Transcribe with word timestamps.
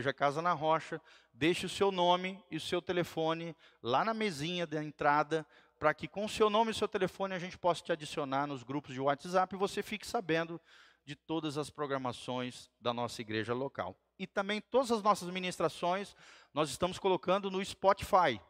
Igreja 0.00 0.14
Casa 0.14 0.40
na 0.40 0.54
Rocha, 0.54 0.98
deixe 1.30 1.66
o 1.66 1.68
seu 1.68 1.92
nome 1.92 2.42
e 2.50 2.56
o 2.56 2.60
seu 2.60 2.80
telefone 2.80 3.54
lá 3.82 4.02
na 4.02 4.14
mesinha 4.14 4.66
da 4.66 4.82
entrada, 4.82 5.46
para 5.78 5.92
que 5.92 6.08
com 6.08 6.24
o 6.24 6.28
seu 6.28 6.48
nome 6.48 6.70
e 6.70 6.72
o 6.72 6.74
seu 6.74 6.88
telefone 6.88 7.34
a 7.34 7.38
gente 7.38 7.58
possa 7.58 7.82
te 7.82 7.92
adicionar 7.92 8.46
nos 8.46 8.62
grupos 8.62 8.94
de 8.94 9.00
WhatsApp 9.00 9.54
e 9.54 9.58
você 9.58 9.82
fique 9.82 10.06
sabendo 10.06 10.58
de 11.04 11.14
todas 11.14 11.58
as 11.58 11.68
programações 11.68 12.70
da 12.80 12.94
nossa 12.94 13.20
igreja 13.20 13.52
local. 13.52 13.94
E 14.18 14.26
também 14.26 14.58
todas 14.58 14.90
as 14.90 15.02
nossas 15.02 15.28
ministrações 15.28 16.16
nós 16.54 16.70
estamos 16.70 16.98
colocando 16.98 17.50
no 17.50 17.62
Spotify. 17.62 18.40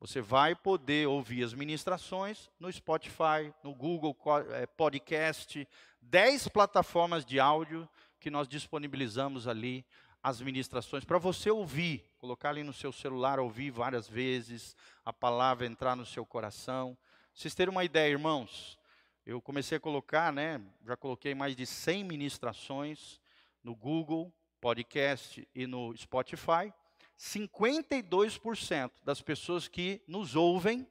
Você 0.00 0.22
vai 0.22 0.54
poder 0.54 1.06
ouvir 1.06 1.44
as 1.44 1.52
ministrações 1.52 2.50
no 2.58 2.72
Spotify, 2.72 3.52
no 3.62 3.74
Google 3.74 4.16
eh, 4.52 4.66
Podcast, 4.68 5.68
10 6.00 6.48
plataformas 6.48 7.26
de 7.26 7.38
áudio 7.38 7.86
que 8.18 8.30
nós 8.30 8.48
disponibilizamos 8.48 9.46
ali 9.46 9.84
as 10.22 10.40
ministrações 10.40 11.04
para 11.04 11.18
você 11.18 11.50
ouvir, 11.50 12.04
colocar 12.18 12.50
ali 12.50 12.62
no 12.62 12.72
seu 12.72 12.92
celular, 12.92 13.40
ouvir 13.40 13.70
várias 13.70 14.08
vezes, 14.08 14.76
a 15.04 15.12
palavra 15.12 15.66
entrar 15.66 15.96
no 15.96 16.06
seu 16.06 16.24
coração. 16.24 16.96
Vocês 17.34 17.54
terem 17.54 17.72
uma 17.72 17.84
ideia, 17.84 18.12
irmãos, 18.12 18.78
eu 19.26 19.40
comecei 19.40 19.78
a 19.78 19.80
colocar, 19.80 20.32
né, 20.32 20.60
já 20.86 20.96
coloquei 20.96 21.34
mais 21.34 21.56
de 21.56 21.66
100 21.66 22.04
ministrações 22.04 23.20
no 23.64 23.74
Google 23.74 24.32
Podcast 24.60 25.46
e 25.54 25.66
no 25.66 25.96
Spotify. 25.96 26.72
52% 27.18 28.90
das 29.04 29.20
pessoas 29.20 29.66
que 29.66 30.00
nos 30.06 30.36
ouvem 30.36 30.86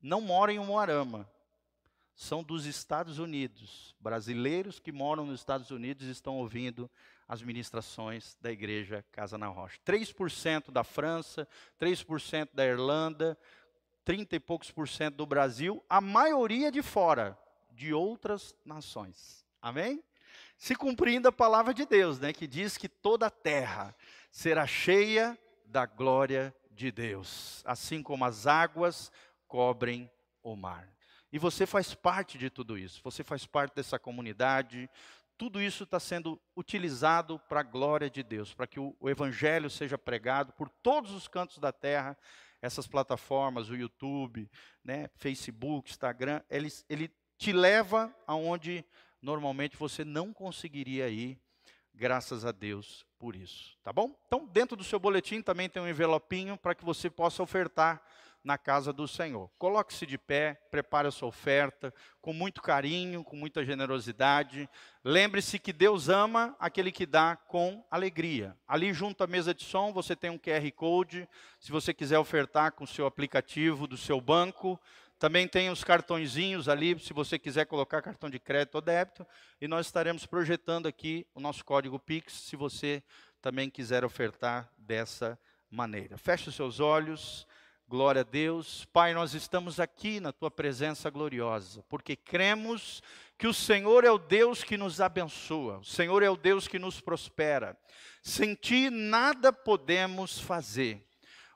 não 0.00 0.20
moram 0.20 0.52
em 0.54 0.58
Moarama, 0.58 1.28
são 2.14 2.42
dos 2.42 2.66
Estados 2.66 3.18
Unidos. 3.18 3.94
Brasileiros 3.98 4.78
que 4.78 4.92
moram 4.92 5.26
nos 5.26 5.40
Estados 5.40 5.70
Unidos 5.70 6.06
estão 6.06 6.36
ouvindo 6.36 6.90
as 7.30 7.42
ministrações 7.42 8.36
da 8.40 8.50
igreja 8.50 9.04
Casa 9.12 9.38
na 9.38 9.46
Rocha. 9.46 9.78
3% 9.86 10.72
da 10.72 10.82
França, 10.82 11.46
3% 11.78 12.48
da 12.52 12.66
Irlanda, 12.66 13.38
30 14.04 14.34
e 14.34 14.40
poucos 14.40 14.72
por 14.72 14.88
cento 14.88 15.14
do 15.14 15.24
Brasil, 15.24 15.80
a 15.88 16.00
maioria 16.00 16.72
de 16.72 16.82
fora, 16.82 17.38
de 17.70 17.94
outras 17.94 18.52
nações. 18.64 19.46
Amém? 19.62 20.02
Se 20.58 20.74
cumprindo 20.74 21.28
a 21.28 21.32
palavra 21.32 21.72
de 21.72 21.86
Deus, 21.86 22.18
né, 22.18 22.32
que 22.32 22.48
diz 22.48 22.76
que 22.76 22.88
toda 22.88 23.28
a 23.28 23.30
terra 23.30 23.94
será 24.32 24.66
cheia 24.66 25.38
da 25.64 25.86
glória 25.86 26.52
de 26.72 26.90
Deus, 26.90 27.62
assim 27.64 28.02
como 28.02 28.24
as 28.24 28.48
águas 28.48 29.12
cobrem 29.46 30.10
o 30.42 30.56
mar. 30.56 30.92
E 31.32 31.38
você 31.38 31.64
faz 31.64 31.94
parte 31.94 32.36
de 32.36 32.50
tudo 32.50 32.76
isso, 32.76 33.00
você 33.04 33.22
faz 33.22 33.46
parte 33.46 33.76
dessa 33.76 34.00
comunidade, 34.00 34.90
tudo 35.40 35.58
isso 35.58 35.84
está 35.84 35.98
sendo 35.98 36.38
utilizado 36.54 37.38
para 37.38 37.60
a 37.60 37.62
glória 37.62 38.10
de 38.10 38.22
Deus, 38.22 38.52
para 38.52 38.66
que 38.66 38.78
o, 38.78 38.94
o, 39.00 39.08
Evangelho 39.08 39.70
seja 39.70 39.96
pregado 39.96 40.52
por 40.52 40.68
todos 40.68 41.12
os 41.12 41.26
cantos 41.26 41.56
da 41.56 41.72
terra. 41.72 42.14
Essas 42.60 42.86
plataformas, 42.86 43.70
o 43.70 43.74
YouTube, 43.74 44.50
né, 44.84 45.08
Facebook, 45.14 45.88
Instagram, 45.88 46.42
ele, 46.50 46.68
ele 46.90 47.10
te 47.38 47.54
leva 47.54 48.14
aonde 48.26 48.84
normalmente 49.22 49.78
você 49.78 50.04
não 50.04 50.30
conseguiria 50.30 51.08
ir, 51.08 51.40
graças 51.94 52.44
a 52.44 52.52
Deus 52.52 53.06
por 53.18 53.34
isso, 53.34 53.78
tá 53.82 53.94
bom? 53.94 54.14
Então, 54.26 54.46
dentro 54.46 54.76
do 54.76 54.84
seu 54.84 54.98
boletim 54.98 55.40
também 55.40 55.70
tem 55.70 55.80
um 55.80 55.88
envelopinho 55.88 56.58
para 56.58 56.74
que 56.74 56.84
você 56.84 57.08
possa 57.08 57.42
ofertar 57.42 58.02
na 58.42 58.56
casa 58.56 58.92
do 58.92 59.06
Senhor. 59.06 59.50
Coloque-se 59.58 60.06
de 60.06 60.16
pé, 60.16 60.54
prepare 60.70 61.08
a 61.08 61.10
sua 61.10 61.28
oferta 61.28 61.92
com 62.20 62.32
muito 62.32 62.62
carinho, 62.62 63.22
com 63.22 63.36
muita 63.36 63.64
generosidade. 63.64 64.68
Lembre-se 65.04 65.58
que 65.58 65.72
Deus 65.72 66.08
ama 66.08 66.56
aquele 66.58 66.90
que 66.90 67.04
dá 67.04 67.36
com 67.36 67.84
alegria. 67.90 68.56
Ali 68.66 68.92
junto 68.92 69.22
à 69.22 69.26
mesa 69.26 69.54
de 69.54 69.64
som 69.64 69.92
você 69.92 70.16
tem 70.16 70.30
um 70.30 70.38
QR 70.38 70.70
Code, 70.74 71.28
se 71.58 71.70
você 71.70 71.92
quiser 71.92 72.18
ofertar 72.18 72.72
com 72.72 72.84
o 72.84 72.86
seu 72.86 73.06
aplicativo 73.06 73.86
do 73.86 73.96
seu 73.96 74.20
banco. 74.20 74.80
Também 75.18 75.46
tem 75.46 75.68
os 75.68 75.84
cartõezinhos 75.84 76.66
ali, 76.66 76.98
se 76.98 77.12
você 77.12 77.38
quiser 77.38 77.66
colocar 77.66 78.00
cartão 78.00 78.30
de 78.30 78.38
crédito 78.38 78.76
ou 78.76 78.80
débito. 78.80 79.26
E 79.60 79.68
nós 79.68 79.84
estaremos 79.84 80.24
projetando 80.24 80.88
aqui 80.88 81.26
o 81.34 81.40
nosso 81.40 81.62
código 81.62 81.98
Pix, 81.98 82.32
se 82.32 82.56
você 82.56 83.02
também 83.42 83.68
quiser 83.68 84.02
ofertar 84.02 84.70
dessa 84.78 85.38
maneira. 85.70 86.16
Feche 86.16 86.48
os 86.48 86.54
seus 86.54 86.80
olhos. 86.80 87.46
Glória 87.90 88.20
a 88.20 88.22
Deus. 88.22 88.84
Pai, 88.92 89.12
nós 89.12 89.34
estamos 89.34 89.80
aqui 89.80 90.20
na 90.20 90.30
tua 90.30 90.48
presença 90.48 91.10
gloriosa, 91.10 91.84
porque 91.88 92.14
cremos 92.14 93.02
que 93.36 93.48
o 93.48 93.52
Senhor 93.52 94.04
é 94.04 94.10
o 94.12 94.16
Deus 94.16 94.62
que 94.62 94.76
nos 94.76 95.00
abençoa, 95.00 95.78
o 95.78 95.84
Senhor 95.84 96.22
é 96.22 96.30
o 96.30 96.36
Deus 96.36 96.68
que 96.68 96.78
nos 96.78 97.00
prospera. 97.00 97.76
Sem 98.22 98.54
ti 98.54 98.90
nada 98.90 99.52
podemos 99.52 100.38
fazer. 100.38 101.04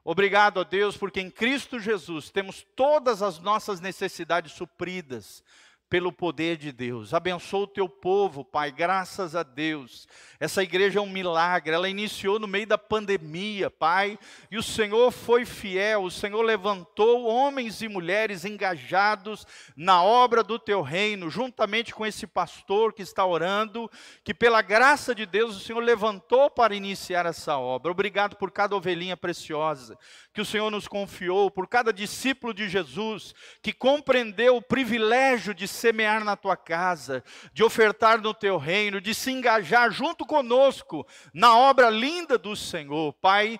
Obrigado 0.02 0.58
a 0.58 0.64
Deus, 0.64 0.96
porque 0.96 1.20
em 1.20 1.30
Cristo 1.30 1.78
Jesus 1.78 2.30
temos 2.30 2.66
todas 2.74 3.22
as 3.22 3.38
nossas 3.38 3.78
necessidades 3.78 4.54
supridas 4.54 5.40
pelo 5.88 6.12
poder 6.12 6.56
de 6.56 6.72
Deus. 6.72 7.14
Abençoa 7.14 7.64
o 7.64 7.66
teu 7.66 7.88
povo, 7.88 8.44
Pai, 8.44 8.72
graças 8.72 9.36
a 9.36 9.42
Deus. 9.42 10.08
Essa 10.40 10.62
igreja 10.62 10.98
é 10.98 11.02
um 11.02 11.08
milagre, 11.08 11.72
ela 11.72 11.88
iniciou 11.88 12.38
no 12.38 12.46
meio 12.46 12.66
da 12.66 12.76
pandemia, 12.76 13.70
Pai, 13.70 14.18
e 14.50 14.58
o 14.58 14.62
Senhor 14.62 15.10
foi 15.10 15.44
fiel, 15.44 16.02
o 16.02 16.10
Senhor 16.10 16.42
levantou 16.42 17.24
homens 17.24 17.80
e 17.82 17.88
mulheres 17.88 18.44
engajados 18.44 19.46
na 19.76 20.02
obra 20.02 20.42
do 20.42 20.58
teu 20.58 20.82
reino, 20.82 21.30
juntamente 21.30 21.94
com 21.94 22.04
esse 22.04 22.26
pastor 22.26 22.92
que 22.92 23.02
está 23.02 23.24
orando, 23.24 23.90
que 24.24 24.34
pela 24.34 24.62
graça 24.62 25.14
de 25.14 25.24
Deus 25.24 25.56
o 25.56 25.60
Senhor 25.60 25.80
levantou 25.80 26.50
para 26.50 26.74
iniciar 26.74 27.26
essa 27.26 27.56
obra. 27.56 27.92
Obrigado 27.92 28.36
por 28.36 28.50
cada 28.50 28.76
ovelhinha 28.76 29.16
preciosa 29.16 29.96
que 30.32 30.40
o 30.40 30.44
Senhor 30.44 30.68
nos 30.68 30.88
confiou, 30.88 31.48
por 31.48 31.68
cada 31.68 31.92
discípulo 31.92 32.52
de 32.52 32.68
Jesus 32.68 33.32
que 33.62 33.72
compreendeu 33.72 34.56
o 34.56 34.62
privilégio 34.62 35.54
de 35.54 35.68
semear 35.74 36.24
na 36.24 36.36
tua 36.36 36.56
casa, 36.56 37.22
de 37.52 37.62
ofertar 37.62 38.20
no 38.20 38.32
teu 38.32 38.56
reino, 38.56 39.00
de 39.00 39.14
se 39.14 39.30
engajar 39.30 39.90
junto 39.90 40.24
conosco 40.24 41.06
na 41.32 41.56
obra 41.56 41.90
linda 41.90 42.38
do 42.38 42.54
Senhor. 42.56 43.12
Pai, 43.14 43.58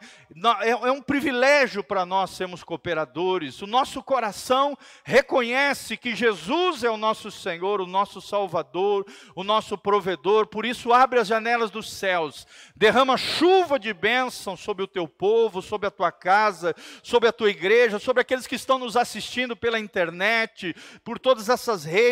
é, 0.63 0.71
é 0.71 0.91
um 0.91 1.03
privilégio 1.03 1.83
para 1.83 2.07
nós 2.07 2.31
sermos 2.31 2.63
cooperadores. 2.63 3.61
O 3.61 3.67
nosso 3.67 4.03
coração 4.03 4.77
reconhece 5.03 5.97
que 5.97 6.15
Jesus 6.15 6.85
é 6.85 6.91
o 6.91 6.97
nosso 6.97 7.31
Senhor, 7.31 7.81
o 7.81 7.87
nosso 7.87 8.21
Salvador, 8.21 9.05
o 9.35 9.43
nosso 9.43 9.77
provedor. 9.77 10.47
Por 10.47 10.65
isso, 10.65 10.93
abre 10.93 11.19
as 11.19 11.29
janelas 11.29 11.71
dos 11.71 11.93
céus, 11.93 12.47
derrama 12.77 13.17
chuva 13.17 13.79
de 13.79 13.93
bênção 13.93 14.57
sobre 14.57 14.85
o 14.85 14.89
teu 14.89 15.09
povo, 15.09 15.61
sobre 15.61 15.89
a 15.89 15.91
tua 15.91 16.13
casa, 16.13 16.75
sobre 17.03 17.29
a 17.29 17.33
tua 17.33 17.51
igreja, 17.51 17.99
sobre 17.99 18.21
aqueles 18.21 18.47
que 18.47 18.55
estão 18.55 18.79
nos 18.79 18.97
assistindo 18.97 19.57
pela 19.57 19.79
internet, 19.79 20.75
por 21.03 21.19
todas 21.19 21.49
essas 21.49 21.85
redes 21.85 22.04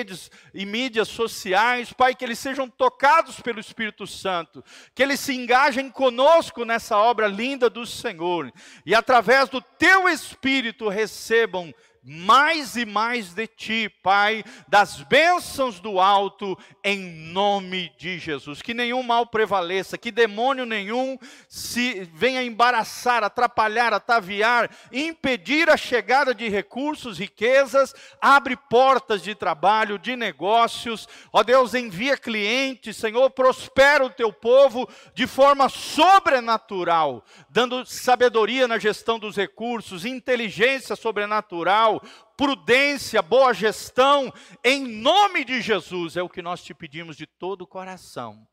e 0.55 0.65
mídias 0.65 1.09
sociais. 1.09 1.93
Pai, 1.93 2.15
que 2.15 2.25
eles 2.25 2.39
sejam 2.39 2.69
tocados 2.69 3.41
pelo 3.41 3.61
Espírito 3.61 4.07
Santo, 4.07 4.65
que 4.95 5.03
eles 5.03 5.21
se 5.21 5.35
engajem 5.35 5.91
conosco 5.91 6.65
nessa 6.65 6.97
obra 6.97 7.27
linda 7.27 7.69
do 7.69 7.87
Senhor 7.87 8.53
e 8.85 8.95
através 8.95 9.49
do 9.49 9.61
teu 9.61 10.09
Espírito 10.09 10.89
recebam 10.89 11.73
mais 12.05 12.75
e 12.77 12.85
mais 12.85 13.33
de 13.33 13.47
ti, 13.47 13.89
Pai, 14.03 14.43
das 14.67 15.03
bênçãos 15.03 15.79
do 15.79 16.01
alto, 16.01 16.59
em 16.83 16.99
nome 16.99 17.93
de 17.97 18.19
Jesus. 18.19 18.61
Que 18.61 18.75
nenhum 18.75 19.05
mal 19.05 19.27
prevaleça, 19.27 19.97
que 19.97 20.11
demônio 20.11 20.67
nenhum 20.67 21.17
se 21.49 22.09
venha 22.13 22.43
embaraçar, 22.43 23.23
atrapalhar, 23.23 23.95
ataviar, 23.95 24.69
impedir 24.93 25.71
a 25.71 25.77
chegada 25.77 26.35
de 26.35 26.49
recursos, 26.49 27.19
riquezas, 27.19 27.95
abre 28.21 28.57
portas 28.57 29.23
de 29.23 29.35
trabalho, 29.35 29.97
de 29.97 30.17
negócios. 30.17 31.09
Ó 31.33 31.45
Deus, 31.45 31.73
envia 31.73 32.17
clientes, 32.17 32.97
Senhor, 32.97 33.31
prospera 33.31 34.05
o 34.05 34.11
teu 34.11 34.33
povo 34.33 34.89
de 35.15 35.29
forma 35.29 35.69
sobrenatural, 35.69 37.25
dando 37.49 37.87
sabedoria 37.87 38.67
na 38.67 38.79
gestão 38.79 39.21
dos 39.21 39.37
recursos, 39.37 40.05
inteligência 40.05 40.97
sobrenatural 40.97 41.92
prudência, 42.37 43.23
boa 43.23 43.53
gestão, 43.53 44.33
em 44.65 44.87
nome 44.87 45.45
de 45.45 45.61
Jesus, 45.61 46.17
é 46.17 46.23
o 46.23 46.29
que 46.29 46.43
nós 46.43 46.63
te 46.63 46.75
pedimos 46.75 47.17
de 47.17 47.27
todo 47.27 47.63
o 47.63 47.67
coração, 47.67 48.47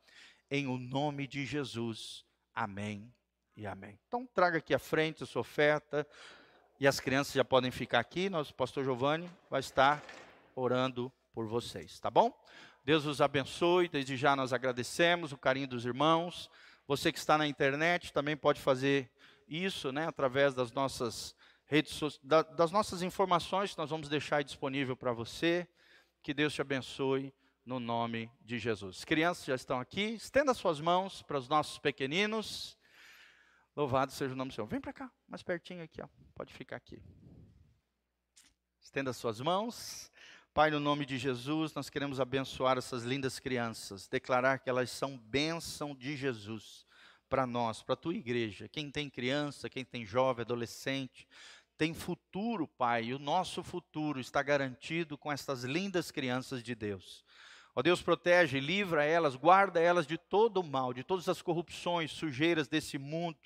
em 0.50 0.66
o 0.66 0.76
nome 0.76 1.26
de 1.26 1.44
Jesus. 1.44 2.24
Amém 2.54 3.12
e 3.56 3.66
amém. 3.66 3.98
Então, 4.06 4.26
traga 4.34 4.58
aqui 4.58 4.74
à 4.74 4.78
frente 4.78 5.22
a 5.22 5.26
sua 5.26 5.40
oferta, 5.40 6.06
e 6.78 6.86
as 6.86 6.98
crianças 6.98 7.34
já 7.34 7.44
podem 7.44 7.70
ficar 7.70 8.00
aqui, 8.00 8.30
nosso 8.30 8.54
pastor 8.54 8.82
Giovanni 8.82 9.30
vai 9.50 9.60
estar 9.60 10.02
orando 10.54 11.12
por 11.32 11.46
vocês, 11.46 12.00
tá 12.00 12.10
bom? 12.10 12.32
Deus 12.84 13.04
os 13.04 13.20
abençoe, 13.20 13.88
desde 13.88 14.16
já 14.16 14.34
nós 14.34 14.52
agradecemos 14.52 15.32
o 15.32 15.38
carinho 15.38 15.68
dos 15.68 15.84
irmãos. 15.84 16.50
Você 16.88 17.12
que 17.12 17.18
está 17.18 17.36
na 17.36 17.46
internet 17.46 18.12
também 18.12 18.36
pode 18.36 18.60
fazer 18.60 19.10
isso, 19.46 19.92
né, 19.92 20.06
através 20.06 20.54
das 20.54 20.72
nossas 20.72 21.34
das 22.22 22.72
nossas 22.72 23.00
informações 23.00 23.76
nós 23.76 23.90
vamos 23.90 24.08
deixar 24.08 24.42
disponível 24.42 24.96
para 24.96 25.12
você. 25.12 25.68
Que 26.22 26.34
Deus 26.34 26.52
te 26.52 26.60
abençoe 26.60 27.32
no 27.64 27.78
nome 27.78 28.30
de 28.40 28.58
Jesus. 28.58 29.04
Crianças 29.04 29.44
já 29.44 29.54
estão 29.54 29.78
aqui, 29.78 30.14
estenda 30.14 30.52
suas 30.52 30.80
mãos 30.80 31.22
para 31.22 31.38
os 31.38 31.48
nossos 31.48 31.78
pequeninos. 31.78 32.76
Louvado 33.76 34.10
seja 34.10 34.34
o 34.34 34.36
nome 34.36 34.50
do 34.50 34.54
Senhor. 34.54 34.66
Vem 34.66 34.80
para 34.80 34.92
cá, 34.92 35.10
mais 35.28 35.42
pertinho 35.42 35.82
aqui, 35.84 36.02
ó. 36.02 36.08
Pode 36.34 36.52
ficar 36.52 36.76
aqui. 36.76 37.00
Estenda 38.80 39.12
suas 39.12 39.40
mãos. 39.40 40.10
Pai, 40.52 40.70
no 40.72 40.80
nome 40.80 41.06
de 41.06 41.16
Jesus, 41.16 41.72
nós 41.74 41.88
queremos 41.88 42.18
abençoar 42.18 42.76
essas 42.76 43.04
lindas 43.04 43.38
crianças, 43.38 44.08
declarar 44.08 44.58
que 44.58 44.68
elas 44.68 44.90
são 44.90 45.16
bênção 45.16 45.94
de 45.94 46.16
Jesus 46.16 46.84
para 47.28 47.46
nós, 47.46 47.80
para 47.84 47.92
a 47.92 47.96
tua 47.96 48.14
igreja. 48.14 48.68
Quem 48.68 48.90
tem 48.90 49.08
criança, 49.08 49.70
quem 49.70 49.84
tem 49.84 50.04
jovem, 50.04 50.42
adolescente, 50.42 51.28
tem 51.80 51.94
futuro, 51.94 52.68
Pai, 52.68 53.04
e 53.04 53.14
o 53.14 53.18
nosso 53.18 53.62
futuro 53.62 54.20
está 54.20 54.42
garantido 54.42 55.16
com 55.16 55.32
estas 55.32 55.64
lindas 55.64 56.10
crianças 56.10 56.62
de 56.62 56.74
Deus. 56.74 57.24
Ó 57.74 57.80
Deus, 57.80 58.02
protege, 58.02 58.60
livra 58.60 59.02
elas, 59.02 59.34
guarda 59.34 59.80
elas 59.80 60.06
de 60.06 60.18
todo 60.18 60.58
o 60.58 60.62
mal, 60.62 60.92
de 60.92 61.02
todas 61.02 61.26
as 61.26 61.40
corrupções, 61.40 62.10
sujeiras 62.10 62.68
desse 62.68 62.98
mundo. 62.98 63.38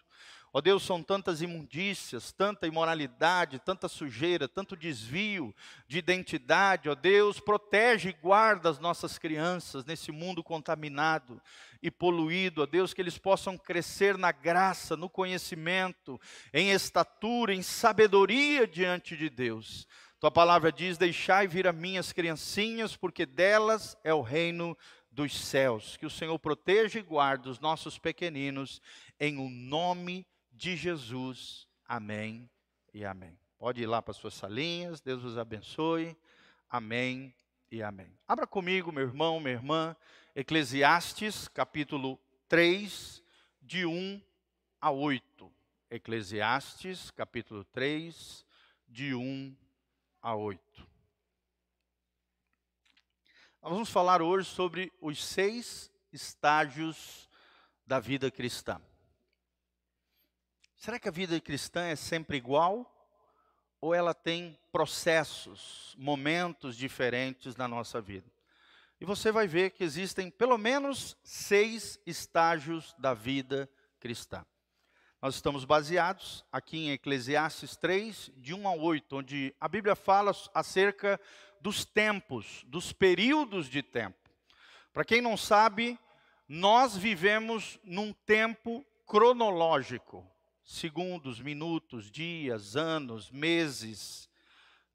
Ó 0.57 0.61
Deus, 0.61 0.85
são 0.85 1.03
tantas 1.03 1.43
imundícias, 1.43 2.31
tanta 2.31 2.65
imoralidade, 2.65 3.59
tanta 3.59 3.89
sujeira, 3.89 4.47
tanto 4.47 4.77
desvio 4.77 5.53
de 5.89 5.99
identidade. 5.99 6.89
Ó 6.89 6.95
Deus, 6.95 7.41
protege 7.41 8.11
e 8.11 8.13
guarda 8.13 8.71
as 8.71 8.79
nossas 8.79 9.19
crianças 9.19 9.85
nesse 9.85 10.13
mundo 10.13 10.45
contaminado 10.45 11.43
e 11.83 11.91
poluído. 11.91 12.63
Ó 12.63 12.67
Deus, 12.67 12.95
que 12.95 13.03
eles 13.03 13.19
possam 13.19 13.59
crescer 13.59 14.17
na 14.17 14.31
graça, 14.31 14.97
no 14.97 15.11
conhecimento, 15.11 16.21
em 16.53 16.71
estatura, 16.71 17.53
em 17.53 17.61
sabedoria 17.61 18.65
diante 18.65 19.17
de 19.17 19.29
Deus. 19.29 19.89
Tua 20.21 20.31
palavra 20.31 20.71
diz: 20.71 20.97
Deixai 20.97 21.49
vir 21.49 21.67
a 21.67 21.73
minhas 21.73 22.13
criancinhas, 22.13 22.97
porque 22.97 23.27
delas 23.27 23.97
é 24.05 24.15
o 24.15 24.23
reino 24.23 24.79
dos 25.11 25.37
céus. 25.37 25.97
Que 25.97 26.07
o 26.07 26.11
Senhor 26.11 26.39
proteja 26.39 27.01
e 27.01 27.03
guarde 27.03 27.49
os 27.49 27.59
nossos 27.59 27.99
pequeninos, 27.99 28.81
em 29.19 29.37
o 29.37 29.51
nome 29.51 30.19
de 30.19 30.34
de 30.55 30.77
Jesus. 30.77 31.67
Amém 31.85 32.49
e 32.93 33.05
amém. 33.05 33.39
Pode 33.59 33.83
ir 33.83 33.87
lá 33.87 34.01
para 34.01 34.15
suas 34.15 34.35
salinhas, 34.35 35.01
Deus 35.01 35.25
os 35.25 35.37
abençoe. 35.37 36.17
Amém 36.71 37.35
e 37.71 37.83
amém. 37.83 38.17
Abra 38.27 38.47
comigo, 38.47 38.93
meu 38.93 39.05
irmão, 39.05 39.41
minha 39.41 39.55
irmã, 39.55 39.97
Eclesiastes, 40.35 41.49
capítulo 41.49 42.19
3, 42.49 43.23
de 43.61 43.85
1 43.85 44.23
a 44.81 44.91
8. 44.91 45.53
Eclesiastes, 45.91 47.11
capítulo 47.11 47.65
3, 47.65 48.45
de 48.89 49.15
1 49.15 49.57
a 50.21 50.35
8. 50.35 50.89
Nós 53.63 53.73
vamos 53.73 53.91
falar 53.91 54.21
hoje 54.21 54.49
sobre 54.49 54.93
os 55.01 55.25
seis 55.25 55.91
estágios 56.13 57.29
da 57.87 57.99
vida 57.99 58.31
cristã. 58.31 58.81
Será 60.85 60.99
que 60.99 61.09
a 61.09 61.11
vida 61.11 61.41
cristã 61.41 61.87
é 61.87 61.97
sempre 61.97 62.37
igual? 62.37 62.95
Ou 63.81 63.95
ela 63.95 64.13
tem 64.13 64.59
processos, 64.71 65.97
momentos 65.99 66.77
diferentes 66.77 67.57
na 67.57 67.67
nossa 67.67 68.03
vida? 68.03 68.31
E 69.01 69.05
você 69.07 69.33
vai 69.33 69.47
ver 69.47 69.71
que 69.71 69.83
existem 69.83 70.31
pelo 70.31 70.59
menos 70.59 71.17
seis 71.25 71.99
estágios 72.05 72.95
da 72.99 73.15
vida 73.15 73.67
cristã. 73.99 74.45
Nós 75.23 75.37
estamos 75.37 75.65
baseados 75.65 76.45
aqui 76.53 76.77
em 76.77 76.91
Eclesiastes 76.91 77.77
3, 77.79 78.31
de 78.37 78.53
1 78.53 78.69
a 78.69 78.75
8, 78.75 79.17
onde 79.17 79.57
a 79.59 79.67
Bíblia 79.67 79.97
fala 79.97 80.33
acerca 80.53 81.19
dos 81.63 81.87
tempos, 81.87 82.63
dos 82.67 82.93
períodos 82.93 83.71
de 83.71 83.83
tempo. 83.83 84.31
Para 84.93 85.07
quem 85.07 85.23
não 85.23 85.35
sabe, 85.35 85.99
nós 86.47 86.95
vivemos 86.95 87.81
num 87.85 88.13
tempo 88.13 88.85
cronológico 89.07 90.31
segundos, 90.65 91.41
minutos, 91.41 92.11
dias, 92.11 92.77
anos, 92.77 93.31
meses. 93.31 94.29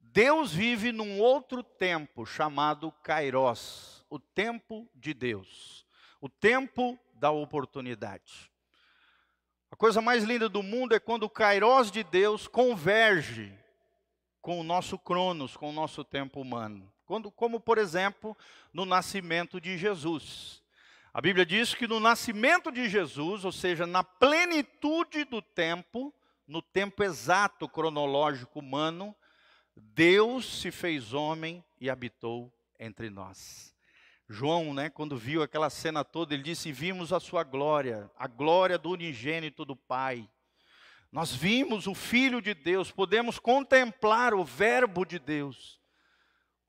Deus 0.00 0.52
vive 0.52 0.90
num 0.90 1.20
outro 1.20 1.62
tempo 1.62 2.26
chamado 2.26 2.90
Kairos, 3.02 4.04
o 4.10 4.18
tempo 4.18 4.88
de 4.94 5.14
Deus, 5.14 5.86
o 6.20 6.28
tempo 6.28 6.98
da 7.14 7.30
oportunidade. 7.30 8.50
A 9.70 9.76
coisa 9.76 10.00
mais 10.00 10.24
linda 10.24 10.48
do 10.48 10.62
mundo 10.62 10.94
é 10.94 11.00
quando 11.00 11.22
o 11.24 11.30
Kairos 11.30 11.92
de 11.92 12.02
Deus 12.02 12.48
converge 12.48 13.56
com 14.42 14.58
o 14.58 14.64
nosso 14.64 14.98
Cronos, 14.98 15.56
com 15.56 15.70
o 15.70 15.72
nosso 15.72 16.02
tempo 16.02 16.40
humano. 16.40 16.92
Quando, 17.06 17.30
como, 17.30 17.60
por 17.60 17.78
exemplo, 17.78 18.36
no 18.72 18.84
nascimento 18.84 19.60
de 19.60 19.76
Jesus. 19.78 20.59
A 21.12 21.20
Bíblia 21.20 21.44
diz 21.44 21.74
que 21.74 21.88
no 21.88 21.98
nascimento 21.98 22.70
de 22.70 22.88
Jesus, 22.88 23.44
ou 23.44 23.50
seja, 23.50 23.84
na 23.84 24.04
plenitude 24.04 25.24
do 25.24 25.42
tempo, 25.42 26.14
no 26.46 26.62
tempo 26.62 27.02
exato 27.02 27.68
cronológico 27.68 28.60
humano, 28.60 29.14
Deus 29.74 30.60
se 30.60 30.70
fez 30.70 31.12
homem 31.12 31.64
e 31.80 31.90
habitou 31.90 32.52
entre 32.78 33.10
nós. 33.10 33.74
João, 34.28 34.72
né, 34.72 34.88
quando 34.88 35.16
viu 35.16 35.42
aquela 35.42 35.68
cena 35.68 36.04
toda, 36.04 36.32
ele 36.32 36.44
disse: 36.44 36.70
Vimos 36.70 37.12
a 37.12 37.18
sua 37.18 37.42
glória, 37.42 38.08
a 38.16 38.28
glória 38.28 38.78
do 38.78 38.90
unigênito 38.90 39.64
do 39.64 39.74
Pai. 39.74 40.30
Nós 41.10 41.34
vimos 41.34 41.88
o 41.88 41.94
Filho 41.94 42.40
de 42.40 42.54
Deus, 42.54 42.92
podemos 42.92 43.40
contemplar 43.40 44.32
o 44.32 44.44
Verbo 44.44 45.04
de 45.04 45.18
Deus 45.18 45.79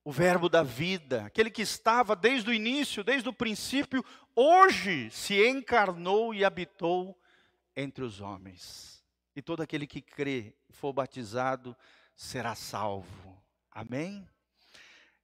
o 0.03 0.11
Verbo 0.11 0.49
da 0.49 0.63
vida, 0.63 1.25
aquele 1.25 1.51
que 1.51 1.61
estava 1.61 2.15
desde 2.15 2.49
o 2.49 2.53
início, 2.53 3.03
desde 3.03 3.29
o 3.29 3.33
princípio, 3.33 4.03
hoje 4.35 5.09
se 5.11 5.47
encarnou 5.47 6.33
e 6.33 6.43
habitou 6.43 7.17
entre 7.75 8.03
os 8.03 8.19
homens. 8.19 9.03
E 9.35 9.41
todo 9.41 9.61
aquele 9.61 9.85
que 9.85 10.01
crê 10.01 10.55
e 10.67 10.73
for 10.73 10.91
batizado 10.91 11.75
será 12.15 12.55
salvo. 12.55 13.41
Amém? 13.71 14.27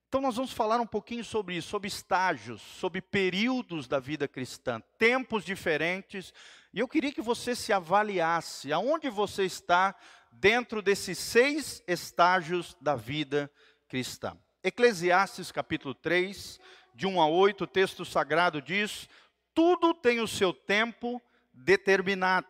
Então 0.07 0.21
nós 0.21 0.35
vamos 0.37 0.53
falar 0.53 0.79
um 0.79 0.87
pouquinho 0.87 1.23
sobre 1.23 1.55
isso, 1.55 1.69
sobre 1.69 1.89
estágios, 1.89 2.61
sobre 2.61 3.01
períodos 3.01 3.87
da 3.87 3.99
vida 3.99 4.27
cristã, 4.27 4.81
tempos 4.97 5.43
diferentes. 5.43 6.33
E 6.71 6.79
eu 6.79 6.87
queria 6.87 7.11
que 7.11 7.21
você 7.21 7.53
se 7.55 7.73
avaliasse 7.73 8.71
aonde 8.71 9.09
você 9.09 9.43
está 9.43 9.93
dentro 10.31 10.81
desses 10.81 11.17
seis 11.17 11.83
estágios 11.87 12.77
da 12.79 12.95
vida 12.95 13.51
cristã. 13.89 14.37
Eclesiastes 14.63 15.51
capítulo 15.51 15.93
3, 15.93 16.59
de 16.93 17.05
1 17.05 17.21
a 17.21 17.27
8, 17.27 17.63
o 17.63 17.67
texto 17.67 18.03
sagrado 18.03 18.61
diz: 18.61 19.07
Tudo 19.53 19.93
tem 19.93 20.19
o 20.19 20.27
seu 20.27 20.51
tempo 20.51 21.21
determinado, 21.53 22.47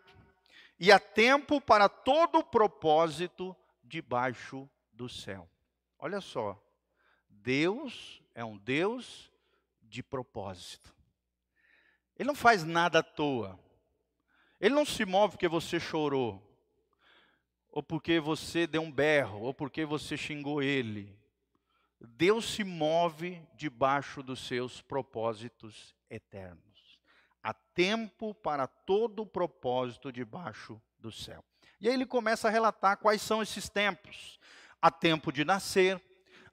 e 0.80 0.92
há 0.92 1.00
tempo 1.00 1.60
para 1.60 1.90
todo 1.90 2.44
propósito 2.44 3.56
debaixo 3.84 4.70
do 4.94 5.10
céu. 5.10 5.50
Olha 6.00 6.22
só, 6.22 6.62
Deus 7.30 8.22
é 8.34 8.44
um 8.44 8.58
Deus 8.58 9.32
de 9.82 10.02
propósito. 10.02 10.94
Ele 12.18 12.28
não 12.28 12.36
faz 12.36 12.64
nada 12.64 13.00
à 13.00 13.04
toa. 13.04 13.60
Ele 14.60 14.74
não 14.74 14.86
se 14.86 15.06
move 15.06 15.34
porque 15.34 15.48
você 15.48 15.80
chorou, 15.80 16.42
ou 17.70 17.84
porque 17.84 18.20
você 18.20 18.66
deu 18.66 18.82
um 18.82 18.92
berro, 18.92 19.42
ou 19.42 19.54
porque 19.54 19.86
você 19.86 20.18
xingou 20.18 20.64
ele. 20.64 21.16
Deus 22.00 22.46
se 22.46 22.63
move 22.63 23.42
debaixo 23.56 24.22
dos 24.22 24.46
seus 24.48 24.82
propósitos 24.82 25.96
eternos. 26.10 27.00
Há 27.42 27.54
tempo 27.54 28.36
para 28.36 28.68
todo 28.68 29.25
propósito 29.25 30.12
debaixo 30.12 30.82
do 31.00 31.12
céu. 31.12 31.44
E 31.80 31.88
aí 31.88 31.94
ele 31.94 32.06
começa 32.06 32.48
a 32.48 32.51
relatar 32.51 32.98
quais 32.98 33.22
são 33.22 33.42
esses 33.42 33.70
tempos. 33.70 34.39
Há 34.82 34.92
tempo 34.92 35.32
de 35.32 35.46
nascer, 35.46 36.01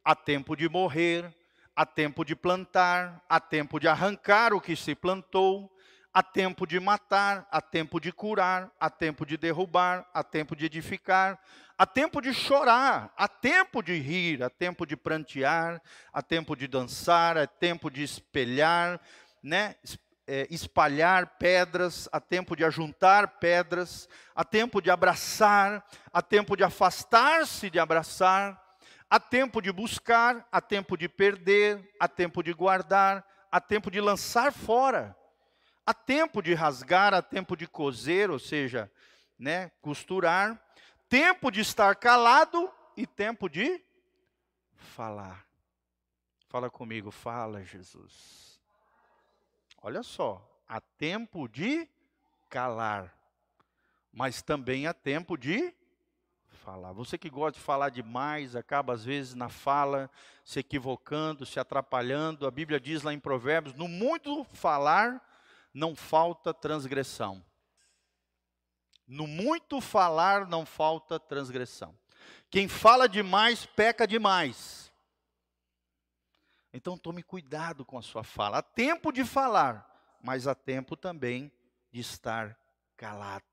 há 0.05 0.15
tempo 0.15 0.57
de 0.57 0.69
morrer, 0.69 1.35
há 1.75 1.85
tempo 1.85 2.25
de 2.25 2.37
plantar, 2.37 3.25
há 3.29 3.41
tempo 3.41 3.81
de 3.81 3.89
arrancar 3.89 4.55
o 4.55 4.61
que 4.61 4.77
se 4.77 4.95
plantou, 4.95 5.74
há 6.15 6.23
tempo 6.23 6.65
de 6.65 6.79
matar, 6.79 7.45
há 7.51 7.61
tempo 7.61 7.99
de 7.99 8.13
curar, 8.13 8.71
há 8.79 8.89
tempo 8.89 9.27
de 9.27 9.37
derrubar, 9.37 10.09
há 10.15 10.23
tempo 10.23 10.55
de 10.55 10.65
edificar, 10.65 11.41
há 11.77 11.85
tempo 11.85 12.21
de 12.21 12.33
chorar, 12.33 13.13
há 13.17 13.27
tempo 13.27 13.83
de 13.83 13.99
rir, 13.99 14.45
há 14.45 14.49
tempo 14.49 14.87
de 14.87 14.97
prantear, 14.97 15.83
há 16.13 16.23
tempo 16.23 16.55
de 16.55 16.69
dançar, 16.69 17.37
há 17.37 17.49
tempo 17.49 17.91
de 17.91 18.05
espelhar, 18.05 19.01
né? 19.43 19.75
É, 20.27 20.47
espalhar 20.51 21.37
pedras, 21.39 22.09
há 22.11 22.19
tempo 22.19 22.57
de 22.57 22.65
ajuntar 22.65 23.39
pedras, 23.39 24.09
há 24.35 24.43
tempo 24.43 24.81
de 24.81 24.91
abraçar, 24.91 25.85
há 26.11 26.23
tempo 26.23 26.57
de 26.57 26.65
afastar-se 26.65 27.69
de 27.69 27.79
abraçar, 27.79 28.59
há 29.11 29.21
tempo 29.21 29.61
de 29.61 29.71
buscar, 29.71 30.49
há 30.51 30.63
tempo 30.63 30.97
de 30.97 31.11
perder, 31.11 31.93
há 32.01 32.09
tempo 32.09 32.43
de 32.43 32.55
guardar, 32.55 33.23
há 33.53 33.61
tempo 33.61 33.91
de 33.91 34.01
lançar 34.01 34.51
fora, 34.51 35.15
há 35.87 35.93
tempo 35.93 36.43
de 36.43 36.55
rasgar, 36.55 37.15
há 37.15 37.23
tempo 37.23 37.57
de 37.57 37.67
coser, 37.67 38.31
ou 38.31 38.39
seja, 38.39 38.91
né, 39.39 39.71
costurar, 39.81 40.61
tempo 41.09 41.51
de 41.51 41.61
estar 41.61 41.97
calado 41.97 42.71
e 42.97 43.07
tempo 43.07 43.49
de 43.49 43.83
falar. 44.75 45.47
Fala 46.49 46.71
comigo, 46.71 47.11
fala, 47.11 47.65
Jesus. 47.65 48.61
Olha 49.83 50.03
só, 50.03 50.43
há 50.69 50.81
tempo 50.81 51.49
de 51.49 51.89
calar. 52.49 53.13
mas 54.13 54.41
também 54.41 54.87
há 54.87 54.95
tempo 54.95 55.37
de 55.37 55.75
falar. 56.65 56.93
Você 56.93 57.19
que 57.19 57.29
gosta 57.29 57.59
de 57.59 57.65
falar 57.65 57.89
demais, 57.89 58.55
acaba 58.55 58.93
às 58.93 59.05
vezes 59.05 59.35
na 59.35 59.49
fala 59.49 60.09
se 60.45 60.61
equivocando, 60.61 61.45
se 61.45 61.59
atrapalhando. 61.59 62.47
A 62.47 62.51
Bíblia 62.51 62.79
diz 62.79 63.03
lá 63.03 63.13
em 63.13 63.19
Provérbios: 63.19 63.75
no 63.75 63.89
muito 63.89 64.45
falar 64.45 65.21
não 65.75 65.97
falta 65.97 66.55
transgressão. 66.55 67.45
No 69.07 69.27
muito 69.27 69.81
falar 69.81 70.47
não 70.47 70.65
falta 70.65 71.19
transgressão. 71.19 71.99
Quem 72.49 72.69
fala 72.69 73.09
demais 73.09 73.67
peca 73.67 74.07
demais. 74.07 74.93
Então 76.73 76.97
tome 76.97 77.23
cuidado 77.23 77.85
com 77.85 77.99
a 77.99 78.03
sua 78.03 78.23
fala. 78.25 78.59
Há 78.59 78.63
tempo 78.63 79.13
de 79.13 79.25
falar, 79.25 80.17
mas 80.23 80.47
há 80.47 80.55
tempo 80.55 80.97
também 80.97 81.53
de 81.91 82.01
estar 82.01 82.59
calado. 82.97 83.45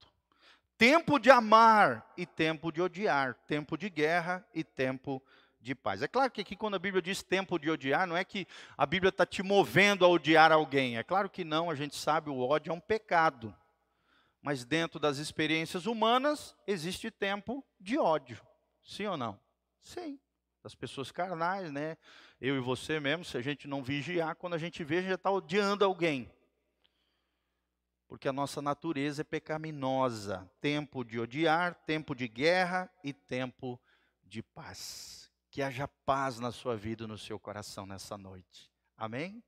Tempo 0.78 1.20
de 1.20 1.30
amar 1.30 2.12
e 2.18 2.26
tempo 2.26 2.72
de 2.72 2.82
odiar, 2.82 3.36
tempo 3.46 3.78
de 3.78 3.90
guerra 3.90 4.48
e 4.54 4.64
tempo 4.64 5.22
de 5.26 5.41
paz. 5.76 6.02
É 6.02 6.08
claro 6.08 6.32
que 6.32 6.42
aqui, 6.42 6.56
quando 6.56 6.76
a 6.76 6.80
Bíblia 6.80 7.02
diz 7.02 7.22
tempo 7.22 7.60
de 7.60 7.70
odiar, 7.70 8.08
não 8.08 8.18
é 8.18 8.24
que 8.24 8.48
a 8.78 8.86
Bíblia 8.86 9.10
está 9.10 9.26
te 9.26 9.44
movendo 9.44 10.04
a 10.04 10.08
odiar 10.08 10.52
alguém. 10.52 10.98
É 10.98 11.04
claro 11.04 11.30
que 11.30 11.44
não, 11.44 11.70
a 11.70 11.76
gente 11.76 11.96
sabe, 11.96 12.30
o 12.30 12.40
ódio 12.40 12.72
é 12.72 12.74
um 12.74 12.80
pecado. 12.80 13.56
Mas 14.42 14.66
dentro 14.66 15.00
das 15.00 15.18
experiências 15.18 15.86
humanas, 15.86 16.56
existe 16.66 17.12
tempo 17.12 17.64
de 17.80 17.98
ódio. 17.98 18.42
Sim 18.84 19.06
ou 19.06 19.18
não? 19.18 19.40
Sim. 19.82 20.20
Das 20.64 20.74
pessoas 20.74 21.12
carnais, 21.12 21.72
né? 21.72 21.98
Eu 22.40 22.58
e 22.58 22.60
você 22.60 23.00
mesmo, 23.00 23.24
se 23.24 23.38
a 23.38 23.42
gente 23.42 23.68
não 23.68 23.84
vigiar, 23.84 24.36
quando 24.36 24.56
a 24.56 24.58
gente 24.58 24.84
vê, 24.84 24.98
a 24.98 25.02
gente 25.02 25.10
já 25.10 25.16
está 25.16 25.32
odiando 25.32 25.86
alguém 25.86 26.30
porque 28.12 28.28
a 28.28 28.34
nossa 28.34 28.62
natureza 28.62 29.22
é 29.22 29.24
pecaminosa. 29.24 30.46
Tempo 30.60 31.02
de 31.02 31.18
odiar, 31.18 31.76
tempo 31.86 32.14
de 32.14 32.28
guerra 32.28 32.92
e 33.02 33.14
tempo 33.14 33.80
de 34.22 34.44
paz. 34.44 35.21
Que 35.52 35.62
haja 35.62 35.88
paz 35.88 36.40
na 36.40 36.52
sua 36.52 36.78
vida 36.78 37.04
e 37.04 37.08
no 37.08 37.18
seu 37.18 37.38
coração 37.38 37.86
nessa 37.86 38.18
noite. 38.18 38.72
Amém? 38.98 39.44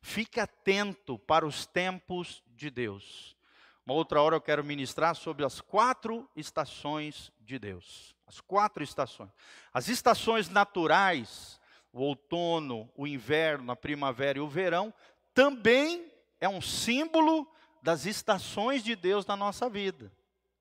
Fique 0.00 0.38
atento 0.38 1.18
para 1.18 1.46
os 1.46 1.66
tempos 1.66 2.42
de 2.46 2.70
Deus. 2.70 3.36
Uma 3.84 3.94
outra 3.94 4.20
hora 4.20 4.36
eu 4.36 4.40
quero 4.42 4.62
ministrar 4.62 5.16
sobre 5.16 5.46
as 5.46 5.62
quatro 5.62 6.28
estações 6.36 7.32
de 7.40 7.58
Deus. 7.58 8.14
As 8.26 8.40
quatro 8.40 8.84
estações. 8.84 9.30
As 9.72 9.88
estações 9.88 10.50
naturais, 10.50 11.58
o 11.90 12.02
outono, 12.02 12.92
o 12.94 13.06
inverno, 13.06 13.72
a 13.72 13.76
primavera 13.76 14.36
e 14.36 14.42
o 14.42 14.48
verão, 14.48 14.92
também 15.32 16.12
é 16.38 16.48
um 16.48 16.60
símbolo 16.60 17.50
das 17.82 18.04
estações 18.04 18.84
de 18.84 18.94
Deus 18.94 19.24
na 19.24 19.34
nossa 19.34 19.70
vida. 19.70 20.12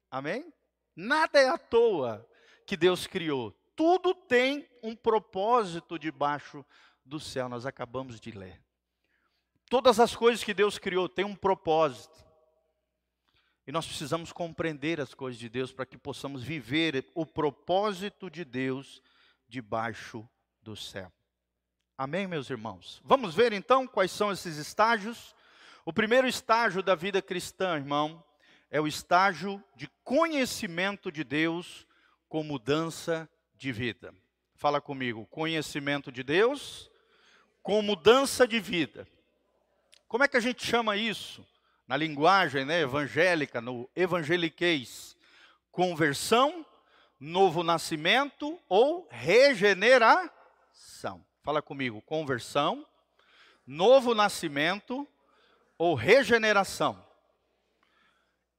Amém? 0.09 0.53
Nada 0.95 1.39
é 1.39 1.49
à 1.49 1.57
toa 1.57 2.25
que 2.65 2.77
Deus 2.77 3.05
criou. 3.05 3.53
Tudo 3.77 4.13
tem 4.13 4.67
um 4.83 4.93
propósito 4.93 5.97
debaixo 5.97 6.65
do 7.05 7.17
céu. 7.17 7.47
Nós 7.47 7.65
acabamos 7.65 8.19
de 8.19 8.31
ler. 8.31 8.61
Todas 9.69 10.01
as 10.01 10.13
coisas 10.13 10.43
que 10.43 10.53
Deus 10.53 10.77
criou 10.77 11.07
têm 11.07 11.23
um 11.23 11.35
propósito. 11.35 12.25
E 13.65 13.71
nós 13.71 13.87
precisamos 13.87 14.33
compreender 14.33 14.99
as 14.99 15.13
coisas 15.13 15.39
de 15.39 15.47
Deus 15.47 15.71
para 15.71 15.85
que 15.85 15.97
possamos 15.97 16.43
viver 16.43 17.09
o 17.15 17.25
propósito 17.25 18.29
de 18.29 18.43
Deus 18.43 19.01
debaixo 19.47 20.27
do 20.61 20.75
céu. 20.75 21.09
Amém, 21.97 22.27
meus 22.27 22.49
irmãos? 22.49 23.01
Vamos 23.05 23.33
ver 23.33 23.53
então 23.53 23.87
quais 23.87 24.11
são 24.11 24.31
esses 24.31 24.57
estágios 24.57 25.33
o 25.87 25.93
primeiro 25.93 26.27
estágio 26.27 26.83
da 26.83 26.95
vida 26.95 27.21
cristã, 27.21 27.77
irmão, 27.77 28.21
é 28.69 28.81
o 28.81 28.87
estágio 28.87 29.63
de 29.73 29.87
conhecimento 30.03 31.09
de 31.09 31.23
Deus 31.23 31.87
com 32.27 32.43
mudança 32.43 33.29
de 33.57 33.71
vida. 33.71 34.13
Fala 34.55 34.79
comigo, 34.79 35.25
conhecimento 35.27 36.11
de 36.11 36.23
Deus 36.23 36.89
com 37.61 37.81
mudança 37.81 38.47
de 38.47 38.59
vida. 38.59 39.07
Como 40.07 40.23
é 40.23 40.27
que 40.27 40.37
a 40.37 40.41
gente 40.41 40.65
chama 40.65 40.95
isso? 40.95 41.45
Na 41.87 41.97
linguagem 41.97 42.65
né, 42.65 42.81
evangélica, 42.81 43.59
no 43.61 43.89
evangeliquez, 43.95 45.17
conversão, 45.71 46.65
novo 47.19 47.63
nascimento 47.63 48.59
ou 48.69 49.07
regeneração. 49.09 50.31
Fala 51.43 51.61
comigo, 51.61 52.01
conversão, 52.01 52.85
novo 53.65 54.13
nascimento 54.13 55.07
ou 55.77 55.95
regeneração. 55.95 57.06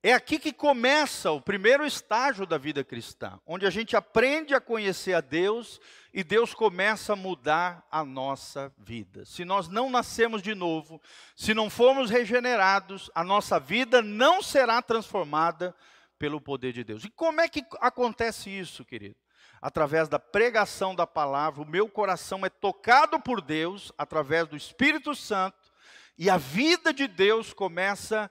É 0.01 0.13
aqui 0.13 0.39
que 0.39 0.53
começa 0.53 1.33
o 1.33 1.41
primeiro 1.41 1.85
estágio 1.85 2.47
da 2.47 2.57
vida 2.57 2.85
cristã, 2.85 3.41
onde 3.45 3.67
a 3.67 3.71
gente 3.71 3.97
aprende 3.97 4.55
a 4.55 4.61
conhecer 4.61 5.13
a 5.13 5.21
Deus 5.21 5.81
e 6.15 6.23
Deus 6.23 6.55
começa 6.55 7.15
a 7.15 7.17
mudar 7.17 7.85
a 7.91 8.05
nossa 8.05 8.73
vida. 8.79 9.25
Se 9.25 9.45
nós 9.45 9.67
não 9.67 9.91
nascemos 9.91 10.41
de 10.41 10.55
novo, 10.55 11.03
se 11.35 11.53
não 11.53 11.69
formos 11.69 12.11
regenerados, 12.11 13.11
a 13.13 13.25
nossa 13.25 13.59
vida 13.59 14.01
não 14.01 14.41
será 14.41 14.81
transformada 14.81 15.75
pelo 16.17 16.41
poder 16.41 16.73
de 16.73 16.85
Deus. 16.85 17.03
E 17.03 17.11
como 17.11 17.41
é 17.41 17.49
que 17.49 17.67
acontece 17.81 18.51
isso, 18.51 18.85
querido? 18.85 19.17
Através 19.61 20.09
da 20.09 20.21
pregação 20.21 20.95
da 20.95 21.09
palavra, 21.09 21.61
o 21.61 21.69
meu 21.69 21.89
coração 21.89 22.47
é 22.47 22.49
tocado 22.49 23.19
por 23.19 23.41
Deus, 23.41 23.93
através 23.99 24.47
do 24.47 24.57
Espírito 24.57 25.13
Santo, 25.13 25.73
e 26.17 26.31
a 26.31 26.37
vida 26.37 26.93
de 26.93 27.09
Deus 27.09 27.53
começa 27.53 28.25
a 28.25 28.31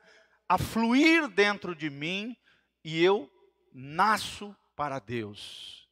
fluir 0.55 1.27
dentro 1.27 1.75
de 1.75 1.89
mim 1.89 2.37
e 2.83 3.03
eu 3.03 3.27
nasço 3.73 4.55
para 4.75 4.99
Deus. 4.99 5.89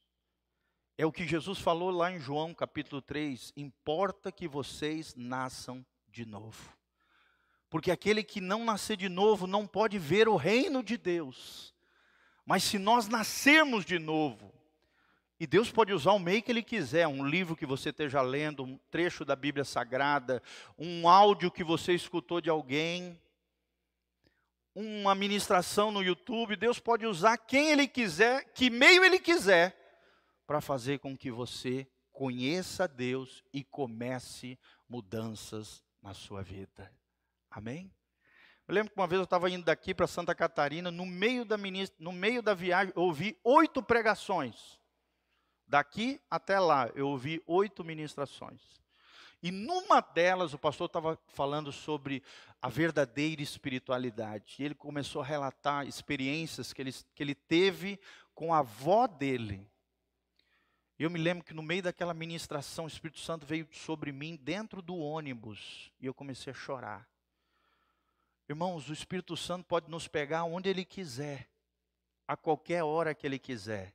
É 0.97 1.05
o 1.05 1.11
que 1.11 1.27
Jesus 1.27 1.59
falou 1.59 1.89
lá 1.89 2.11
em 2.11 2.19
João 2.19 2.53
capítulo 2.53 3.01
3: 3.01 3.51
importa 3.57 4.31
que 4.31 4.47
vocês 4.47 5.13
nasçam 5.15 5.83
de 6.07 6.25
novo. 6.25 6.73
Porque 7.69 7.91
aquele 7.91 8.23
que 8.23 8.39
não 8.39 8.63
nascer 8.63 8.95
de 8.95 9.09
novo 9.09 9.47
não 9.47 9.67
pode 9.67 9.99
ver 9.99 10.29
o 10.29 10.37
reino 10.37 10.81
de 10.81 10.95
Deus. 10.95 11.73
Mas 12.45 12.63
se 12.63 12.77
nós 12.77 13.09
nascermos 13.09 13.83
de 13.83 13.99
novo, 13.99 14.53
e 15.37 15.45
Deus 15.45 15.69
pode 15.69 15.91
usar 15.91 16.13
o 16.13 16.19
meio 16.19 16.41
que 16.41 16.51
Ele 16.51 16.63
quiser, 16.63 17.07
um 17.07 17.27
livro 17.27 17.55
que 17.55 17.65
você 17.65 17.89
esteja 17.89 18.21
lendo, 18.21 18.63
um 18.63 18.77
trecho 18.89 19.25
da 19.25 19.35
Bíblia 19.35 19.65
Sagrada, 19.65 20.41
um 20.77 21.09
áudio 21.09 21.51
que 21.51 21.63
você 21.63 21.93
escutou 21.93 22.39
de 22.39 22.49
alguém, 22.49 23.19
uma 24.75 25.15
ministração 25.15 25.89
no 25.89 26.03
YouTube. 26.03 26.57
Deus 26.57 26.79
pode 26.79 27.05
usar 27.05 27.37
quem 27.37 27.71
Ele 27.71 27.87
quiser, 27.87 28.43
que 28.53 28.69
meio 28.69 29.03
Ele 29.03 29.17
quiser, 29.17 29.75
para 30.45 30.59
fazer 30.59 30.99
com 30.99 31.17
que 31.17 31.31
você 31.31 31.87
conheça 32.11 32.87
Deus 32.87 33.43
e 33.53 33.63
comece 33.63 34.59
mudanças 34.87 35.81
na 36.01 36.13
sua 36.13 36.43
vida. 36.43 36.91
Amém? 37.49 37.91
Eu 38.67 38.73
lembro 38.73 38.91
que 38.91 38.99
uma 38.99 39.07
vez 39.07 39.19
eu 39.19 39.25
estava 39.25 39.49
indo 39.49 39.63
daqui 39.63 39.93
para 39.93 40.07
Santa 40.07 40.33
Catarina, 40.35 40.91
no 40.91 41.05
meio 41.05 41.45
da, 41.45 41.57
ministra, 41.57 41.95
no 41.99 42.11
meio 42.11 42.41
da 42.41 42.53
viagem, 42.53 42.91
eu 42.95 43.03
ouvi 43.03 43.39
oito 43.43 43.81
pregações. 43.81 44.79
Daqui 45.67 46.21
até 46.29 46.59
lá, 46.59 46.91
eu 46.95 47.07
ouvi 47.07 47.41
oito 47.47 47.83
ministrações. 47.83 48.61
E 49.45 49.51
numa 49.51 50.01
delas, 50.01 50.55
o 50.55 50.57
pastor 50.57 50.87
estava 50.87 51.19
falando 51.27 51.71
sobre 51.71 52.23
a 52.59 52.67
verdadeira 52.67 53.43
espiritualidade. 53.43 54.55
E 54.57 54.63
ele 54.63 54.73
começou 54.73 55.21
a 55.21 55.25
relatar 55.25 55.85
experiências 55.85 56.73
que 56.73 56.81
ele, 56.81 56.91
que 57.13 57.21
ele 57.21 57.35
teve 57.35 57.99
com 58.33 58.51
a 58.51 58.57
avó 58.57 59.05
dele. 59.05 59.69
Eu 60.97 61.11
me 61.11 61.19
lembro 61.19 61.43
que 61.43 61.53
no 61.53 61.61
meio 61.61 61.83
daquela 61.83 62.11
ministração, 62.11 62.85
o 62.85 62.87
Espírito 62.87 63.19
Santo 63.19 63.45
veio 63.45 63.67
sobre 63.71 64.11
mim 64.11 64.35
dentro 64.35 64.81
do 64.81 64.97
ônibus. 64.97 65.91
E 66.01 66.07
eu 66.07 66.13
comecei 66.15 66.49
a 66.49 66.55
chorar. 66.55 67.07
Irmãos, 68.49 68.89
o 68.89 68.93
Espírito 68.93 69.37
Santo 69.37 69.63
pode 69.67 69.91
nos 69.91 70.07
pegar 70.07 70.45
onde 70.45 70.71
ele 70.71 70.83
quiser, 70.83 71.47
a 72.27 72.35
qualquer 72.35 72.83
hora 72.83 73.13
que 73.13 73.27
ele 73.27 73.37
quiser. 73.37 73.93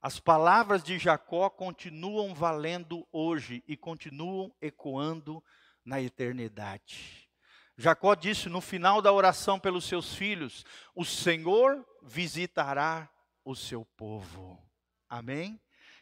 As 0.00 0.20
palavras 0.20 0.82
de 0.82 0.98
Jacó 0.98 1.48
continuam 1.48 2.34
valendo 2.34 3.06
hoje 3.10 3.62
e 3.66 3.76
continuam 3.76 4.54
ecoando 4.60 5.42
na 5.84 6.00
eternidade. 6.00 7.28
Jacó 7.76 8.14
disse 8.14 8.48
no 8.48 8.60
final 8.60 9.02
da 9.02 9.12
oração 9.12 9.58
pelos 9.58 9.84
seus 9.84 10.14
filhos: 10.14 10.64
O 10.94 11.04
Senhor 11.04 11.84
visitará 12.02 13.08
o 13.44 13.54
seu 13.54 13.84
povo. 13.96 14.62
Amém? 15.08 15.60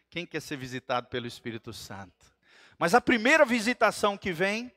Quem 0.08 0.24
quer 0.24 0.40
ser 0.40 0.56
visitado 0.56 1.08
pelo 1.08 1.26
Espírito 1.26 1.72
Santo? 1.72 2.32
Mas 2.78 2.94
a 2.94 3.00
primeira 3.00 3.44
visitação 3.44 4.16
que 4.16 4.32
vem 4.32 4.72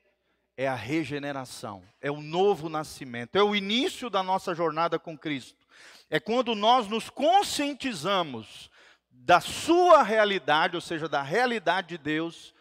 é 0.55 0.67
a 0.67 0.75
regeneração, 0.75 1.83
é 2.01 2.09
o 2.09 2.19
novo 2.19 2.67
nascimento, 2.67 3.35
é 3.35 3.43
o 3.43 3.55
início 3.55 4.09
da 4.09 4.23
nossa 4.23 4.55
jornada 4.55 4.97
com 4.97 5.15
Cristo. 5.15 5.67
É 6.09 6.19
quando 6.19 6.55
nós 6.55 6.87
nos 6.87 7.09
conscientizamos 7.09 8.71
da 9.19 9.41
sua 9.41 10.03
realidade, 10.03 10.75
ou 10.75 10.81
seja, 10.81 11.09
da 11.09 11.21
realidade 11.21 11.89
de 11.89 11.97
Deus 11.97 12.53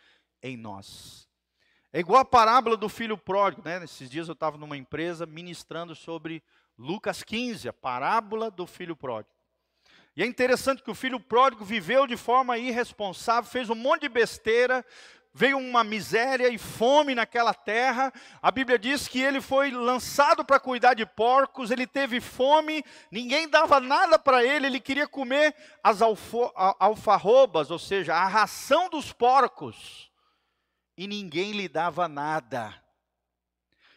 em 0.43 0.57
nós. 0.57 1.29
É 1.93 2.01
igual 2.01 2.21
a 2.21 2.25
parábola 2.25 2.77
do 2.77 2.89
filho 2.89 3.17
pródigo, 3.17 3.63
né? 3.65 3.79
Nesses 3.79 4.11
dias 4.11 4.29
eu 4.29 4.35
estava 4.35 4.59
numa 4.59 4.77
empresa 4.77 5.25
ministrando 5.25 5.95
sobre 5.95 6.43
Lucas 6.77 7.23
15, 7.23 7.69
a 7.69 7.73
parábola 7.73 8.51
do 8.51 8.67
filho 8.67 8.97
pródigo. 8.97 9.35
E 10.17 10.23
é 10.23 10.27
interessante 10.27 10.83
que 10.83 10.91
o 10.91 10.95
filho 10.95 11.21
pródigo 11.21 11.65
viveu 11.65 12.07
de 12.07 12.17
forma 12.17 12.57
irresponsável, 12.57 13.51
fez 13.51 13.69
um 13.69 13.75
monte 13.75 14.03
de 14.03 14.09
besteira, 14.09 14.85
veio 15.37 15.59
uma 15.59 15.85
miséria 15.85 16.49
e 16.49 16.57
fome 16.57 17.15
naquela 17.15 17.53
terra. 17.53 18.11
A 18.41 18.51
Bíblia 18.51 18.79
diz 18.79 19.07
que 19.07 19.21
ele 19.21 19.43
foi 19.43 19.71
lançado 19.71 20.43
para 20.43 20.59
cuidar 20.59 20.95
de 20.95 21.05
porcos, 21.05 21.71
ele 21.71 21.87
teve 21.87 22.23
fome, 22.23 22.83
ninguém 23.11 23.47
dava 23.47 23.79
nada 23.79 24.19
para 24.19 24.43
ele, 24.43 24.67
ele 24.67 24.81
queria 24.81 25.07
comer 25.07 25.55
as 25.85 26.01
alfarrobas, 26.01 27.71
ou 27.71 27.79
seja, 27.79 28.15
a 28.15 28.27
ração 28.27 28.89
dos 28.89 29.13
porcos, 29.13 30.11
e 30.97 31.07
ninguém 31.07 31.53
lhe 31.53 31.69
dava 31.69 32.09
nada. 32.09 32.75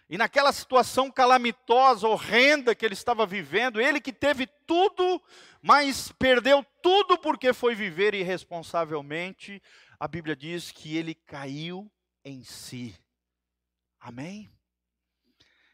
E 0.09 0.17
naquela 0.17 0.51
situação 0.51 1.09
calamitosa, 1.09 2.05
horrenda 2.05 2.75
que 2.75 2.85
ele 2.85 2.95
estava 2.95 3.25
vivendo, 3.25 3.79
ele 3.79 4.01
que 4.01 4.11
teve 4.11 4.45
tudo, 4.67 5.21
mas 5.61 6.11
perdeu 6.11 6.65
tudo 6.81 7.17
porque 7.17 7.53
foi 7.53 7.75
viver 7.75 8.13
irresponsavelmente, 8.13 9.61
a 9.99 10.07
Bíblia 10.07 10.35
diz 10.35 10.71
que 10.71 10.95
ele 10.95 11.13
caiu 11.13 11.91
em 12.23 12.43
si. 12.43 12.95
Amém? 13.99 14.49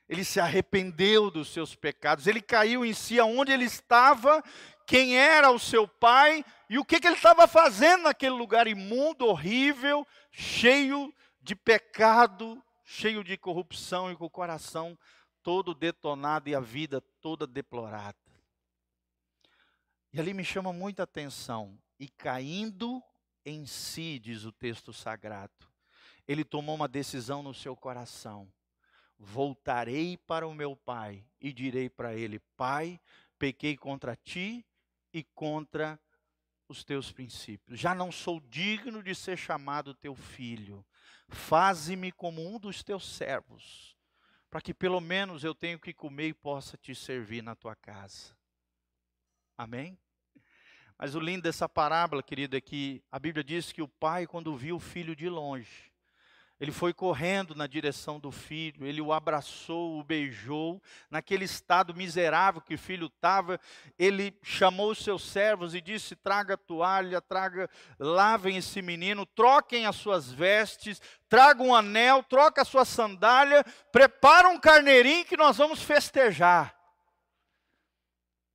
Ele 0.08 0.24
se 0.24 0.40
arrependeu 0.40 1.30
dos 1.30 1.50
seus 1.50 1.76
pecados, 1.76 2.28
ele 2.28 2.42
caiu 2.42 2.86
em 2.86 2.94
si 2.94 3.20
aonde 3.20 3.52
ele 3.52 3.66
estava, 3.66 4.44
quem 4.86 5.18
era 5.18 5.52
o 5.52 5.60
seu 5.60 5.88
pai 5.88 6.44
e 6.70 6.78
o 6.78 6.86
que, 6.86 7.00
que 7.00 7.08
ele 7.08 7.16
estava 7.16 7.48
fazendo 7.48 8.04
naquele 8.04 8.36
lugar 8.36 8.68
imundo, 8.68 9.26
horrível, 9.26 10.06
cheio 10.32 11.14
de 11.42 11.56
pecado, 11.56 12.64
cheio 12.84 13.24
de 13.24 13.38
corrupção 13.38 14.12
e 14.12 14.16
com 14.16 14.26
o 14.26 14.30
coração 14.30 14.98
todo 15.42 15.76
detonado 15.76 16.50
e 16.50 16.56
a 16.56 16.60
vida 16.60 17.02
toda 17.22 17.46
deplorada. 17.46 18.18
E 20.12 20.20
ali 20.20 20.34
me 20.34 20.44
chama 20.44 20.72
muita 20.72 21.04
atenção. 21.04 21.78
E 22.00 22.08
caindo 22.08 23.04
em 23.46 23.66
si, 23.66 24.20
diz 24.20 24.44
o 24.44 24.52
texto 24.52 24.92
sagrado. 24.92 25.54
Ele 26.28 26.44
tomou 26.44 26.76
uma 26.76 26.88
decisão 26.88 27.44
no 27.44 27.54
seu 27.54 27.76
coração. 27.76 28.52
Voltarei 29.18 30.18
para 30.18 30.48
o 30.48 30.54
meu 30.54 30.76
pai 30.76 31.26
e 31.40 31.54
direi 31.54 31.90
para 31.90 32.16
ele: 32.16 32.40
Pai, 32.58 33.00
pequei 33.38 33.78
contra 33.78 34.16
ti 34.16 34.66
e 35.14 35.24
contra 35.24 36.00
os 36.68 36.84
teus 36.84 37.12
princípios. 37.12 37.80
Já 37.80 37.94
não 37.94 38.12
sou 38.12 38.40
digno 38.42 39.02
de 39.02 39.14
ser 39.14 39.38
chamado 39.38 39.94
teu 39.94 40.16
filho. 40.16 40.86
Faze-me 41.28 42.12
como 42.12 42.46
um 42.46 42.60
dos 42.60 42.84
teus 42.84 43.08
servos, 43.08 43.96
para 44.50 44.62
que 44.62 44.74
pelo 44.74 45.00
menos 45.00 45.44
eu 45.44 45.56
tenha 45.56 45.78
o 45.78 45.80
que 45.80 45.94
comer 45.94 46.30
e 46.30 46.34
possa 46.34 46.78
te 46.78 46.94
servir 46.94 47.42
na 47.42 47.56
tua 47.56 47.76
casa. 47.76 48.36
Amém? 49.58 49.98
Mas 50.98 51.14
o 51.14 51.20
lindo 51.20 51.44
dessa 51.44 51.68
parábola, 51.68 52.24
querido, 52.24 52.56
é 52.56 52.62
que 52.62 53.04
a 53.12 53.20
Bíblia 53.20 53.44
diz 53.44 53.72
que 53.72 53.82
o 53.82 53.88
pai, 53.88 54.26
quando 54.26 54.56
viu 54.56 54.78
o 54.78 54.80
filho 54.80 55.16
de 55.16 55.28
longe, 55.28 55.92
ele 56.58 56.72
foi 56.72 56.94
correndo 56.94 57.54
na 57.54 57.68
direção 57.68 58.18
do 58.18 58.32
filho, 58.32 58.86
ele 58.86 59.02
o 59.02 59.12
abraçou, 59.12 60.00
o 60.00 60.04
beijou, 60.04 60.82
naquele 61.12 61.44
estado 61.44 61.94
miserável 61.94 62.62
que 62.62 62.76
o 62.76 62.80
filho 62.80 63.08
estava, 63.08 63.60
ele 64.00 64.34
chamou 64.42 64.92
os 64.92 65.04
seus 65.04 65.22
servos 65.24 65.76
e 65.76 65.82
disse: 65.82 66.16
traga 66.16 66.56
toalha, 66.56 67.20
traga, 67.20 67.70
lavem 68.00 68.56
esse 68.56 68.82
menino, 68.82 69.26
troquem 69.26 69.86
as 69.86 69.98
suas 69.98 70.32
vestes, 70.32 71.02
tragam 71.28 71.68
um 71.68 71.76
anel, 71.76 72.24
troca 72.24 72.62
a 72.62 72.66
sua 72.66 72.86
sandália, 72.86 73.62
prepara 73.92 74.48
um 74.48 74.58
carneirinho 74.58 75.26
que 75.26 75.36
nós 75.36 75.58
vamos 75.58 75.82
festejar 75.82 76.75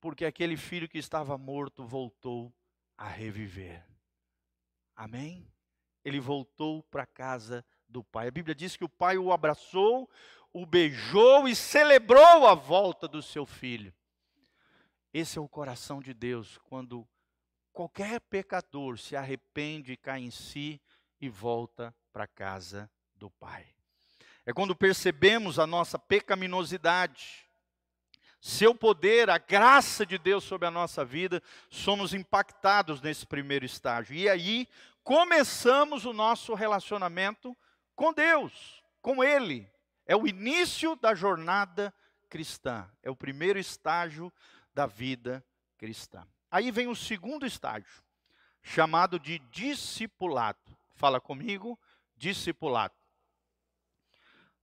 porque 0.01 0.25
aquele 0.25 0.57
filho 0.57 0.89
que 0.89 0.97
estava 0.97 1.37
morto 1.37 1.85
voltou 1.85 2.51
a 2.97 3.07
reviver. 3.07 3.85
Amém? 4.95 5.47
Ele 6.03 6.19
voltou 6.19 6.81
para 6.83 7.03
a 7.03 7.07
casa 7.07 7.63
do 7.87 8.03
pai. 8.03 8.27
A 8.27 8.31
Bíblia 8.31 8.55
diz 8.55 8.75
que 8.75 8.83
o 8.83 8.89
pai 8.89 9.17
o 9.17 9.31
abraçou, 9.31 10.09
o 10.51 10.65
beijou 10.65 11.47
e 11.47 11.55
celebrou 11.55 12.47
a 12.47 12.55
volta 12.55 13.07
do 13.07 13.21
seu 13.21 13.45
filho. 13.45 13.93
Esse 15.13 15.37
é 15.37 15.41
o 15.41 15.47
coração 15.47 16.01
de 16.01 16.13
Deus, 16.13 16.57
quando 16.63 17.07
qualquer 17.71 18.19
pecador 18.21 18.97
se 18.97 19.15
arrepende, 19.15 19.95
cai 19.95 20.21
em 20.21 20.31
si 20.31 20.81
e 21.19 21.29
volta 21.29 21.95
para 22.11 22.23
a 22.23 22.27
casa 22.27 22.89
do 23.15 23.29
Pai. 23.29 23.67
É 24.45 24.53
quando 24.53 24.75
percebemos 24.75 25.59
a 25.59 25.67
nossa 25.67 25.99
pecaminosidade, 25.99 27.50
seu 28.41 28.73
poder, 28.73 29.29
a 29.29 29.37
graça 29.37 30.03
de 30.03 30.17
Deus 30.17 30.43
sobre 30.43 30.67
a 30.67 30.71
nossa 30.71 31.05
vida, 31.05 31.41
somos 31.69 32.11
impactados 32.11 32.99
nesse 32.99 33.23
primeiro 33.25 33.63
estágio. 33.63 34.15
E 34.15 34.27
aí 34.27 34.67
começamos 35.03 36.05
o 36.05 36.11
nosso 36.11 36.55
relacionamento 36.55 37.55
com 37.95 38.11
Deus, 38.11 38.83
com 38.99 39.23
Ele. 39.23 39.69
É 40.07 40.15
o 40.15 40.27
início 40.27 40.95
da 40.95 41.13
jornada 41.13 41.93
cristã, 42.27 42.89
é 43.03 43.11
o 43.11 43.15
primeiro 43.15 43.59
estágio 43.59 44.33
da 44.73 44.87
vida 44.87 45.45
cristã. 45.77 46.25
Aí 46.49 46.71
vem 46.71 46.87
o 46.87 46.95
segundo 46.95 47.45
estágio, 47.45 48.03
chamado 48.63 49.19
de 49.19 49.37
discipulado. 49.51 50.59
Fala 50.95 51.21
comigo, 51.21 51.79
discipulado. 52.17 52.95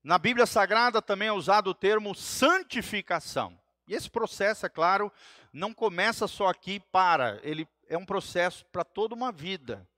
Na 0.03 0.19
Bíblia 0.19 0.47
Sagrada 0.47 1.01
também 1.01 1.29
é 1.29 1.33
usado 1.33 1.71
o 1.71 1.75
termo 1.75 2.13
santificação. 2.15 3.59
E 3.89 3.95
esse 3.95 4.11
processo, 4.11 4.67
é 4.67 4.69
claro, 4.69 5.11
não 5.53 5.73
começa 5.73 6.29
só 6.29 6.49
aqui 6.49 6.75
e 6.75 6.81
para, 6.81 7.41
ele 7.43 7.67
é 7.89 7.97
um 7.97 8.05
processo 8.05 8.65
para 8.67 8.85
toda 8.85 9.15
uma 9.15 9.33
vida. 9.33 9.89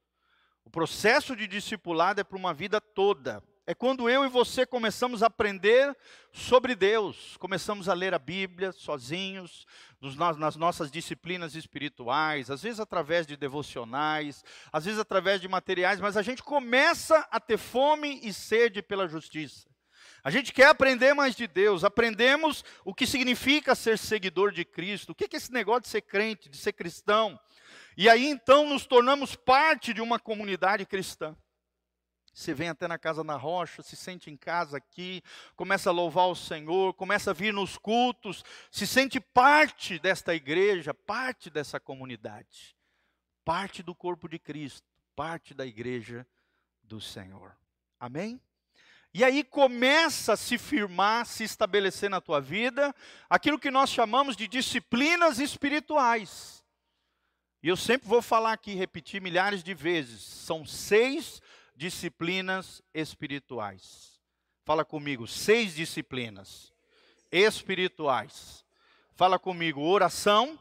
O 0.65 0.71
processo 0.71 1.35
de 1.35 1.49
discipulado 1.49 2.21
é 2.21 2.25
para 2.25 2.39
uma 2.39 2.55
vida 2.55 2.81
toda. 2.81 3.43
É 3.67 3.75
quando 3.75 4.09
eu 4.09 4.25
e 4.25 4.29
você 4.29 4.65
começamos 4.65 5.23
a 5.23 5.27
aprender 5.27 5.97
sobre 6.33 6.75
Deus, 6.75 7.37
começamos 7.37 7.89
a 7.89 7.95
ler 7.95 8.15
a 8.15 8.19
Bíblia 8.19 8.73
sozinhos, 8.73 9.67
nas 10.17 10.57
nossas 10.57 10.91
disciplinas 10.91 11.55
espirituais, 11.55 12.51
às 12.51 12.63
vezes 12.63 12.81
através 12.81 13.27
de 13.27 13.37
devocionais, 13.37 14.45
às 14.73 14.85
vezes 14.87 14.99
através 14.99 15.41
de 15.41 15.47
materiais, 15.47 16.01
mas 16.01 16.17
a 16.17 16.23
gente 16.23 16.43
começa 16.43 17.19
a 17.31 17.39
ter 17.39 17.59
fome 17.59 18.19
e 18.23 18.33
sede 18.33 18.83
pela 18.83 19.07
justiça. 19.07 19.69
A 20.23 20.31
gente 20.31 20.53
quer 20.53 20.67
aprender 20.67 21.15
mais 21.15 21.35
de 21.35 21.47
Deus, 21.47 21.83
aprendemos 21.83 22.65
o 22.85 22.95
que 22.95 23.07
significa 23.07 23.75
ser 23.75 23.99
seguidor 23.99 24.53
de 24.53 24.65
Cristo, 24.65 25.11
o 25.11 25.15
que 25.15 25.25
é 25.25 25.37
esse 25.37 25.53
negócio 25.53 25.83
de 25.83 25.89
ser 25.89 26.03
crente, 26.03 26.49
de 26.49 26.57
ser 26.57 26.73
cristão. 26.73 27.39
E 27.97 28.09
aí 28.09 28.27
então 28.27 28.69
nos 28.69 28.87
tornamos 28.87 29.35
parte 29.35 29.95
de 29.95 30.01
uma 30.01 30.19
comunidade 30.19 30.85
cristã. 30.85 31.37
Você 32.33 32.55
vem 32.55 32.69
até 32.69 32.87
na 32.87 32.99
casa 32.99 33.25
na 33.25 33.37
rocha, 33.37 33.83
se 33.83 33.97
sente 33.97 34.31
em 34.31 34.37
casa 34.37 34.77
aqui, 34.77 35.23
começa 35.57 35.91
a 35.91 35.93
louvar 35.93 36.29
o 36.29 36.37
Senhor, 36.37 36.95
começa 36.95 37.33
a 37.33 37.35
vir 37.35 37.53
nos 37.53 37.77
cultos, 37.77 38.45
se 38.71 38.87
sente 38.87 39.21
parte 39.21 39.99
desta 39.99 40.35
igreja, 40.35 40.95
parte 40.95 41.51
dessa 41.51 41.81
comunidade, 41.81 42.77
parte 43.45 43.83
do 43.83 43.95
corpo 43.95 44.29
de 44.29 44.39
Cristo, 44.39 44.87
parte 45.17 45.53
da 45.53 45.67
igreja 45.67 46.27
do 46.83 47.01
Senhor. 47.01 47.57
Amém? 47.99 48.41
E 49.13 49.25
aí 49.25 49.43
começa 49.43 50.35
a 50.35 50.37
se 50.37 50.57
firmar, 50.57 51.27
se 51.27 51.43
estabelecer 51.43 52.09
na 52.09 52.21
tua 52.21 52.41
vida 52.41 52.95
aquilo 53.29 53.59
que 53.59 53.71
nós 53.71 53.91
chamamos 53.91 54.37
de 54.37 54.47
disciplinas 54.47 55.41
espirituais. 55.41 56.65
E 57.61 57.69
eu 57.69 57.77
sempre 57.77 58.09
vou 58.09 58.23
falar 58.23 58.53
aqui, 58.53 58.75
repetir 58.75 59.21
milhares 59.21 59.65
de 59.65 59.75
vezes, 59.75 60.23
são 60.23 60.65
seis 60.65 61.43
disciplinas 61.75 62.81
espirituais. 62.95 64.21
Fala 64.65 64.85
comigo, 64.85 65.27
seis 65.27 65.75
disciplinas 65.75 66.73
espirituais. 67.33 68.65
Fala 69.17 69.41
comigo, 69.41 69.83
oração, 69.83 70.57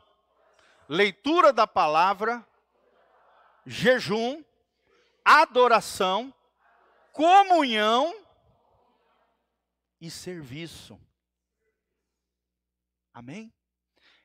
leitura 0.88 1.54
da 1.54 1.68
palavra, 1.68 2.44
jejum, 3.64 4.44
adoração, 5.24 6.34
comunhão 7.14 8.14
e 10.00 10.10
serviço. 10.10 11.00
Amém? 13.14 13.54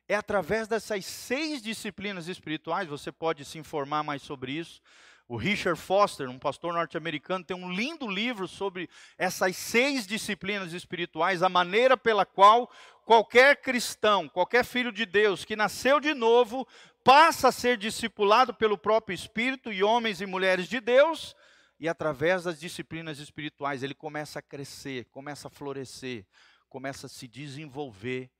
É 0.06 0.14
através 0.14 0.68
dessas 0.68 1.06
seis 1.06 1.62
disciplinas 1.62 2.28
espirituais, 2.28 2.88
você 2.88 3.10
pode 3.10 3.44
se 3.44 3.58
informar 3.58 4.02
mais 4.02 4.22
sobre 4.22 4.52
isso. 4.52 4.80
O 5.26 5.36
Richard 5.36 5.80
Foster, 5.80 6.28
um 6.28 6.38
pastor 6.38 6.74
norte-americano, 6.74 7.42
tem 7.42 7.56
um 7.56 7.72
lindo 7.72 8.06
livro 8.06 8.46
sobre 8.46 8.90
essas 9.16 9.56
seis 9.56 10.06
disciplinas 10.06 10.74
espirituais, 10.74 11.42
a 11.42 11.48
maneira 11.48 11.96
pela 11.96 12.26
qual 12.26 12.70
qualquer 13.06 13.60
cristão, 13.60 14.28
qualquer 14.28 14.64
filho 14.64 14.92
de 14.92 15.06
Deus 15.06 15.44
que 15.44 15.56
nasceu 15.56 15.98
de 15.98 16.12
novo, 16.12 16.66
passa 17.02 17.48
a 17.48 17.52
ser 17.52 17.78
discipulado 17.78 18.52
pelo 18.52 18.76
próprio 18.76 19.14
Espírito 19.14 19.72
e 19.72 19.82
homens 19.82 20.20
e 20.20 20.26
mulheres 20.26 20.68
de 20.68 20.80
Deus, 20.80 21.34
e 21.78 21.88
através 21.88 22.44
das 22.44 22.58
disciplinas 22.58 23.18
espirituais 23.18 23.82
ele 23.82 23.94
começa 23.94 24.38
a 24.38 24.42
crescer, 24.42 25.06
começa 25.06 25.48
a 25.48 25.50
florescer, 25.50 26.26
começa 26.68 27.06
a 27.06 27.10
se 27.10 27.26
desenvolver 27.26 28.30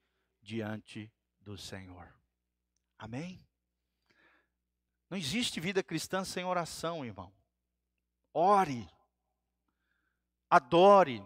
diante 0.40 1.12
do 1.40 1.56
Senhor. 1.56 2.12
Amém? 2.98 3.46
Não 5.10 5.18
existe 5.18 5.60
vida 5.60 5.82
cristã 5.82 6.24
sem 6.24 6.44
oração, 6.44 7.04
irmão. 7.04 7.32
Ore, 8.32 8.88
adore, 10.50 11.22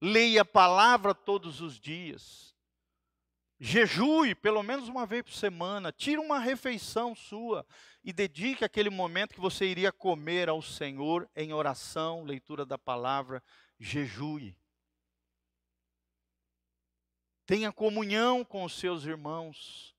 leia 0.00 0.42
a 0.42 0.44
palavra 0.44 1.14
todos 1.14 1.60
os 1.60 1.78
dias, 1.78 2.56
jejue 3.58 4.34
pelo 4.34 4.62
menos 4.62 4.88
uma 4.88 5.04
vez 5.04 5.22
por 5.22 5.32
semana, 5.32 5.92
tire 5.92 6.18
uma 6.18 6.38
refeição 6.38 7.14
sua 7.14 7.66
e 8.04 8.12
dedique 8.12 8.64
aquele 8.64 8.90
momento 8.90 9.34
que 9.34 9.40
você 9.40 9.66
iria 9.66 9.92
comer 9.92 10.48
ao 10.48 10.62
Senhor 10.62 11.28
em 11.34 11.52
oração, 11.52 12.24
leitura 12.24 12.64
da 12.64 12.78
palavra, 12.78 13.42
jejue. 13.78 14.56
Tenha 17.46 17.72
comunhão 17.72 18.44
com 18.44 18.64
os 18.64 18.78
seus 18.78 19.04
irmãos 19.04 19.94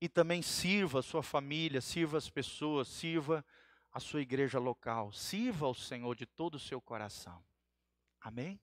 e 0.00 0.08
também 0.08 0.42
sirva 0.42 1.00
a 1.00 1.02
sua 1.02 1.22
família, 1.22 1.80
sirva 1.80 2.18
as 2.18 2.30
pessoas, 2.30 2.88
sirva 2.88 3.44
a 3.92 3.98
sua 3.98 4.22
igreja 4.22 4.58
local, 4.58 5.12
sirva 5.12 5.66
ao 5.66 5.74
Senhor 5.74 6.14
de 6.14 6.26
todo 6.26 6.54
o 6.54 6.60
seu 6.60 6.80
coração. 6.80 7.42
Amém? 8.20 8.60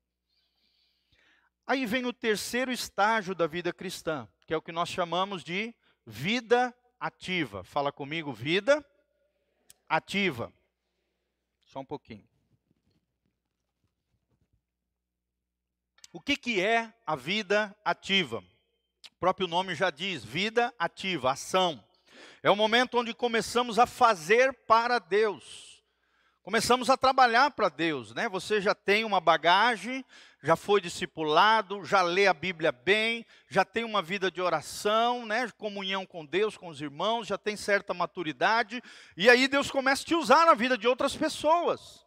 Aí 1.68 1.86
vem 1.86 2.06
o 2.06 2.14
terceiro 2.14 2.72
estágio 2.72 3.36
da 3.36 3.46
vida 3.46 3.74
cristã, 3.74 4.26
que 4.46 4.54
é 4.54 4.58
o 4.58 4.62
que 4.62 4.72
nós 4.72 4.88
chamamos 4.88 5.44
de 5.44 5.76
vida 6.06 6.74
ativa. 6.98 7.62
Fala 7.62 7.92
comigo, 7.92 8.32
vida 8.32 8.82
ativa. 9.90 10.54
Só 11.66 11.82
um 11.82 11.86
pouquinho. 11.86 12.26
O 16.14 16.22
que, 16.22 16.38
que 16.38 16.62
é 16.62 16.94
a 17.06 17.18
vida 17.18 17.76
ativa? 17.84 18.40
O 19.12 19.20
próprio 19.20 19.46
nome 19.46 19.76
já 19.76 19.90
diz, 19.90 20.24
vida 20.24 20.74
ativa, 20.80 21.34
ação. 21.34 21.84
É 22.42 22.50
o 22.50 22.56
momento 22.56 22.98
onde 22.98 23.14
começamos 23.14 23.78
a 23.78 23.86
fazer 23.86 24.54
para 24.66 25.00
Deus 25.00 25.68
começamos 26.48 26.90
a 26.90 26.96
trabalhar 26.96 27.52
para 27.52 27.68
Deus, 27.68 28.14
né? 28.14 28.30
Você 28.30 28.62
já 28.62 28.74
tem 28.74 29.04
uma 29.04 29.20
bagagem, 29.20 30.06
já 30.48 30.56
foi 30.56 30.80
discipulado, 30.80 31.84
já 31.84 32.02
lê 32.02 32.26
a 32.26 32.34
Bíblia 32.34 32.72
bem, 32.72 33.26
já 33.50 33.66
tem 33.66 33.84
uma 33.84 34.02
vida 34.02 34.32
de 34.32 34.42
oração, 34.42 35.26
né? 35.26 35.52
Comunhão 35.58 36.06
com 36.06 36.26
Deus, 36.26 36.56
com 36.56 36.70
os 36.70 36.80
irmãos, 36.80 37.28
já 37.28 37.38
tem 37.38 37.58
certa 37.58 37.94
maturidade, 37.94 38.82
e 39.18 39.30
aí 39.30 39.50
Deus 39.50 39.70
começa 39.70 40.04
a 40.04 40.06
te 40.06 40.16
usar 40.16 40.46
na 40.46 40.54
vida 40.54 40.78
de 40.78 40.88
outras 40.88 41.14
pessoas. 41.18 42.06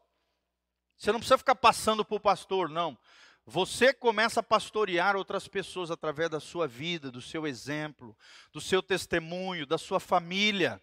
Você 0.96 1.12
não 1.12 1.18
precisa 1.18 1.36
ficar 1.36 1.54
passando 1.54 2.02
por 2.02 2.18
pastor, 2.18 2.70
não. 2.70 2.96
Você 3.44 3.92
começa 3.92 4.40
a 4.40 4.42
pastorear 4.42 5.16
outras 5.16 5.46
pessoas 5.46 5.90
através 5.90 6.30
da 6.30 6.40
sua 6.40 6.66
vida, 6.66 7.10
do 7.10 7.20
seu 7.20 7.46
exemplo, 7.46 8.16
do 8.54 8.60
seu 8.60 8.82
testemunho, 8.82 9.66
da 9.66 9.76
sua 9.76 10.00
família. 10.00 10.80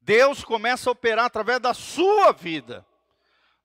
Deus 0.00 0.42
começa 0.42 0.90
a 0.90 0.92
operar 0.92 1.26
através 1.26 1.60
da 1.60 1.72
sua 1.72 2.32
vida. 2.32 2.84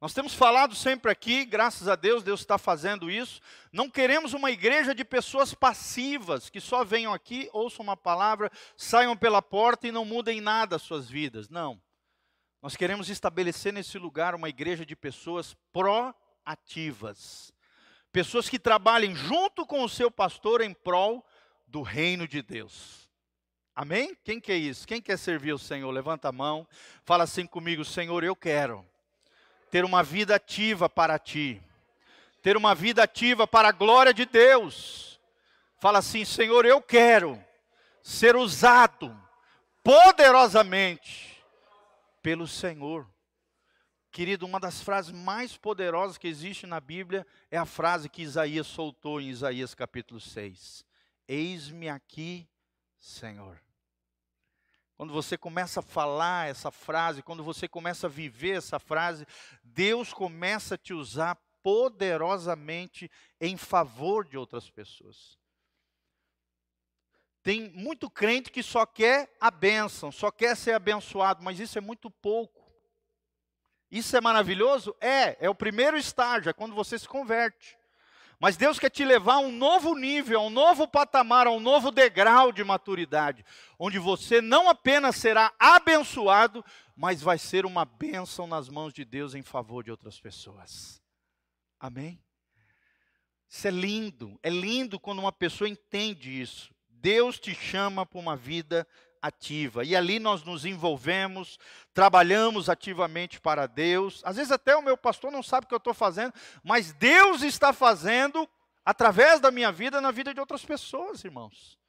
Nós 0.03 0.13
temos 0.13 0.33
falado 0.33 0.75
sempre 0.75 1.09
aqui, 1.09 1.45
graças 1.45 1.87
a 1.87 1.95
Deus, 1.95 2.23
Deus 2.23 2.41
está 2.41 2.57
fazendo 2.57 3.09
isso. 3.09 3.39
Não 3.71 3.89
queremos 3.89 4.33
uma 4.33 4.51
igreja 4.51 4.93
de 4.93 5.05
pessoas 5.05 5.53
passivas, 5.53 6.49
que 6.49 6.59
só 6.59 6.83
venham 6.83 7.13
aqui, 7.13 7.49
ouçam 7.53 7.85
uma 7.85 7.95
palavra, 7.95 8.51
saiam 8.75 9.15
pela 9.15 9.41
porta 9.41 9.87
e 9.87 9.93
não 9.93 10.03
mudem 10.03 10.41
nada 10.41 10.75
as 10.75 10.81
suas 10.81 11.09
vidas. 11.09 11.47
Não. 11.47 11.81
Nós 12.61 12.75
queremos 12.75 13.07
estabelecer 13.07 13.71
nesse 13.71 13.97
lugar 13.97 14.35
uma 14.35 14.49
igreja 14.49 14.85
de 14.85 14.93
pessoas 14.93 15.55
proativas. 15.71 17.53
Pessoas 18.11 18.49
que 18.49 18.59
trabalhem 18.59 19.15
junto 19.15 19.65
com 19.65 19.85
o 19.85 19.89
seu 19.89 20.11
pastor 20.11 20.59
em 20.59 20.73
prol 20.73 21.25
do 21.65 21.81
reino 21.81 22.27
de 22.27 22.41
Deus. 22.41 23.09
Amém? 23.73 24.17
Quem 24.21 24.41
quer 24.41 24.57
isso? 24.57 24.85
Quem 24.85 25.01
quer 25.01 25.17
servir 25.17 25.53
o 25.53 25.57
Senhor? 25.57 25.89
Levanta 25.91 26.27
a 26.27 26.33
mão. 26.33 26.67
Fala 27.05 27.23
assim 27.23 27.45
comigo, 27.45 27.85
Senhor, 27.85 28.21
eu 28.21 28.35
quero 28.35 28.85
ter 29.73 29.83
uma 29.83 30.03
vida 30.03 30.35
ativa 30.35 30.87
para 30.87 31.17
ti. 31.17 31.59
Ter 32.43 32.55
uma 32.55 32.75
vida 32.75 33.01
ativa 33.01 33.47
para 33.47 33.69
a 33.69 33.71
glória 33.71 34.13
de 34.13 34.23
Deus. 34.23 35.19
Fala 35.79 35.97
assim, 35.97 36.23
Senhor, 36.23 36.63
eu 36.63 36.79
quero 36.79 37.43
ser 38.03 38.35
usado 38.35 39.19
poderosamente 39.83 41.43
pelo 42.21 42.47
Senhor. 42.47 43.09
Querido, 44.11 44.45
uma 44.45 44.59
das 44.59 44.79
frases 44.79 45.11
mais 45.11 45.57
poderosas 45.57 46.19
que 46.19 46.27
existe 46.27 46.67
na 46.67 46.79
Bíblia 46.79 47.25
é 47.49 47.57
a 47.57 47.65
frase 47.65 48.09
que 48.09 48.21
Isaías 48.21 48.67
soltou 48.67 49.19
em 49.19 49.29
Isaías 49.29 49.73
capítulo 49.73 50.19
6. 50.19 50.85
Eis-me 51.27 51.89
aqui, 51.89 52.47
Senhor. 52.99 53.59
Quando 54.95 55.11
você 55.11 55.37
começa 55.37 55.79
a 55.79 55.83
falar 55.83 56.49
essa 56.49 56.71
frase, 56.71 57.23
quando 57.23 57.43
você 57.43 57.67
começa 57.67 58.07
a 58.07 58.09
viver 58.09 58.57
essa 58.57 58.79
frase, 58.79 59.25
Deus 59.63 60.13
começa 60.13 60.75
a 60.75 60.77
te 60.77 60.93
usar 60.93 61.35
poderosamente 61.63 63.09
em 63.39 63.57
favor 63.57 64.27
de 64.27 64.37
outras 64.37 64.69
pessoas. 64.69 65.37
Tem 67.41 67.69
muito 67.71 68.09
crente 68.09 68.51
que 68.51 68.63
só 68.63 68.85
quer 68.85 69.35
a 69.39 69.51
bênção, 69.51 70.11
só 70.11 70.31
quer 70.31 70.55
ser 70.55 70.73
abençoado, 70.73 71.43
mas 71.43 71.59
isso 71.59 71.77
é 71.77 71.81
muito 71.81 72.09
pouco. 72.09 72.63
Isso 73.91 74.15
é 74.15 74.21
maravilhoso? 74.21 74.95
É, 75.01 75.45
é 75.45 75.49
o 75.49 75.55
primeiro 75.55 75.97
estágio, 75.97 76.49
é 76.49 76.53
quando 76.53 76.73
você 76.73 76.97
se 76.97 77.07
converte. 77.07 77.77
Mas 78.43 78.57
Deus 78.57 78.77
quer 78.77 78.89
te 78.89 79.05
levar 79.05 79.35
a 79.35 79.39
um 79.39 79.53
novo 79.53 79.95
nível, 79.95 80.37
a 80.37 80.43
um 80.43 80.49
novo 80.49 80.85
patamar, 80.85 81.47
a 81.47 81.51
um 81.51 81.61
novo 81.61 81.89
degrau 81.91 82.51
de 82.51 82.61
maturidade, 82.61 83.45
onde 83.79 83.97
você 83.97 84.41
não 84.41 84.67
apenas 84.67 85.15
será 85.15 85.53
abençoado, 85.57 86.61
mas 86.93 87.21
vai 87.21 87.37
ser 87.37 87.65
uma 87.65 87.85
bênção 87.85 88.45
nas 88.45 88.67
mãos 88.67 88.93
de 88.93 89.05
Deus 89.05 89.33
em 89.33 89.41
favor 89.41 89.81
de 89.81 89.91
outras 89.91 90.19
pessoas. 90.19 91.01
Amém? 91.79 92.21
Isso 93.47 93.65
é 93.65 93.71
lindo, 93.71 94.37
é 94.43 94.49
lindo 94.49 94.99
quando 94.99 95.19
uma 95.19 95.31
pessoa 95.31 95.69
entende 95.69 96.29
isso. 96.29 96.75
Deus 96.89 97.39
te 97.39 97.55
chama 97.55 98.05
para 98.05 98.19
uma 98.19 98.35
vida 98.35 98.85
ativa. 99.23 99.85
E 99.85 99.95
ali 99.95 100.19
nós 100.19 100.43
nos 100.43 100.65
envolvemos, 100.65 101.57
trabalhamos 101.93 102.69
ativamente 102.69 103.39
para 103.39 103.65
Deus. 103.65 104.21
Às 104.25 104.35
vezes 104.35 104.51
até 104.51 104.75
o 104.75 104.81
meu 104.81 104.97
pastor 104.97 105.31
não 105.31 105.41
sabe 105.41 105.63
o 105.63 105.67
que 105.69 105.73
eu 105.73 105.77
estou 105.77 105.93
fazendo, 105.93 106.33
mas 106.61 106.91
Deus 106.91 107.41
está 107.41 107.71
fazendo 107.71 108.47
através 108.83 109.39
da 109.39 109.49
minha 109.49 109.71
vida 109.71 110.01
na 110.01 110.11
vida 110.11 110.33
de 110.33 110.41
outras 110.41 110.65
pessoas, 110.65 111.23
irmãos. 111.23 111.79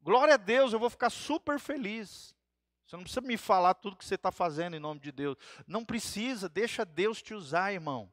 Glória 0.00 0.34
a 0.34 0.38
Deus, 0.38 0.72
eu 0.72 0.78
vou 0.78 0.88
ficar 0.88 1.10
super 1.10 1.58
feliz. 1.60 2.34
Você 2.86 2.96
não 2.96 3.02
precisa 3.02 3.20
me 3.20 3.36
falar 3.36 3.74
tudo 3.74 3.96
que 3.96 4.04
você 4.04 4.14
está 4.14 4.32
fazendo 4.32 4.74
em 4.74 4.80
nome 4.80 4.98
de 4.98 5.12
Deus. 5.12 5.36
Não 5.66 5.84
precisa, 5.84 6.48
deixa 6.48 6.86
Deus 6.86 7.20
te 7.20 7.34
usar, 7.34 7.70
irmão. 7.70 8.10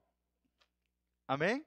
Amém? 1.25 1.65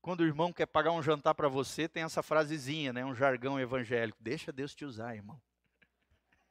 Quando 0.00 0.20
o 0.20 0.26
irmão 0.26 0.52
quer 0.52 0.66
pagar 0.66 0.92
um 0.92 1.02
jantar 1.02 1.34
para 1.34 1.48
você, 1.48 1.88
tem 1.88 2.02
essa 2.02 2.22
frasezinha, 2.22 2.92
né? 2.92 3.04
Um 3.04 3.14
jargão 3.14 3.58
evangélico. 3.58 4.18
Deixa 4.20 4.52
Deus 4.52 4.74
te 4.74 4.84
usar, 4.84 5.14
irmão. 5.14 5.40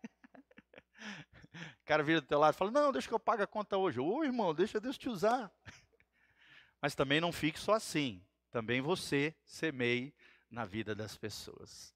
O 1.82 1.86
cara 1.88 2.04
vira 2.04 2.22
do 2.22 2.28
teu 2.28 2.38
lado 2.38 2.54
e 2.54 2.58
fala: 2.58 2.70
Não, 2.70 2.92
deixa 2.92 3.08
que 3.08 3.14
eu 3.14 3.20
pague 3.20 3.42
a 3.42 3.48
conta 3.48 3.78
hoje. 3.78 4.00
Ô 4.00 4.24
irmão, 4.24 4.54
deixa 4.54 4.80
Deus 4.80 4.98
te 4.98 5.10
usar. 5.10 5.52
Mas 6.82 6.94
também 6.94 7.20
não 7.20 7.32
fique 7.32 7.60
só 7.60 7.74
assim. 7.74 8.22
Também 8.52 8.82
você 8.82 9.34
semeie 9.46 10.14
na 10.50 10.66
vida 10.66 10.94
das 10.94 11.18
pessoas. 11.18 11.96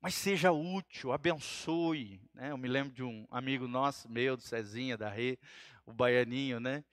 Mas 0.00 0.14
seja 0.14 0.52
útil, 0.52 1.12
abençoe. 1.12 2.20
Né? 2.34 2.50
Eu 2.50 2.58
me 2.58 2.68
lembro 2.68 2.92
de 2.92 3.02
um 3.02 3.26
amigo 3.30 3.66
nosso, 3.66 4.08
meu, 4.08 4.36
do 4.36 4.42
Cezinha, 4.42 4.96
da 4.96 5.08
Rê, 5.08 5.38
o 5.84 5.92
Baianinho, 5.92 6.60
né? 6.60 6.84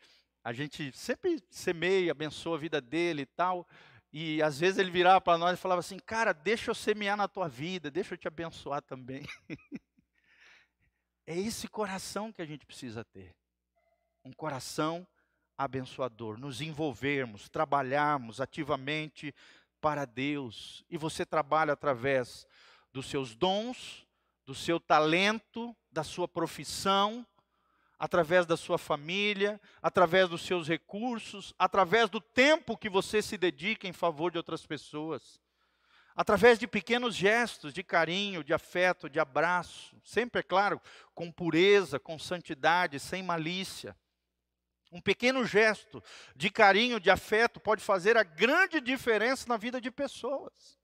A 0.43 0.51
gente 0.51 0.91
sempre 0.91 1.41
semeia, 1.49 2.11
abençoa 2.11 2.57
a 2.57 2.59
vida 2.59 2.81
dele 2.81 3.21
e 3.21 3.25
tal. 3.25 3.65
E 4.11 4.41
às 4.43 4.59
vezes 4.59 4.77
ele 4.77 4.91
virava 4.91 5.21
para 5.21 5.37
nós 5.37 5.57
e 5.57 5.61
falava 5.61 5.79
assim: 5.79 5.97
Cara, 5.97 6.33
deixa 6.33 6.69
eu 6.69 6.75
semear 6.75 7.15
na 7.15 7.27
tua 7.27 7.47
vida, 7.47 7.89
deixa 7.89 8.13
eu 8.13 8.17
te 8.17 8.27
abençoar 8.27 8.81
também. 8.81 9.25
é 11.25 11.37
esse 11.37 11.67
coração 11.67 12.31
que 12.31 12.41
a 12.41 12.45
gente 12.45 12.65
precisa 12.65 13.05
ter. 13.05 13.33
Um 14.25 14.33
coração 14.33 15.07
abençoador. 15.57 16.37
Nos 16.37 16.61
envolvermos, 16.61 17.49
trabalharmos 17.49 18.41
ativamente 18.41 19.33
para 19.79 20.05
Deus. 20.05 20.83
E 20.89 20.97
você 20.97 21.25
trabalha 21.25 21.73
através 21.73 22.45
dos 22.91 23.05
seus 23.07 23.33
dons, 23.33 24.05
do 24.45 24.53
seu 24.53 24.79
talento, 24.79 25.75
da 25.91 26.03
sua 26.03 26.27
profissão, 26.27 27.25
através 27.97 28.45
da 28.45 28.57
sua 28.57 28.77
família, 28.77 29.59
através 29.81 30.27
dos 30.27 30.41
seus 30.41 30.67
recursos, 30.67 31.53
através 31.57 32.09
do 32.09 32.19
tempo 32.19 32.77
que 32.77 32.89
você 32.89 33.21
se 33.21 33.37
dedica 33.37 33.87
em 33.87 33.93
favor 33.93 34.31
de 34.31 34.37
outras 34.37 34.65
pessoas, 34.65 35.39
através 36.15 36.59
de 36.59 36.67
pequenos 36.67 37.15
gestos 37.15 37.73
de 37.73 37.83
carinho, 37.83 38.43
de 38.43 38.53
afeto, 38.53 39.09
de 39.09 39.19
abraço, 39.19 39.95
sempre, 40.03 40.39
é 40.39 40.43
claro, 40.43 40.81
com 41.13 41.31
pureza, 41.31 41.99
com 41.99 42.19
santidade, 42.19 42.99
sem 42.99 43.23
malícia. 43.23 43.95
Um 44.91 45.01
pequeno 45.01 45.43
gesto 45.45 46.03
de 46.35 46.51
carinho, 46.51 46.99
de 46.99 47.09
afeto, 47.09 47.59
pode 47.59 47.81
fazer 47.81 48.15
a 48.15 48.23
grande 48.23 48.79
diferença 48.79 49.47
na 49.49 49.57
vida 49.57 49.81
de 49.81 49.89
pessoas. 49.89 50.77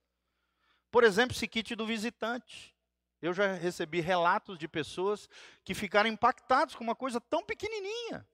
Por 0.89 1.03
exemplo, 1.03 1.35
esse 1.35 1.47
kit 1.47 1.75
do 1.75 1.85
visitante. 1.85 2.75
Eu 3.21 3.33
já 3.33 3.53
recebi 3.53 3.99
relatos 3.99 4.57
de 4.57 4.67
pessoas 4.67 5.29
que 5.63 5.73
ficaram 5.73 6.09
impactados 6.09 6.75
com 6.75 6.83
uma 6.83 6.95
coisa 6.95 7.19
tão 7.19 7.43
pequenininha. 7.43 8.25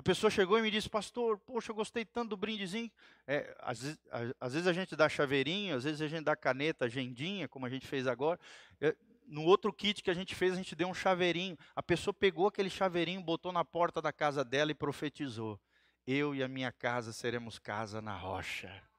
A 0.00 0.02
pessoa 0.02 0.30
chegou 0.30 0.58
e 0.58 0.62
me 0.62 0.70
disse, 0.70 0.88
pastor, 0.88 1.38
poxa, 1.38 1.70
eu 1.70 1.74
gostei 1.74 2.06
tanto 2.06 2.30
do 2.30 2.36
brindezinho. 2.36 2.90
É, 3.26 3.54
às, 3.60 3.82
vezes, 3.82 3.98
às, 4.40 4.52
vezes, 4.54 4.66
a 4.66 4.72
gente 4.72 4.96
dá 4.96 5.10
chaveirinho, 5.10 5.76
às 5.76 5.84
vezes 5.84 6.00
a 6.00 6.08
gente 6.08 6.24
dá 6.24 6.34
caneta, 6.34 6.86
agendinha, 6.86 7.46
como 7.46 7.66
a 7.66 7.68
gente 7.68 7.86
fez 7.86 8.06
agora. 8.06 8.40
É, 8.80 8.96
no 9.26 9.42
outro 9.44 9.70
kit 9.72 10.02
que 10.02 10.10
a 10.10 10.14
gente 10.14 10.34
fez, 10.34 10.54
a 10.54 10.56
gente 10.56 10.74
deu 10.74 10.88
um 10.88 10.94
chaveirinho. 10.94 11.54
A 11.76 11.82
pessoa 11.82 12.14
pegou 12.14 12.46
aquele 12.46 12.70
chaveirinho, 12.70 13.20
botou 13.22 13.52
na 13.52 13.62
porta 13.62 14.00
da 14.00 14.10
casa 14.10 14.42
dela 14.42 14.70
e 14.70 14.74
profetizou: 14.74 15.60
Eu 16.06 16.34
e 16.34 16.42
a 16.42 16.48
minha 16.48 16.72
casa 16.72 17.12
seremos 17.12 17.58
casa 17.58 18.00
na 18.00 18.16
rocha. 18.16 18.89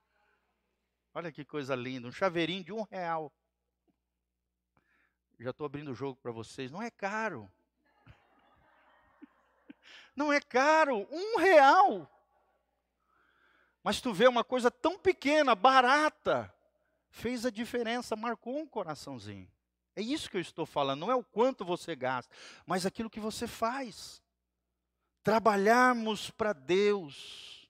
Olha 1.14 1.30
que 1.30 1.44
coisa 1.44 1.74
linda, 1.74 2.08
um 2.08 2.12
chaveirinho 2.12 2.64
de 2.64 2.72
um 2.72 2.82
real. 2.82 3.32
Já 5.38 5.50
estou 5.50 5.66
abrindo 5.66 5.90
o 5.90 5.94
jogo 5.94 6.18
para 6.22 6.32
vocês. 6.32 6.70
Não 6.70 6.82
é 6.82 6.90
caro. 6.90 7.50
Não 10.14 10.32
é 10.32 10.40
caro, 10.40 11.06
um 11.10 11.38
real. 11.38 12.08
Mas 13.82 14.00
tu 14.00 14.12
vê 14.12 14.28
uma 14.28 14.44
coisa 14.44 14.70
tão 14.70 14.98
pequena, 14.98 15.54
barata, 15.54 16.52
fez 17.10 17.44
a 17.44 17.50
diferença, 17.50 18.14
marcou 18.14 18.58
um 18.58 18.66
coraçãozinho. 18.66 19.50
É 19.96 20.00
isso 20.00 20.30
que 20.30 20.36
eu 20.36 20.40
estou 20.40 20.64
falando, 20.64 21.00
não 21.00 21.10
é 21.10 21.14
o 21.14 21.24
quanto 21.24 21.64
você 21.64 21.96
gasta, 21.96 22.34
mas 22.64 22.86
aquilo 22.86 23.10
que 23.10 23.20
você 23.20 23.46
faz. 23.46 24.22
Trabalharmos 25.22 26.30
para 26.30 26.52
Deus. 26.52 27.68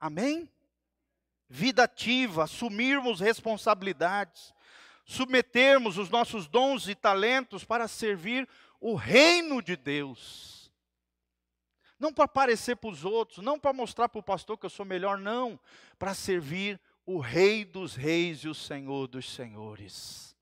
Amém? 0.00 0.48
Vida 1.48 1.84
ativa, 1.84 2.44
assumirmos 2.44 3.20
responsabilidades, 3.20 4.54
submetermos 5.04 5.98
os 5.98 6.08
nossos 6.08 6.48
dons 6.48 6.88
e 6.88 6.94
talentos 6.94 7.64
para 7.64 7.86
servir 7.86 8.48
o 8.80 8.94
reino 8.94 9.62
de 9.62 9.76
Deus. 9.76 10.72
Não 11.98 12.12
para 12.12 12.24
aparecer 12.24 12.76
para 12.76 12.90
os 12.90 13.04
outros, 13.04 13.38
não 13.38 13.58
para 13.58 13.72
mostrar 13.72 14.08
para 14.08 14.18
o 14.18 14.22
pastor 14.22 14.58
que 14.58 14.66
eu 14.66 14.70
sou 14.70 14.84
melhor, 14.84 15.18
não. 15.18 15.58
Para 15.98 16.14
servir 16.14 16.80
o 17.06 17.18
Rei 17.18 17.64
dos 17.64 17.94
Reis 17.94 18.40
e 18.40 18.48
o 18.48 18.54
Senhor 18.54 19.06
dos 19.06 19.32
Senhores. 19.32 20.36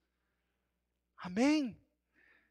Amém? 1.17 1.77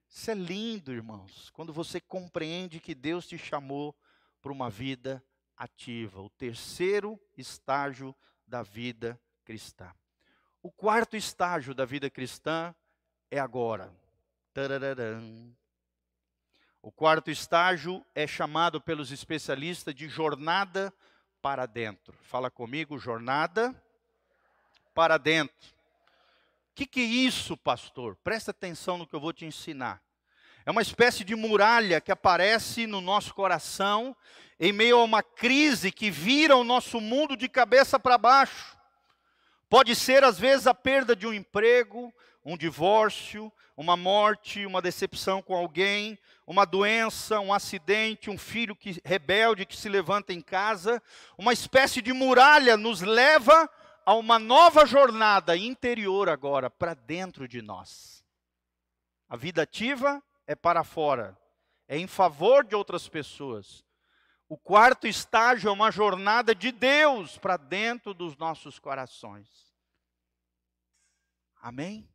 Isso 0.07 0.29
é 0.29 0.33
lindo, 0.33 0.91
irmãos, 0.91 1.49
quando 1.51 1.71
você 1.71 1.99
compreende 1.99 2.79
que 2.79 2.93
Deus 2.93 3.25
te 3.25 3.37
chamou 3.37 3.95
para 4.41 4.51
uma 4.51 4.69
vida 4.69 5.23
ativa, 5.55 6.21
o 6.21 6.29
terceiro 6.29 7.19
estágio 7.37 8.15
da 8.51 8.61
vida 8.61 9.17
cristã. 9.45 9.89
O 10.61 10.69
quarto 10.69 11.15
estágio 11.15 11.73
da 11.73 11.85
vida 11.85 12.09
cristã 12.09 12.75
é 13.31 13.39
agora. 13.39 13.89
Tarararam. 14.53 15.55
O 16.81 16.91
quarto 16.91 17.31
estágio 17.31 18.05
é 18.13 18.27
chamado 18.27 18.81
pelos 18.81 19.09
especialistas 19.09 19.95
de 19.95 20.09
jornada 20.09 20.93
para 21.41 21.65
dentro. 21.65 22.13
Fala 22.23 22.51
comigo, 22.51 22.99
jornada 22.99 23.73
para 24.93 25.17
dentro. 25.17 25.69
O 26.71 26.75
que, 26.75 26.85
que 26.85 26.99
é 26.99 27.03
isso, 27.03 27.55
pastor? 27.55 28.17
Presta 28.17 28.51
atenção 28.51 28.97
no 28.97 29.07
que 29.07 29.15
eu 29.15 29.21
vou 29.21 29.31
te 29.31 29.45
ensinar. 29.45 30.03
É 30.65 30.69
uma 30.69 30.81
espécie 30.81 31.23
de 31.23 31.35
muralha 31.35 31.99
que 31.99 32.11
aparece 32.11 32.85
no 32.85 33.01
nosso 33.01 33.33
coração 33.33 34.15
em 34.59 34.71
meio 34.71 34.99
a 34.99 35.03
uma 35.03 35.23
crise 35.23 35.91
que 35.91 36.11
vira 36.11 36.55
o 36.55 36.63
nosso 36.63 37.01
mundo 37.01 37.35
de 37.35 37.49
cabeça 37.49 37.99
para 37.99 38.15
baixo. 38.15 38.77
Pode 39.67 39.95
ser, 39.95 40.23
às 40.23 40.37
vezes, 40.37 40.67
a 40.67 40.73
perda 40.73 41.15
de 41.15 41.25
um 41.25 41.33
emprego, 41.33 42.13
um 42.45 42.55
divórcio, 42.55 43.51
uma 43.75 43.97
morte, 43.97 44.63
uma 44.63 44.79
decepção 44.79 45.41
com 45.41 45.55
alguém, 45.55 46.19
uma 46.45 46.63
doença, 46.63 47.39
um 47.39 47.51
acidente, 47.51 48.29
um 48.29 48.37
filho 48.37 48.75
que, 48.75 49.01
rebelde 49.03 49.65
que 49.65 49.75
se 49.75 49.89
levanta 49.89 50.31
em 50.31 50.41
casa, 50.41 51.01
uma 51.35 51.53
espécie 51.53 52.03
de 52.03 52.13
muralha 52.13 52.77
nos 52.77 53.01
leva 53.01 53.67
a 54.05 54.13
uma 54.13 54.37
nova 54.37 54.85
jornada 54.85 55.57
interior 55.57 56.29
agora, 56.29 56.69
para 56.69 56.93
dentro 56.93 57.47
de 57.47 57.63
nós. 57.63 58.23
A 59.27 59.35
vida 59.35 59.63
ativa 59.63 60.21
é 60.51 60.55
para 60.55 60.83
fora, 60.83 61.37
é 61.87 61.97
em 61.97 62.07
favor 62.07 62.65
de 62.65 62.75
outras 62.75 63.07
pessoas. 63.07 63.85
O 64.49 64.57
quarto 64.57 65.07
estágio 65.07 65.69
é 65.69 65.71
uma 65.71 65.91
jornada 65.91 66.53
de 66.53 66.73
Deus 66.73 67.37
para 67.37 67.55
dentro 67.55 68.13
dos 68.13 68.35
nossos 68.35 68.77
corações. 68.77 69.47
Amém? 71.61 72.09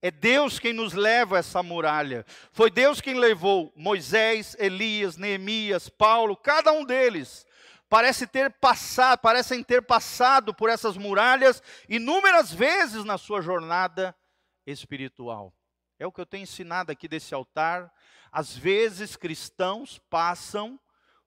É 0.00 0.10
Deus 0.10 0.58
quem 0.58 0.72
nos 0.72 0.94
leva 0.94 1.36
essa 1.36 1.62
muralha. 1.62 2.24
Foi 2.52 2.70
Deus 2.70 3.02
quem 3.02 3.18
levou 3.18 3.70
Moisés, 3.76 4.56
Elias, 4.58 5.18
Neemias, 5.18 5.90
Paulo, 5.90 6.34
cada 6.34 6.72
um 6.72 6.86
deles. 6.86 7.44
Parece 7.86 8.26
ter 8.26 8.50
passado, 8.50 9.18
parecem 9.18 9.62
ter 9.62 9.82
passado 9.82 10.54
por 10.54 10.70
essas 10.70 10.96
muralhas 10.96 11.62
inúmeras 11.86 12.50
vezes 12.50 13.04
na 13.04 13.18
sua 13.18 13.42
jornada 13.42 14.16
espiritual. 14.64 15.54
É 16.00 16.06
o 16.06 16.10
que 16.10 16.18
eu 16.18 16.24
tenho 16.24 16.44
ensinado 16.44 16.90
aqui 16.90 17.06
desse 17.06 17.34
altar. 17.34 17.92
Às 18.32 18.56
vezes 18.56 19.16
cristãos 19.16 19.98
passam 20.08 20.80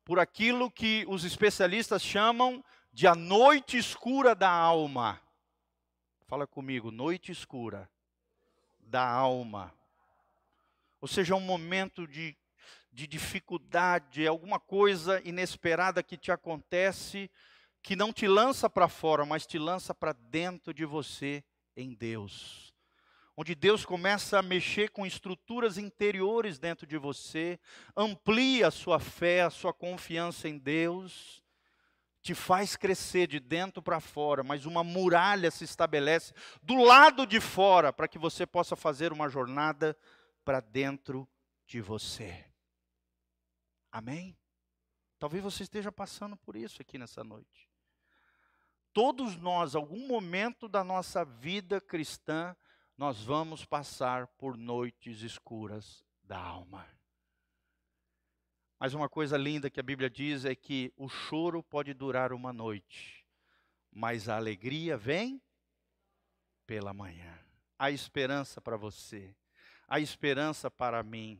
por 0.03 0.17
aquilo 0.17 0.71
que 0.71 1.05
os 1.07 1.23
especialistas 1.23 2.01
chamam 2.01 2.65
de 2.91 3.05
a 3.05 3.13
noite 3.13 3.77
escura 3.77 4.33
da 4.33 4.49
alma. 4.49 5.21
Fala 6.25 6.47
comigo, 6.47 6.89
noite 6.89 7.31
escura 7.31 7.87
da 8.79 9.07
alma. 9.07 9.71
Ou 10.99 11.07
seja, 11.07 11.35
é 11.35 11.37
um 11.37 11.41
momento 11.41 12.07
de, 12.07 12.35
de 12.91 13.05
dificuldade, 13.05 14.25
é 14.25 14.27
alguma 14.27 14.59
coisa 14.59 15.21
inesperada 15.23 16.01
que 16.01 16.17
te 16.17 16.31
acontece, 16.31 17.29
que 17.83 17.95
não 17.95 18.11
te 18.11 18.27
lança 18.27 18.67
para 18.67 18.87
fora, 18.87 19.23
mas 19.23 19.45
te 19.45 19.59
lança 19.59 19.93
para 19.93 20.13
dentro 20.13 20.73
de 20.73 20.83
você 20.83 21.43
em 21.77 21.93
Deus. 21.93 22.72
Onde 23.35 23.55
Deus 23.55 23.83
começa 23.83 24.39
a 24.39 24.43
mexer 24.43 24.91
com 24.91 25.05
estruturas 25.05 25.77
interiores 25.77 26.59
dentro 26.59 26.85
de 26.85 26.97
você, 26.97 27.59
amplia 27.97 28.67
a 28.67 28.71
sua 28.71 28.99
fé, 28.99 29.41
a 29.41 29.49
sua 29.49 29.73
confiança 29.73 30.47
em 30.47 30.57
Deus 30.57 31.43
te 32.23 32.33
faz 32.33 32.77
crescer 32.77 33.27
de 33.27 33.37
dentro 33.37 33.83
para 33.83 33.99
fora, 33.99 34.43
mas 34.43 34.65
uma 34.65 34.81
muralha 34.81 35.51
se 35.51 35.65
estabelece 35.65 36.33
do 36.63 36.81
lado 36.81 37.27
de 37.27 37.41
fora 37.41 37.91
para 37.91 38.07
que 38.07 38.17
você 38.17 38.47
possa 38.47 38.77
fazer 38.77 39.11
uma 39.11 39.27
jornada 39.27 39.95
para 40.45 40.61
dentro 40.61 41.27
de 41.67 41.81
você. 41.81 42.45
Amém? 43.91 44.37
Talvez 45.19 45.43
você 45.43 45.63
esteja 45.63 45.91
passando 45.91 46.37
por 46.37 46.55
isso 46.55 46.81
aqui 46.81 46.97
nessa 46.97 47.25
noite. 47.25 47.69
Todos 48.93 49.35
nós, 49.35 49.75
algum 49.75 50.07
momento 50.07 50.69
da 50.69 50.83
nossa 50.83 51.25
vida 51.25 51.81
cristã, 51.81 52.55
nós 52.97 53.23
vamos 53.23 53.65
passar 53.65 54.27
por 54.27 54.55
noites 54.55 55.21
escuras 55.21 56.05
da 56.23 56.37
alma. 56.37 56.87
Mas 58.79 58.93
uma 58.93 59.07
coisa 59.07 59.37
linda 59.37 59.69
que 59.69 59.79
a 59.79 59.83
Bíblia 59.83 60.09
diz 60.09 60.45
é 60.45 60.53
que 60.53 60.93
o 60.97 61.07
choro 61.07 61.63
pode 61.63 61.93
durar 61.93 62.33
uma 62.33 62.51
noite, 62.51 63.25
mas 63.91 64.27
a 64.27 64.35
alegria 64.35 64.97
vem 64.97 65.41
pela 66.67 66.93
manhã. 66.93 67.39
Há 67.79 67.91
esperança 67.91 68.61
para 68.61 68.77
você, 68.77 69.35
há 69.87 69.99
esperança 69.99 70.69
para 70.69 71.01
mim, 71.01 71.39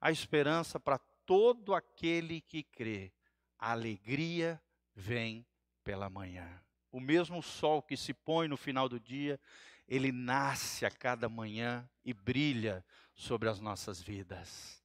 há 0.00 0.10
esperança 0.10 0.78
para 0.78 0.98
todo 1.24 1.74
aquele 1.74 2.40
que 2.40 2.62
crê. 2.62 3.12
A 3.58 3.72
alegria 3.72 4.60
vem 4.94 5.46
pela 5.84 6.10
manhã. 6.10 6.60
O 6.90 7.00
mesmo 7.00 7.42
sol 7.42 7.80
que 7.80 7.96
se 7.96 8.12
põe 8.12 8.48
no 8.48 8.56
final 8.56 8.88
do 8.88 9.00
dia, 9.00 9.40
ele 9.86 10.12
nasce 10.12 10.86
a 10.86 10.90
cada 10.90 11.28
manhã 11.28 11.88
e 12.04 12.14
brilha 12.14 12.84
sobre 13.14 13.48
as 13.48 13.60
nossas 13.60 14.00
vidas. 14.00 14.82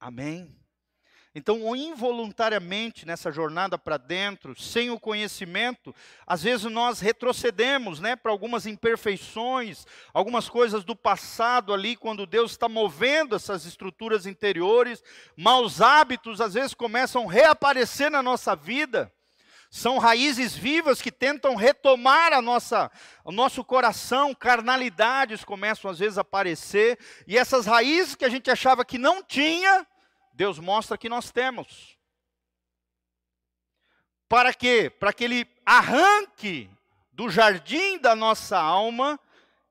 Amém? 0.00 0.56
Então, 1.34 1.76
involuntariamente 1.76 3.06
nessa 3.06 3.30
jornada 3.30 3.78
para 3.78 3.96
dentro, 3.96 4.58
sem 4.60 4.90
o 4.90 4.98
conhecimento, 4.98 5.94
às 6.26 6.42
vezes 6.42 6.70
nós 6.70 7.00
retrocedemos, 7.00 8.00
né, 8.00 8.16
para 8.16 8.32
algumas 8.32 8.66
imperfeições, 8.66 9.86
algumas 10.12 10.48
coisas 10.48 10.84
do 10.84 10.96
passado 10.96 11.72
ali, 11.72 11.94
quando 11.96 12.26
Deus 12.26 12.52
está 12.52 12.68
movendo 12.68 13.36
essas 13.36 13.66
estruturas 13.66 14.26
interiores, 14.26 15.02
maus 15.36 15.80
hábitos 15.80 16.40
às 16.40 16.54
vezes 16.54 16.74
começam 16.74 17.28
a 17.28 17.32
reaparecer 17.32 18.10
na 18.10 18.22
nossa 18.22 18.56
vida. 18.56 19.12
São 19.70 19.98
raízes 19.98 20.56
vivas 20.56 21.02
que 21.02 21.12
tentam 21.12 21.54
retomar 21.54 22.32
a 22.32 22.40
nossa, 22.40 22.90
o 23.22 23.30
nosso 23.30 23.62
coração, 23.62 24.34
carnalidades 24.34 25.44
começam 25.44 25.90
às 25.90 25.98
vezes 25.98 26.16
a 26.16 26.22
aparecer, 26.22 26.98
e 27.26 27.36
essas 27.36 27.66
raízes 27.66 28.14
que 28.14 28.24
a 28.24 28.30
gente 28.30 28.50
achava 28.50 28.84
que 28.84 28.96
não 28.96 29.22
tinha, 29.22 29.86
Deus 30.32 30.58
mostra 30.58 30.96
que 30.96 31.08
nós 31.08 31.30
temos. 31.30 31.98
Para 34.28 34.54
quê? 34.54 34.90
Para 34.90 35.12
que 35.12 35.24
Ele 35.24 35.46
arranque 35.64 36.70
do 37.12 37.28
jardim 37.28 37.98
da 37.98 38.14
nossa 38.14 38.58
alma 38.58 39.18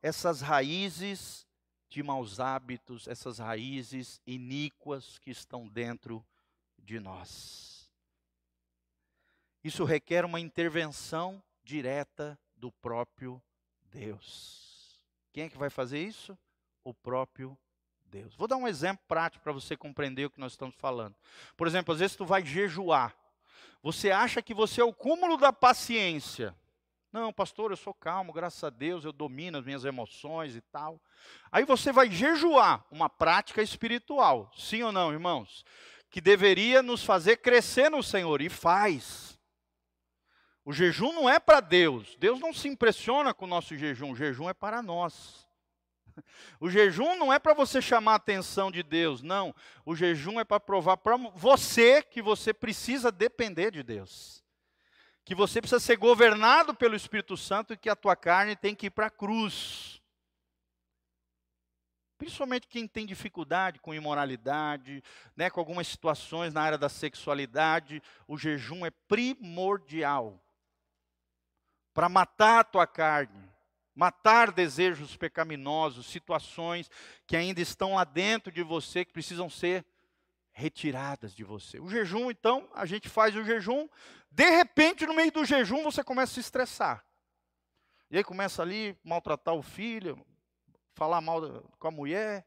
essas 0.01 0.41
raízes 0.41 1.47
de 1.89 2.03
maus 2.03 2.39
hábitos, 2.39 3.07
essas 3.07 3.39
raízes 3.39 4.21
iníquas 4.27 5.17
que 5.19 5.31
estão 5.31 5.67
dentro 5.67 6.25
de 6.77 6.99
nós. 6.99 7.76
Isso 9.67 9.83
requer 9.83 10.23
uma 10.23 10.39
intervenção 10.39 11.43
direta 11.61 12.39
do 12.55 12.71
próprio 12.71 13.43
Deus. 13.91 14.97
Quem 15.33 15.43
é 15.43 15.49
que 15.49 15.57
vai 15.57 15.69
fazer 15.69 16.01
isso? 16.01 16.37
O 16.85 16.93
próprio 16.93 17.57
Deus. 18.05 18.33
Vou 18.33 18.47
dar 18.47 18.55
um 18.55 18.65
exemplo 18.65 19.03
prático 19.09 19.43
para 19.43 19.51
você 19.51 19.75
compreender 19.75 20.23
o 20.23 20.29
que 20.29 20.39
nós 20.39 20.53
estamos 20.53 20.73
falando. 20.77 21.17
Por 21.57 21.67
exemplo, 21.67 21.93
às 21.93 21.99
vezes 21.99 22.15
tu 22.15 22.25
vai 22.25 22.45
jejuar. 22.45 23.13
Você 23.83 24.09
acha 24.09 24.41
que 24.41 24.53
você 24.53 24.79
é 24.79 24.85
o 24.85 24.93
cúmulo 24.93 25.35
da 25.35 25.51
paciência. 25.51 26.55
Não, 27.11 27.33
pastor, 27.33 27.71
eu 27.71 27.77
sou 27.77 27.93
calmo, 27.93 28.31
graças 28.31 28.63
a 28.63 28.69
Deus, 28.69 29.03
eu 29.03 29.11
domino 29.11 29.57
as 29.57 29.65
minhas 29.65 29.83
emoções 29.83 30.55
e 30.55 30.61
tal. 30.61 30.97
Aí 31.51 31.65
você 31.65 31.91
vai 31.91 32.09
jejuar, 32.09 32.85
uma 32.89 33.09
prática 33.09 33.61
espiritual, 33.61 34.49
sim 34.55 34.81
ou 34.81 34.93
não, 34.93 35.11
irmãos? 35.11 35.65
Que 36.09 36.21
deveria 36.21 36.81
nos 36.81 37.03
fazer 37.03 37.35
crescer 37.35 37.89
no 37.89 38.01
Senhor, 38.01 38.41
e 38.41 38.47
faz. 38.47 39.36
O 40.67 40.73
jejum 40.73 41.13
não 41.13 41.29
é 41.29 41.39
para 41.39 41.61
Deus, 41.61 42.17
Deus 42.19 42.41
não 42.41 42.51
se 42.51 42.67
impressiona 42.67 43.33
com 43.33 43.45
o 43.45 43.47
nosso 43.47 43.73
jejum, 43.77 44.11
o 44.11 44.15
jejum 44.17 44.49
é 44.49 44.53
para 44.53 44.81
nós. 44.81 45.47
O 46.59 46.69
jejum 46.69 47.15
não 47.15 47.31
é 47.31 47.39
para 47.39 47.53
você 47.53 47.81
chamar 47.81 48.13
a 48.13 48.15
atenção 48.15 48.69
de 48.69 48.83
Deus, 48.83 49.21
não. 49.21 49.55
O 49.85 49.95
jejum 49.95 50.39
é 50.39 50.43
para 50.43 50.59
provar 50.59 50.97
para 50.97 51.15
você 51.15 52.01
que 52.01 52.21
você 52.21 52.53
precisa 52.53 53.11
depender 53.11 53.71
de 53.71 53.81
Deus. 53.81 54.43
Que 55.23 55.35
você 55.35 55.61
precisa 55.61 55.79
ser 55.79 55.95
governado 55.95 56.73
pelo 56.73 56.95
Espírito 56.95 57.37
Santo 57.37 57.73
e 57.73 57.77
que 57.77 57.89
a 57.89 57.95
tua 57.95 58.15
carne 58.15 58.55
tem 58.55 58.75
que 58.75 58.87
ir 58.87 58.89
para 58.89 59.05
a 59.05 59.11
cruz. 59.11 60.01
Principalmente 62.17 62.67
quem 62.67 62.87
tem 62.87 63.05
dificuldade 63.05 63.79
com 63.79 63.93
imoralidade, 63.93 65.01
né, 65.35 65.49
com 65.49 65.61
algumas 65.61 65.87
situações 65.87 66.53
na 66.53 66.61
área 66.61 66.77
da 66.77 66.89
sexualidade, 66.89 68.01
o 68.27 68.37
jejum 68.37 68.85
é 68.85 68.89
primordial 68.89 70.43
para 71.97 72.07
matar 72.07 72.59
a 72.59 72.63
tua 72.63 72.85
carne 72.85 73.47
matar 73.95 74.51
desejos 74.51 75.17
pecaminosos, 75.17 76.05
situações 76.05 76.91
que 77.25 77.35
ainda 77.35 77.59
estão 77.59 77.95
lá 77.95 78.03
dentro 78.03 78.51
de 78.51 78.61
você, 78.61 79.03
que 79.03 79.11
precisam 79.11 79.49
ser 79.49 79.83
retiradas 80.51 81.33
de 81.33 81.43
você. 81.43 81.79
O 81.79 81.89
jejum, 81.89 82.29
então, 82.29 82.69
a 82.75 82.85
gente 82.85 83.09
faz 83.09 83.35
o 83.35 83.43
jejum, 83.43 83.89
de 84.29 84.47
repente, 84.51 85.07
no 85.07 85.15
meio 85.15 85.31
do 85.31 85.43
jejum, 85.43 85.81
você 85.81 86.03
começa 86.03 86.33
a 86.33 86.35
se 86.35 86.41
estressar. 86.41 87.03
E 88.11 88.17
aí 88.17 88.23
começa 88.23 88.61
ali 88.61 88.95
maltratar 89.03 89.55
o 89.55 89.63
filho, 89.63 90.23
falar 90.93 91.19
mal 91.19 91.41
com 91.79 91.87
a 91.87 91.91
mulher. 91.91 92.45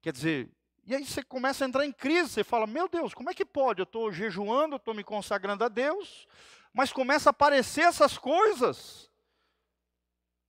Quer 0.00 0.12
dizer, 0.12 0.48
e 0.86 0.94
aí 0.94 1.04
você 1.04 1.24
começa 1.24 1.64
a 1.64 1.68
entrar 1.68 1.84
em 1.84 1.92
crise, 1.92 2.28
você 2.28 2.44
fala: 2.44 2.64
Meu 2.64 2.88
Deus, 2.88 3.12
como 3.12 3.30
é 3.30 3.34
que 3.34 3.44
pode? 3.44 3.80
Eu 3.80 3.84
estou 3.84 4.12
jejuando, 4.12 4.76
estou 4.76 4.94
me 4.94 5.02
consagrando 5.02 5.64
a 5.64 5.68
Deus, 5.68 6.28
mas 6.74 6.92
começa 6.92 7.28
a 7.28 7.30
aparecer 7.30 7.82
essas 7.82 8.18
coisas. 8.18 9.08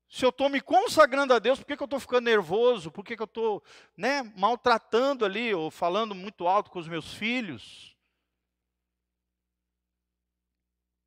Se 0.10 0.26
eu 0.26 0.30
estou 0.30 0.50
me 0.50 0.60
consagrando 0.60 1.34
a 1.34 1.40
Deus, 1.40 1.60
por 1.60 1.68
que, 1.68 1.78
que 1.78 1.84
eu 1.84 1.86
estou 1.86 2.00
ficando 2.00 2.26
nervoso? 2.26 2.92
Por 2.92 3.06
que, 3.06 3.16
que 3.16 3.22
eu 3.22 3.26
estou 3.26 3.64
né, 3.96 4.24
maltratando 4.36 5.24
ali, 5.24 5.54
ou 5.54 5.70
falando 5.70 6.16
muito 6.16 6.48
alto 6.48 6.72
com 6.72 6.80
os 6.80 6.88
meus 6.88 7.14
filhos? 7.14 7.96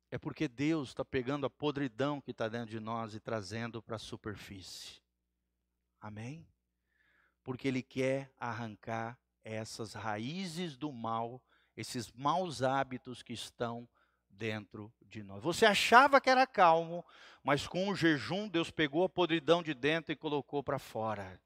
É 0.09 0.17
porque 0.17 0.47
Deus 0.47 0.89
está 0.89 1.03
pegando 1.03 1.45
a 1.45 1.49
podridão 1.49 2.21
que 2.21 2.31
está 2.31 2.47
dentro 2.47 2.69
de 2.69 2.79
nós 2.79 3.13
e 3.13 3.19
trazendo 3.19 3.81
para 3.81 3.97
a 3.97 3.99
superfície. 3.99 5.01
Amém? 5.99 6.47
Porque 7.43 7.67
Ele 7.67 7.83
quer 7.83 8.31
arrancar 8.37 9.19
essas 9.43 9.93
raízes 9.93 10.77
do 10.77 10.91
mal, 10.93 11.41
esses 11.75 12.11
maus 12.11 12.61
hábitos 12.61 13.21
que 13.21 13.33
estão 13.33 13.87
dentro 14.39 14.91
de 15.01 15.21
nós. 15.21 15.43
Você 15.43 15.65
achava 15.65 16.21
que 16.21 16.29
era 16.29 16.47
calmo, 16.47 17.05
mas 17.43 17.67
com 17.67 17.89
o 17.89 17.95
jejum 17.95 18.47
Deus 18.47 18.71
pegou 18.71 19.03
a 19.03 19.09
podridão 19.09 19.61
de 19.61 19.73
dentro 19.73 20.13
e 20.13 20.15
colocou 20.15 20.63
para 20.63 20.79
fora. 20.79 21.39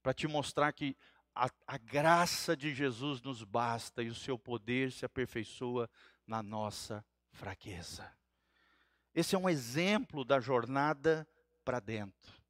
Para 0.00 0.14
te 0.14 0.28
mostrar 0.28 0.72
que 0.72 0.96
a, 1.34 1.50
a, 1.66 1.76
graça 1.76 2.56
de 2.56 2.72
Jesus 2.72 3.20
nos 3.20 3.42
basta 3.42 4.02
e 4.02 4.08
o 4.08 4.14
seu 4.14 4.38
poder 4.38 4.92
se 4.92 5.04
aperfeiçoa 5.04 5.90
na 6.26 6.42
nossa 6.42 7.04
fraqueza. 7.32 8.10
Esse 9.12 9.34
é 9.34 9.38
um 9.38 9.48
exemplo 9.48 10.24
da 10.24 10.38
jornada 10.38 11.26
para 11.64 11.80
dentro. 11.80 12.40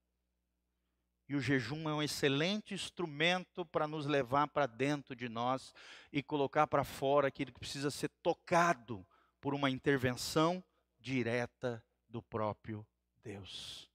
E 1.29 1.35
o 1.35 1.41
jejum 1.41 1.89
é 1.89 1.95
um 1.95 2.03
excelente 2.03 2.75
instrumento 2.75 3.65
para 3.65 3.87
nos 3.87 4.05
levar 4.05 4.49
para 4.49 4.67
dentro 4.67 5.17
de 5.17 5.29
nós 5.29 5.73
e 6.13 6.23
colocar 6.23 6.67
para 6.67 6.85
fora 6.85 7.29
aquilo 7.29 7.53
que 7.53 7.61
precisa 7.61 7.91
ser 7.91 8.11
tocado 8.23 9.07
por 9.41 9.55
uma 9.55 9.71
intervenção 9.71 10.63
direta 10.99 11.83
do 12.09 12.23
próprio 12.23 12.87
Deus. 13.23 13.91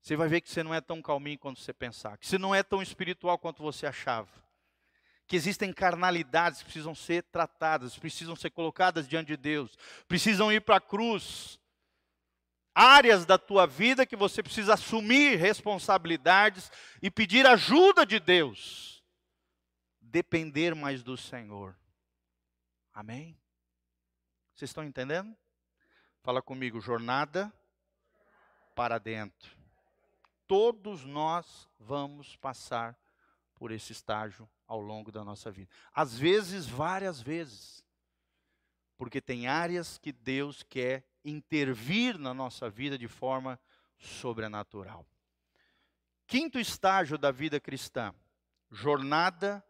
Você 0.00 0.16
vai 0.16 0.28
ver 0.28 0.40
que 0.40 0.50
você 0.50 0.62
não 0.62 0.74
é 0.74 0.80
tão 0.80 1.02
calminho 1.02 1.38
quanto 1.38 1.60
você 1.60 1.72
pensar, 1.72 2.16
que 2.18 2.26
você 2.26 2.38
não 2.38 2.54
é 2.54 2.62
tão 2.62 2.82
espiritual 2.82 3.38
quanto 3.38 3.62
você 3.62 3.86
achava, 3.86 4.30
que 5.26 5.36
existem 5.36 5.72
carnalidades 5.72 6.60
que 6.60 6.64
precisam 6.64 6.94
ser 6.94 7.24
tratadas, 7.24 7.98
precisam 7.98 8.34
ser 8.34 8.50
colocadas 8.50 9.06
diante 9.06 9.28
de 9.28 9.36
Deus, 9.36 9.76
precisam 10.06 10.50
ir 10.52 10.60
para 10.60 10.76
a 10.76 10.80
cruz. 10.80 11.58
Áreas 12.74 13.26
da 13.26 13.36
tua 13.36 13.66
vida 13.66 14.06
que 14.06 14.14
você 14.14 14.40
precisa 14.40 14.74
assumir 14.74 15.36
responsabilidades 15.36 16.70
e 17.02 17.10
pedir 17.10 17.44
ajuda 17.44 18.06
de 18.06 18.20
Deus. 18.20 19.02
Depender 20.00 20.76
mais 20.76 21.02
do 21.02 21.16
Senhor. 21.16 21.76
Amém? 22.94 23.36
Vocês 24.58 24.70
estão 24.70 24.82
entendendo? 24.82 25.36
Fala 26.20 26.42
comigo, 26.42 26.80
jornada 26.80 27.52
para 28.74 28.98
dentro. 28.98 29.56
Todos 30.48 31.04
nós 31.04 31.68
vamos 31.78 32.34
passar 32.34 32.98
por 33.54 33.70
esse 33.70 33.92
estágio 33.92 34.50
ao 34.66 34.80
longo 34.80 35.12
da 35.12 35.22
nossa 35.22 35.48
vida. 35.48 35.70
Às 35.94 36.18
vezes, 36.18 36.66
várias 36.66 37.20
vezes. 37.20 37.84
Porque 38.96 39.20
tem 39.20 39.46
áreas 39.46 39.96
que 39.96 40.10
Deus 40.10 40.64
quer 40.64 41.08
intervir 41.24 42.18
na 42.18 42.34
nossa 42.34 42.68
vida 42.68 42.98
de 42.98 43.06
forma 43.06 43.60
sobrenatural. 43.96 45.06
Quinto 46.26 46.58
estágio 46.58 47.16
da 47.16 47.30
vida 47.30 47.60
cristã: 47.60 48.12
jornada 48.72 49.64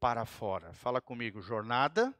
para 0.00 0.26
fora. 0.26 0.72
Fala 0.72 1.00
comigo, 1.00 1.40
jornada 1.40 2.12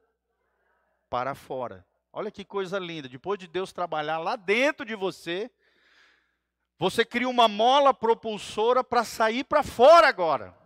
para 1.11 1.35
fora. 1.35 1.85
Olha 2.17 2.31
que 2.31 2.45
coisa 2.45 2.79
linda. 2.79 3.09
Depois 3.09 3.41
de 3.41 3.49
Deus 3.49 3.73
trabalhar 3.73 4.19
lá 4.19 4.37
dentro 4.37 4.87
de 4.87 4.95
você, 4.95 5.51
você 6.79 7.05
cria 7.05 7.29
uma 7.29 7.49
mola 7.49 7.93
propulsora 7.93 8.85
para 8.85 9.03
sair 9.03 9.43
para 9.43 9.65
fora 9.65 10.07
agora. 10.07 10.57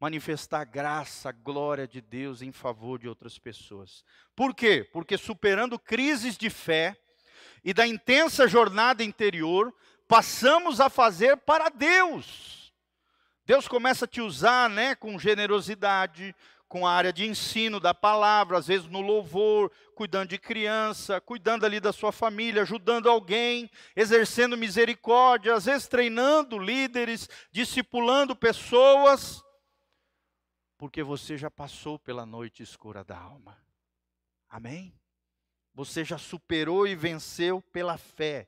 Manifestar 0.00 0.62
a 0.62 0.64
graça, 0.64 1.28
a 1.28 1.32
glória 1.32 1.86
de 1.86 2.00
Deus 2.00 2.42
em 2.42 2.50
favor 2.50 2.98
de 2.98 3.06
outras 3.06 3.38
pessoas. 3.38 4.04
Por 4.34 4.52
quê? 4.52 4.82
Porque 4.92 5.16
superando 5.16 5.78
crises 5.78 6.36
de 6.36 6.50
fé 6.50 7.00
e 7.62 7.72
da 7.72 7.86
intensa 7.86 8.48
jornada 8.48 9.04
interior, 9.04 9.72
passamos 10.08 10.80
a 10.80 10.90
fazer 10.90 11.36
para 11.36 11.68
Deus. 11.68 12.74
Deus 13.46 13.68
começa 13.68 14.06
a 14.06 14.08
te 14.08 14.20
usar, 14.20 14.68
né, 14.68 14.96
com 14.96 15.16
generosidade, 15.20 16.34
com 16.70 16.86
a 16.86 16.92
área 16.92 17.12
de 17.12 17.26
ensino 17.26 17.80
da 17.80 17.92
palavra, 17.92 18.56
às 18.56 18.68
vezes 18.68 18.86
no 18.86 19.00
louvor, 19.00 19.72
cuidando 19.92 20.28
de 20.28 20.38
criança, 20.38 21.20
cuidando 21.20 21.66
ali 21.66 21.80
da 21.80 21.92
sua 21.92 22.12
família, 22.12 22.62
ajudando 22.62 23.10
alguém, 23.10 23.68
exercendo 23.96 24.56
misericórdia, 24.56 25.52
às 25.52 25.64
vezes 25.64 25.88
treinando 25.88 26.60
líderes, 26.60 27.28
discipulando 27.50 28.36
pessoas, 28.36 29.42
porque 30.78 31.02
você 31.02 31.36
já 31.36 31.50
passou 31.50 31.98
pela 31.98 32.24
noite 32.24 32.62
escura 32.62 33.02
da 33.02 33.18
alma. 33.18 33.58
Amém? 34.48 34.94
Você 35.74 36.04
já 36.04 36.18
superou 36.18 36.86
e 36.86 36.94
venceu 36.94 37.60
pela 37.60 37.98
fé. 37.98 38.46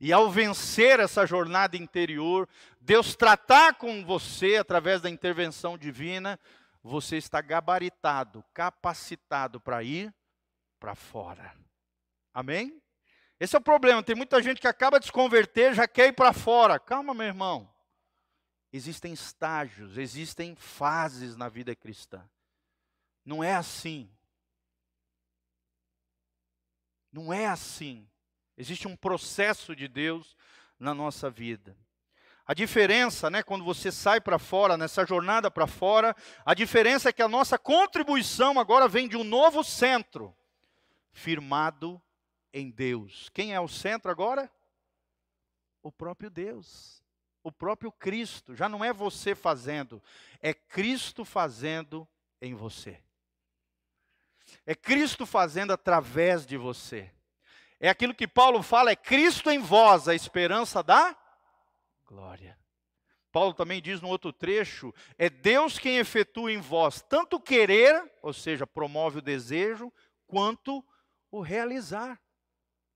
E 0.00 0.12
ao 0.12 0.28
vencer 0.28 0.98
essa 0.98 1.24
jornada 1.24 1.76
interior, 1.76 2.48
Deus 2.80 3.14
tratar 3.14 3.74
com 3.74 4.04
você 4.04 4.56
através 4.56 5.00
da 5.00 5.08
intervenção 5.08 5.78
divina, 5.78 6.40
você 6.82 7.16
está 7.16 7.40
gabaritado, 7.40 8.44
capacitado 8.52 9.60
para 9.60 9.82
ir 9.82 10.12
para 10.80 10.94
fora. 10.94 11.56
Amém? 12.34 12.82
Esse 13.38 13.54
é 13.54 13.58
o 13.58 13.62
problema. 13.62 14.02
Tem 14.02 14.16
muita 14.16 14.42
gente 14.42 14.60
que 14.60 14.66
acaba 14.66 14.98
de 14.98 15.06
se 15.06 15.12
converter, 15.12 15.74
já 15.74 15.86
quer 15.86 16.08
ir 16.08 16.12
para 16.12 16.32
fora. 16.32 16.78
Calma, 16.78 17.14
meu 17.14 17.26
irmão. 17.26 17.72
Existem 18.72 19.12
estágios, 19.12 19.98
existem 19.98 20.56
fases 20.56 21.36
na 21.36 21.48
vida 21.48 21.76
cristã. 21.76 22.28
Não 23.24 23.44
é 23.44 23.54
assim. 23.54 24.10
Não 27.12 27.32
é 27.32 27.46
assim. 27.46 28.08
Existe 28.56 28.88
um 28.88 28.96
processo 28.96 29.76
de 29.76 29.86
Deus 29.86 30.36
na 30.78 30.94
nossa 30.94 31.30
vida. 31.30 31.76
A 32.46 32.54
diferença, 32.54 33.30
né, 33.30 33.42
quando 33.42 33.64
você 33.64 33.92
sai 33.92 34.20
para 34.20 34.38
fora, 34.38 34.76
nessa 34.76 35.06
jornada 35.06 35.50
para 35.50 35.66
fora, 35.66 36.14
a 36.44 36.54
diferença 36.54 37.08
é 37.08 37.12
que 37.12 37.22
a 37.22 37.28
nossa 37.28 37.56
contribuição 37.56 38.58
agora 38.58 38.88
vem 38.88 39.08
de 39.08 39.16
um 39.16 39.22
novo 39.22 39.62
centro, 39.62 40.34
firmado 41.12 42.02
em 42.52 42.70
Deus. 42.70 43.30
Quem 43.32 43.54
é 43.54 43.60
o 43.60 43.68
centro 43.68 44.10
agora? 44.10 44.50
O 45.82 45.92
próprio 45.92 46.28
Deus, 46.30 47.02
o 47.44 47.52
próprio 47.52 47.92
Cristo. 47.92 48.56
Já 48.56 48.68
não 48.68 48.84
é 48.84 48.92
você 48.92 49.34
fazendo, 49.34 50.02
é 50.40 50.52
Cristo 50.52 51.24
fazendo 51.24 52.06
em 52.40 52.54
você. 52.54 53.00
É 54.66 54.74
Cristo 54.74 55.24
fazendo 55.24 55.72
através 55.72 56.44
de 56.44 56.56
você. 56.56 57.10
É 57.78 57.88
aquilo 57.88 58.14
que 58.14 58.28
Paulo 58.28 58.62
fala, 58.62 58.90
é 58.90 58.96
Cristo 58.96 59.50
em 59.50 59.58
vós, 59.58 60.08
a 60.08 60.14
esperança 60.14 60.82
da 60.82 61.16
glória. 62.12 62.58
Paulo 63.32 63.54
também 63.54 63.80
diz 63.80 64.02
no 64.02 64.08
outro 64.08 64.32
trecho: 64.32 64.92
é 65.16 65.30
Deus 65.30 65.78
quem 65.78 65.96
efetua 65.96 66.52
em 66.52 66.60
vós 66.60 67.00
tanto 67.00 67.40
querer, 67.40 68.12
ou 68.20 68.34
seja, 68.34 68.66
promove 68.66 69.18
o 69.18 69.22
desejo, 69.22 69.90
quanto 70.26 70.84
o 71.30 71.40
realizar. 71.40 72.20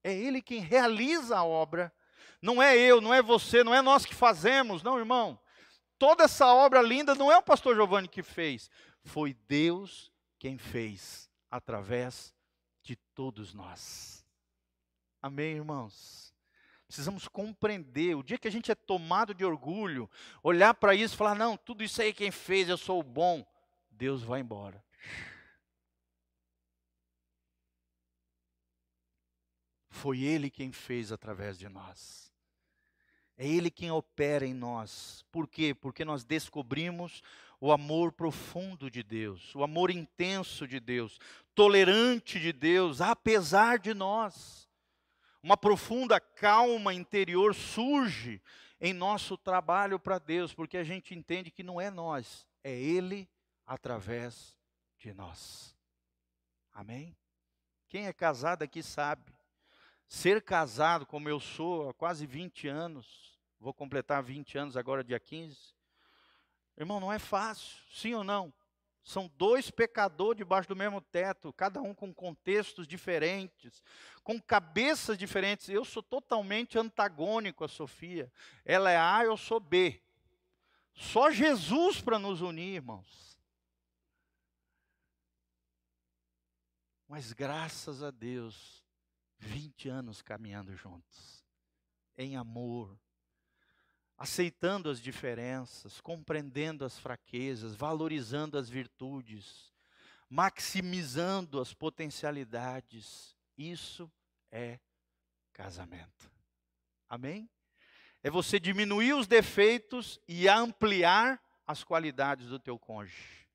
É 0.04 0.12
Ele 0.14 0.42
quem 0.42 0.60
realiza 0.60 1.38
a 1.38 1.44
obra. 1.44 1.90
Não 2.42 2.62
é 2.62 2.76
eu, 2.76 3.00
não 3.00 3.14
é 3.14 3.22
você, 3.22 3.64
não 3.64 3.74
é 3.74 3.80
nós 3.80 4.04
que 4.04 4.14
fazemos, 4.14 4.82
não, 4.82 4.98
irmão. 4.98 5.40
Toda 5.98 6.24
essa 6.24 6.46
obra 6.46 6.82
linda 6.82 7.14
não 7.14 7.32
é 7.32 7.38
o 7.38 7.42
pastor 7.42 7.74
Giovanni 7.74 8.06
que 8.06 8.22
fez, 8.22 8.70
foi 9.02 9.32
Deus 9.48 10.12
quem 10.38 10.58
fez 10.58 11.30
através 11.50 12.34
de 12.82 12.94
todos 13.14 13.54
nós. 13.54 14.22
Amém, 15.22 15.56
irmãos? 15.56 16.25
Precisamos 16.86 17.26
compreender. 17.26 18.14
O 18.14 18.22
dia 18.22 18.38
que 18.38 18.46
a 18.46 18.50
gente 18.50 18.70
é 18.70 18.74
tomado 18.74 19.34
de 19.34 19.44
orgulho, 19.44 20.08
olhar 20.42 20.72
para 20.74 20.94
isso 20.94 21.14
e 21.14 21.18
falar: 21.18 21.34
não, 21.34 21.56
tudo 21.56 21.82
isso 21.82 22.00
aí 22.00 22.12
quem 22.12 22.30
fez, 22.30 22.68
eu 22.68 22.76
sou 22.76 23.00
o 23.00 23.04
bom, 23.04 23.44
Deus 23.90 24.22
vai 24.22 24.40
embora. 24.40 24.84
Foi 29.90 30.20
Ele 30.20 30.50
quem 30.50 30.70
fez 30.70 31.10
através 31.10 31.58
de 31.58 31.68
nós. 31.68 32.32
É 33.36 33.46
Ele 33.46 33.70
quem 33.70 33.90
opera 33.90 34.46
em 34.46 34.54
nós. 34.54 35.24
Por 35.32 35.48
quê? 35.48 35.74
Porque 35.74 36.04
nós 36.04 36.24
descobrimos 36.24 37.22
o 37.60 37.72
amor 37.72 38.12
profundo 38.12 38.90
de 38.90 39.02
Deus, 39.02 39.54
o 39.54 39.62
amor 39.62 39.90
intenso 39.90 40.68
de 40.68 40.78
Deus, 40.78 41.18
tolerante 41.54 42.38
de 42.38 42.52
Deus, 42.52 43.00
apesar 43.00 43.78
de 43.78 43.94
nós. 43.94 44.65
Uma 45.46 45.56
profunda 45.56 46.18
calma 46.18 46.92
interior 46.92 47.54
surge 47.54 48.42
em 48.80 48.92
nosso 48.92 49.38
trabalho 49.38 49.96
para 49.96 50.18
Deus, 50.18 50.52
porque 50.52 50.76
a 50.76 50.82
gente 50.82 51.14
entende 51.14 51.52
que 51.52 51.62
não 51.62 51.80
é 51.80 51.88
nós, 51.88 52.44
é 52.64 52.72
Ele 52.72 53.30
através 53.64 54.58
de 54.98 55.14
nós. 55.14 55.78
Amém? 56.72 57.16
Quem 57.86 58.08
é 58.08 58.12
casado 58.12 58.64
aqui 58.64 58.82
sabe. 58.82 59.32
Ser 60.08 60.42
casado, 60.42 61.06
como 61.06 61.28
eu 61.28 61.38
sou 61.38 61.90
há 61.90 61.94
quase 61.94 62.26
20 62.26 62.66
anos, 62.66 63.38
vou 63.60 63.72
completar 63.72 64.20
20 64.24 64.58
anos 64.58 64.76
agora, 64.76 65.04
dia 65.04 65.20
15. 65.20 65.56
Irmão, 66.76 66.98
não 66.98 67.12
é 67.12 67.20
fácil, 67.20 67.78
sim 67.88 68.14
ou 68.14 68.24
não? 68.24 68.52
São 69.06 69.30
dois 69.38 69.70
pecadores 69.70 70.38
debaixo 70.38 70.68
do 70.68 70.74
mesmo 70.74 71.00
teto, 71.00 71.52
cada 71.52 71.80
um 71.80 71.94
com 71.94 72.12
contextos 72.12 72.88
diferentes, 72.88 73.80
com 74.24 74.40
cabeças 74.40 75.16
diferentes. 75.16 75.68
Eu 75.68 75.84
sou 75.84 76.02
totalmente 76.02 76.76
antagônico 76.76 77.62
a 77.62 77.68
Sofia. 77.68 78.32
Ela 78.64 78.90
é 78.90 78.98
A, 78.98 79.24
eu 79.24 79.36
sou 79.36 79.60
B. 79.60 80.02
Só 80.92 81.30
Jesus 81.30 82.00
para 82.00 82.18
nos 82.18 82.40
unir, 82.40 82.74
irmãos. 82.74 83.38
Mas 87.06 87.32
graças 87.32 88.02
a 88.02 88.10
Deus, 88.10 88.84
20 89.38 89.88
anos 89.88 90.20
caminhando 90.20 90.74
juntos, 90.74 91.44
em 92.18 92.36
amor, 92.36 92.98
aceitando 94.16 94.88
as 94.88 95.00
diferenças, 95.00 96.00
compreendendo 96.00 96.84
as 96.84 96.98
fraquezas, 96.98 97.74
valorizando 97.74 98.56
as 98.56 98.68
virtudes, 98.68 99.72
maximizando 100.28 101.60
as 101.60 101.74
potencialidades. 101.74 103.36
Isso 103.58 104.10
é 104.50 104.78
casamento. 105.52 106.30
Amém? 107.08 107.48
É 108.22 108.30
você 108.30 108.58
diminuir 108.58 109.12
os 109.12 109.26
defeitos 109.26 110.18
e 110.26 110.48
ampliar 110.48 111.40
as 111.66 111.84
qualidades 111.84 112.48
do 112.48 112.58
teu 112.58 112.78
cônjuge. 112.78 113.46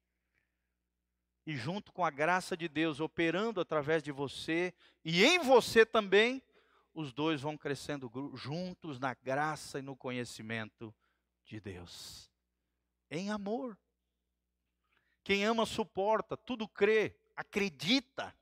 E 1.46 1.56
junto 1.56 1.92
com 1.92 2.06
a 2.06 2.12
graça 2.12 2.56
de 2.56 2.68
Deus 2.68 3.00
operando 3.00 3.60
através 3.60 4.04
de 4.04 4.12
você 4.12 4.74
e 5.04 5.26
em 5.26 5.40
você 5.40 5.86
também, 5.86 6.42
os 6.94 7.14
dois 7.14 7.42
vão 7.42 7.58
crescendo 7.58 8.12
juntos 8.36 9.00
na 9.00 9.14
graça 9.14 9.80
e 9.80 9.82
no 9.82 9.96
conhecimento 9.96 10.94
de 11.46 11.60
Deus. 11.60 12.30
Em 13.10 13.30
amor. 13.30 13.78
Quem 15.24 15.46
ama 15.46 15.66
suporta, 15.66 16.36
tudo 16.36 16.68
crê, 16.68 17.16
acredita 17.36 18.36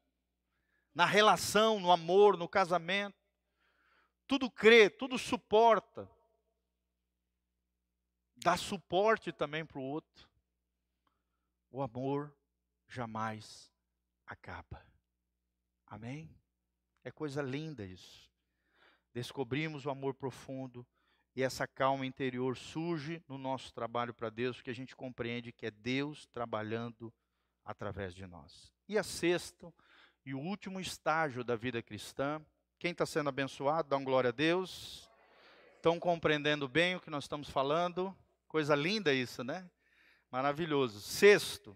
na 0.94 1.06
relação, 1.06 1.80
no 1.80 1.92
amor, 1.92 2.38
no 2.38 2.48
casamento. 2.48 3.18
Tudo 4.26 4.50
crê, 4.50 4.90
tudo 4.90 5.18
suporta. 5.18 6.10
Dá 8.38 8.56
suporte 8.56 9.34
também 9.34 9.66
para 9.66 9.80
o 9.80 9.84
outro. 9.84 10.30
O 11.70 11.82
amor 11.82 12.34
jamais 12.88 13.70
acaba. 14.26 14.84
Amém? 15.86 16.34
É 17.04 17.12
coisa 17.12 17.42
linda 17.42 17.84
isso 17.84 18.29
descobrimos 19.20 19.86
o 19.86 19.90
amor 19.90 20.14
profundo 20.14 20.88
e 21.36 21.44
essa 21.44 21.68
calma 21.68 22.06
interior 22.06 22.56
surge 22.56 23.22
no 23.28 23.38
nosso 23.38 23.74
trabalho 23.74 24.14
para 24.14 24.30
Deus, 24.30 24.56
porque 24.56 24.70
a 24.70 24.76
gente 24.76 24.96
compreende 24.96 25.52
que 25.52 25.66
é 25.66 25.72
Deus 25.72 26.26
trabalhando 26.28 27.14
através 27.66 28.16
de 28.16 28.26
nós. 28.26 28.72
E 28.88 28.98
a 28.98 29.04
sexta 29.04 29.74
e 30.26 30.34
o 30.34 30.40
último 30.40 30.80
estágio 30.80 31.44
da 31.44 31.58
vida 31.58 31.84
cristã, 31.84 32.42
quem 32.80 32.92
está 32.92 33.06
sendo 33.06 33.28
abençoado, 33.28 33.90
dá 33.90 33.98
um 33.98 34.06
glória 34.06 34.30
a 34.30 34.32
Deus. 34.32 35.10
Estão 35.76 36.00
compreendendo 36.00 36.66
bem 36.66 36.96
o 36.96 37.02
que 37.02 37.10
nós 37.10 37.26
estamos 37.26 37.50
falando? 37.50 38.16
Coisa 38.48 38.74
linda 38.74 39.14
isso, 39.14 39.44
né? 39.44 39.70
Maravilhoso. 40.32 41.02
Sexto, 41.02 41.76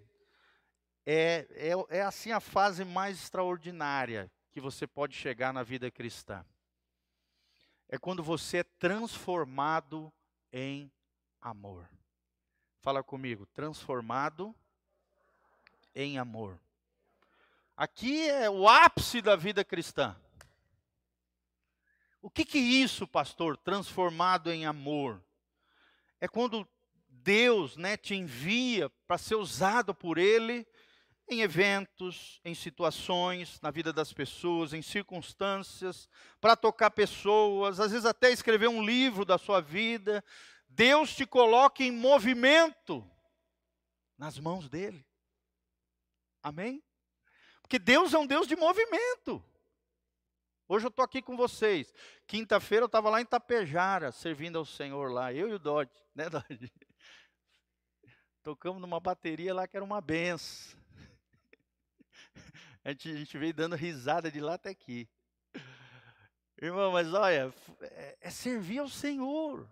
é, 1.05 1.45
é, 1.51 1.97
é 1.97 2.01
assim 2.03 2.31
a 2.31 2.39
fase 2.39 2.85
mais 2.85 3.17
extraordinária 3.17 4.31
que 4.49 4.61
você 4.61 4.87
pode 4.87 5.13
chegar 5.13 5.51
na 5.51 5.61
vida 5.61 5.91
cristã 5.91 6.45
é 7.93 7.97
quando 7.99 8.23
você 8.23 8.57
é 8.57 8.63
transformado 8.63 10.11
em 10.51 10.91
amor. 11.39 11.87
Fala 12.81 13.03
comigo, 13.03 13.45
transformado 13.53 14.55
em 15.93 16.17
amor. 16.17 16.59
Aqui 17.77 18.27
é 18.27 18.49
o 18.49 18.67
ápice 18.67 19.21
da 19.21 19.35
vida 19.35 19.63
cristã. 19.63 20.19
O 22.19 22.31
que, 22.31 22.43
que 22.43 22.57
é 22.57 22.61
isso, 22.61 23.05
pastor? 23.05 23.57
Transformado 23.57 24.51
em 24.51 24.65
amor. 24.65 25.23
É 26.19 26.27
quando 26.27 26.67
Deus 27.07 27.77
né, 27.77 27.95
te 27.95 28.15
envia 28.15 28.89
para 29.05 29.19
ser 29.19 29.35
usado 29.35 29.93
por 29.93 30.17
Ele 30.17 30.65
em 31.29 31.41
eventos, 31.41 32.39
em 32.43 32.53
situações, 32.53 33.59
na 33.61 33.71
vida 33.71 33.93
das 33.93 34.11
pessoas, 34.11 34.73
em 34.73 34.81
circunstâncias, 34.81 36.09
para 36.39 36.55
tocar 36.55 36.91
pessoas, 36.91 37.79
às 37.79 37.91
vezes 37.91 38.05
até 38.05 38.31
escrever 38.31 38.67
um 38.67 38.83
livro 38.83 39.23
da 39.23 39.37
sua 39.37 39.61
vida. 39.61 40.23
Deus 40.67 41.15
te 41.15 41.25
coloca 41.25 41.83
em 41.83 41.91
movimento 41.91 43.09
nas 44.17 44.37
mãos 44.39 44.69
dele. 44.69 45.05
Amém? 46.41 46.83
Porque 47.61 47.79
Deus 47.79 48.13
é 48.13 48.17
um 48.17 48.27
Deus 48.27 48.47
de 48.47 48.55
movimento. 48.55 49.43
Hoje 50.67 50.85
eu 50.85 50.89
estou 50.89 51.05
aqui 51.05 51.21
com 51.21 51.37
vocês. 51.37 51.93
Quinta-feira 52.27 52.83
eu 52.83 52.87
estava 52.87 53.09
lá 53.09 53.21
em 53.21 53.25
Tapejara, 53.25 54.11
servindo 54.11 54.57
ao 54.57 54.65
Senhor 54.65 55.11
lá, 55.11 55.33
eu 55.33 55.49
e 55.49 55.53
o 55.53 55.59
Dodge, 55.59 55.91
né, 56.15 56.29
Dodge? 56.29 56.71
Tocamos 58.43 58.81
numa 58.81 58.99
bateria 58.99 59.53
lá 59.53 59.67
que 59.67 59.77
era 59.77 59.85
uma 59.85 60.01
benção. 60.01 60.82
A 62.83 62.89
gente, 62.89 63.09
a 63.09 63.15
gente 63.15 63.37
veio 63.37 63.53
dando 63.53 63.75
risada 63.75 64.29
de 64.29 64.39
lá 64.39 64.55
até 64.55 64.69
aqui. 64.69 65.07
Irmão, 66.61 66.91
mas 66.91 67.13
olha, 67.13 67.53
é, 67.81 68.17
é 68.21 68.29
servir 68.29 68.79
ao 68.79 68.89
Senhor. 68.89 69.67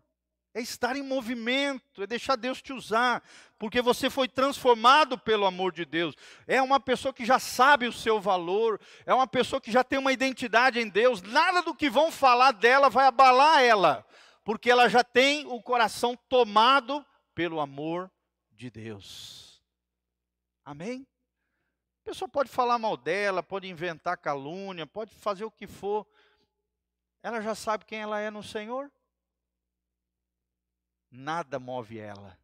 É 0.53 0.59
estar 0.59 0.97
em 0.97 1.01
movimento, 1.01 2.03
é 2.03 2.07
deixar 2.07 2.36
Deus 2.36 2.62
te 2.62 2.74
usar, 2.74 3.24
porque 3.57 3.82
você 3.82 4.09
foi 4.09 4.28
transformado 4.28 5.18
pelo 5.18 5.45
amor 5.45 5.72
de 5.72 5.86
Deus. 5.86 6.14
É 6.45 6.62
uma 6.62 6.78
pessoa 6.78 7.14
que 7.14 7.24
já 7.24 7.39
sabe 7.39 7.88
o 7.88 7.93
seu 7.93 8.20
valor, 8.20 8.78
é 9.05 9.14
uma 9.14 9.28
pessoa 9.28 9.62
que 9.62 9.72
já 9.72 9.82
tem 9.82 9.97
uma 9.97 10.12
identidade 10.12 10.78
em 10.78 10.89
Deus. 10.89 11.22
Nada 11.22 11.62
do 11.62 11.74
que 11.74 11.89
vão 11.89 12.12
falar 12.12 12.51
dela 12.51 12.89
vai 12.89 13.05
abalar 13.05 13.64
ela, 13.64 14.05
porque 14.43 14.70
ela 14.70 14.89
já 14.89 15.05
tem 15.05 15.45
o 15.47 15.62
coração 15.62 16.18
tomado 16.28 17.05
pelo 17.34 17.62
amor 17.62 18.12
de 18.51 18.70
Deus. 18.70 19.64
Amém? 20.66 21.07
A 22.02 22.04
pessoa 22.04 22.28
pode 22.28 22.49
falar 22.49 22.78
mal 22.78 22.97
dela, 22.97 23.41
pode 23.41 23.68
inventar 23.68 24.18
calúnia, 24.18 24.86
pode 24.86 25.14
fazer 25.16 25.45
o 25.45 25.52
que 25.52 25.68
for. 25.68 26.06
Ela 27.24 27.41
já 27.41 27.56
sabe 27.56 27.86
quem 27.86 28.02
ela 28.02 28.20
é 28.20 28.30
no 28.30 28.43
Senhor 28.43 28.91
nada 31.12 31.60
move 31.60 31.99
ela. 31.99 32.39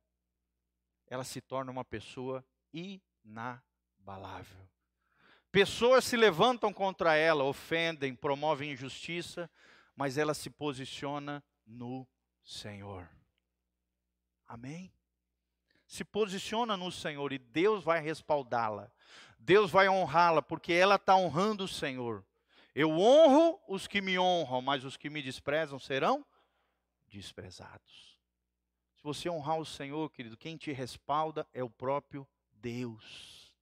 Ela 1.08 1.24
se 1.24 1.40
torna 1.40 1.72
uma 1.72 1.86
pessoa 1.86 2.46
inabalável. 2.74 4.68
Pessoas 5.50 6.04
se 6.04 6.18
levantam 6.18 6.74
contra 6.74 7.16
ela, 7.16 7.46
ofendem, 7.46 8.14
promovem 8.14 8.74
injustiça, 8.74 9.50
mas 9.96 10.18
ela 10.18 10.34
se 10.34 10.50
posiciona 10.50 11.42
no 11.66 12.06
Senhor. 12.44 13.10
Amém? 14.46 14.92
Se 15.88 16.04
posiciona 16.04 16.76
no 16.76 16.92
Senhor 16.92 17.32
e 17.32 17.40
Deus 17.40 17.82
vai 17.82 18.02
respaldá-la. 18.02 18.92
Deus 19.40 19.72
vai 19.72 19.88
honrá-la, 19.88 20.42
porque 20.42 20.74
ela 20.74 20.96
está 20.96 21.16
honrando 21.16 21.64
o 21.64 21.68
Senhor. 21.68 22.24
Eu 22.76 22.92
honro 22.92 23.60
os 23.68 23.88
que 23.88 24.02
me 24.02 24.20
honram, 24.20 24.62
mas 24.62 24.84
os 24.84 24.98
que 24.98 25.10
me 25.10 25.22
desprezam 25.22 25.80
serão 25.80 26.26
desprezados 27.08 28.08
você 29.08 29.30
honrar 29.30 29.58
o 29.58 29.66
Senhor, 29.66 30.12
querido, 30.12 30.36
quem 30.36 30.58
te 30.58 30.72
respalda 30.74 31.48
é 31.54 31.64
o 31.64 31.70
próprio 31.70 32.28
Deus. 32.52 33.56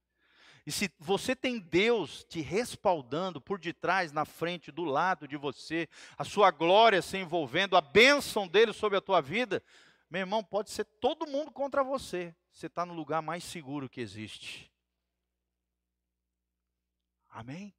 E 0.65 0.71
se 0.71 0.91
você 0.97 1.35
tem 1.35 1.59
Deus 1.59 2.23
te 2.23 2.41
respaldando 2.41 3.39
por 3.39 3.59
detrás, 3.59 4.11
na 4.11 4.25
frente, 4.25 4.71
do 4.71 4.83
lado 4.83 5.27
de 5.27 5.37
você, 5.37 5.87
a 6.17 6.23
sua 6.23 6.49
glória 6.49 6.99
se 6.99 7.17
envolvendo, 7.17 7.77
a 7.77 7.81
bênção 7.81 8.47
dele 8.47 8.73
sobre 8.73 8.97
a 8.97 9.01
tua 9.01 9.21
vida, 9.21 9.61
meu 10.09 10.21
irmão, 10.21 10.43
pode 10.43 10.71
ser 10.71 10.85
todo 10.85 11.27
mundo 11.27 11.51
contra 11.51 11.83
você. 11.83 12.35
Você 12.51 12.65
está 12.65 12.83
no 12.83 12.95
lugar 12.95 13.21
mais 13.21 13.43
seguro 13.43 13.87
que 13.87 14.01
existe. 14.01 14.71
Amém? 17.35 17.75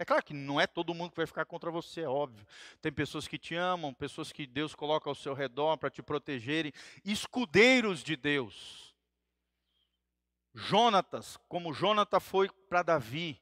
É 0.00 0.04
claro 0.04 0.22
que 0.22 0.34
não 0.34 0.60
é 0.60 0.66
todo 0.66 0.92
mundo 0.92 1.10
que 1.10 1.16
vai 1.16 1.28
ficar 1.28 1.44
contra 1.44 1.70
você, 1.70 2.00
é 2.00 2.08
óbvio. 2.08 2.44
Tem 2.82 2.90
pessoas 2.90 3.28
que 3.28 3.38
te 3.38 3.54
amam, 3.54 3.94
pessoas 3.94 4.32
que 4.32 4.48
Deus 4.48 4.74
coloca 4.74 5.08
ao 5.08 5.14
seu 5.14 5.32
redor 5.32 5.76
para 5.78 5.88
te 5.88 6.02
protegerem, 6.02 6.72
escudeiros 7.04 8.02
de 8.02 8.16
Deus. 8.16 8.96
Jonatas, 10.52 11.38
como 11.48 11.72
Jonatas 11.72 12.20
foi 12.20 12.50
para 12.68 12.82
Davi, 12.82 13.40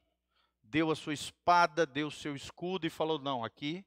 deu 0.61 0.91
a 0.91 0.95
sua 0.95 1.15
espada, 1.15 1.83
deu 1.83 2.07
o 2.07 2.11
seu 2.11 2.35
escudo 2.35 2.85
e 2.85 2.91
falou: 2.91 3.17
Não, 3.17 3.43
aqui 3.43 3.83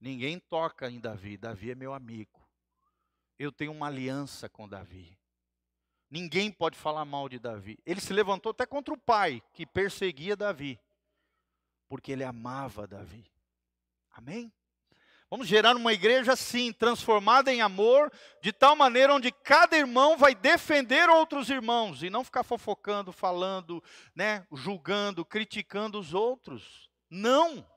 ninguém 0.00 0.38
toca 0.38 0.88
em 0.88 1.00
Davi, 1.00 1.36
Davi 1.36 1.72
é 1.72 1.74
meu 1.74 1.92
amigo. 1.92 2.48
Eu 3.36 3.50
tenho 3.50 3.72
uma 3.72 3.88
aliança 3.88 4.48
com 4.48 4.68
Davi. 4.68 5.18
Ninguém 6.08 6.52
pode 6.52 6.78
falar 6.78 7.04
mal 7.04 7.28
de 7.28 7.38
Davi. 7.40 7.80
Ele 7.84 8.00
se 8.00 8.12
levantou 8.12 8.50
até 8.50 8.64
contra 8.64 8.94
o 8.94 8.98
pai, 8.98 9.42
que 9.52 9.66
perseguia 9.66 10.36
Davi 10.36 10.78
porque 11.90 12.12
ele 12.12 12.22
amava 12.22 12.86
Davi. 12.86 13.28
Amém? 14.12 14.52
Vamos 15.28 15.48
gerar 15.48 15.74
uma 15.74 15.92
igreja 15.92 16.32
assim, 16.34 16.72
transformada 16.72 17.52
em 17.52 17.60
amor, 17.60 18.12
de 18.40 18.52
tal 18.52 18.76
maneira 18.76 19.12
onde 19.12 19.32
cada 19.32 19.76
irmão 19.76 20.16
vai 20.16 20.32
defender 20.32 21.08
outros 21.08 21.50
irmãos 21.50 22.04
e 22.04 22.08
não 22.08 22.22
ficar 22.22 22.44
fofocando, 22.44 23.12
falando, 23.12 23.82
né, 24.14 24.46
julgando, 24.52 25.24
criticando 25.24 25.98
os 25.98 26.14
outros. 26.14 26.88
Não. 27.10 27.68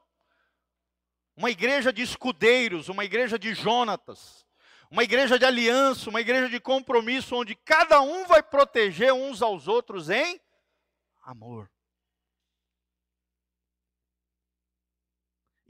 Uma 1.36 1.50
igreja 1.50 1.92
de 1.92 2.04
escudeiros, 2.04 2.90
uma 2.90 3.04
igreja 3.04 3.40
de 3.40 3.56
Jonatas, 3.56 4.46
uma 4.92 5.04
igreja 5.04 5.40
de 5.40 5.46
aliança, 5.46 6.08
uma 6.12 6.22
igreja 6.22 6.50
de 6.50 6.60
compromisso, 6.60 7.36
onde 7.36 7.56
cada 7.56 8.00
um 8.00 8.28
vai 8.28 8.44
proteger 8.44 9.12
uns 9.12 9.42
aos 9.42 9.68
outros 9.68 10.12
em 10.12 10.40
amor. 11.24 11.68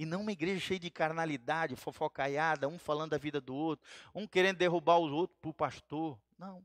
E 0.04 0.06
não 0.06 0.20
uma 0.20 0.34
igreja 0.34 0.60
cheia 0.60 0.80
de 0.82 0.92
carnalidade, 0.92 1.78
fofocaiada, 1.78 2.68
um 2.68 2.78
falando 2.78 3.12
da 3.12 3.18
vida 3.18 3.40
do 3.40 3.56
outro, 3.56 3.88
um 4.14 4.28
querendo 4.28 4.58
derrubar 4.58 4.98
o 4.98 5.10
outro 5.10 5.38
para 5.40 5.50
o 5.50 5.54
pastor. 5.54 6.20
Não. 6.38 6.62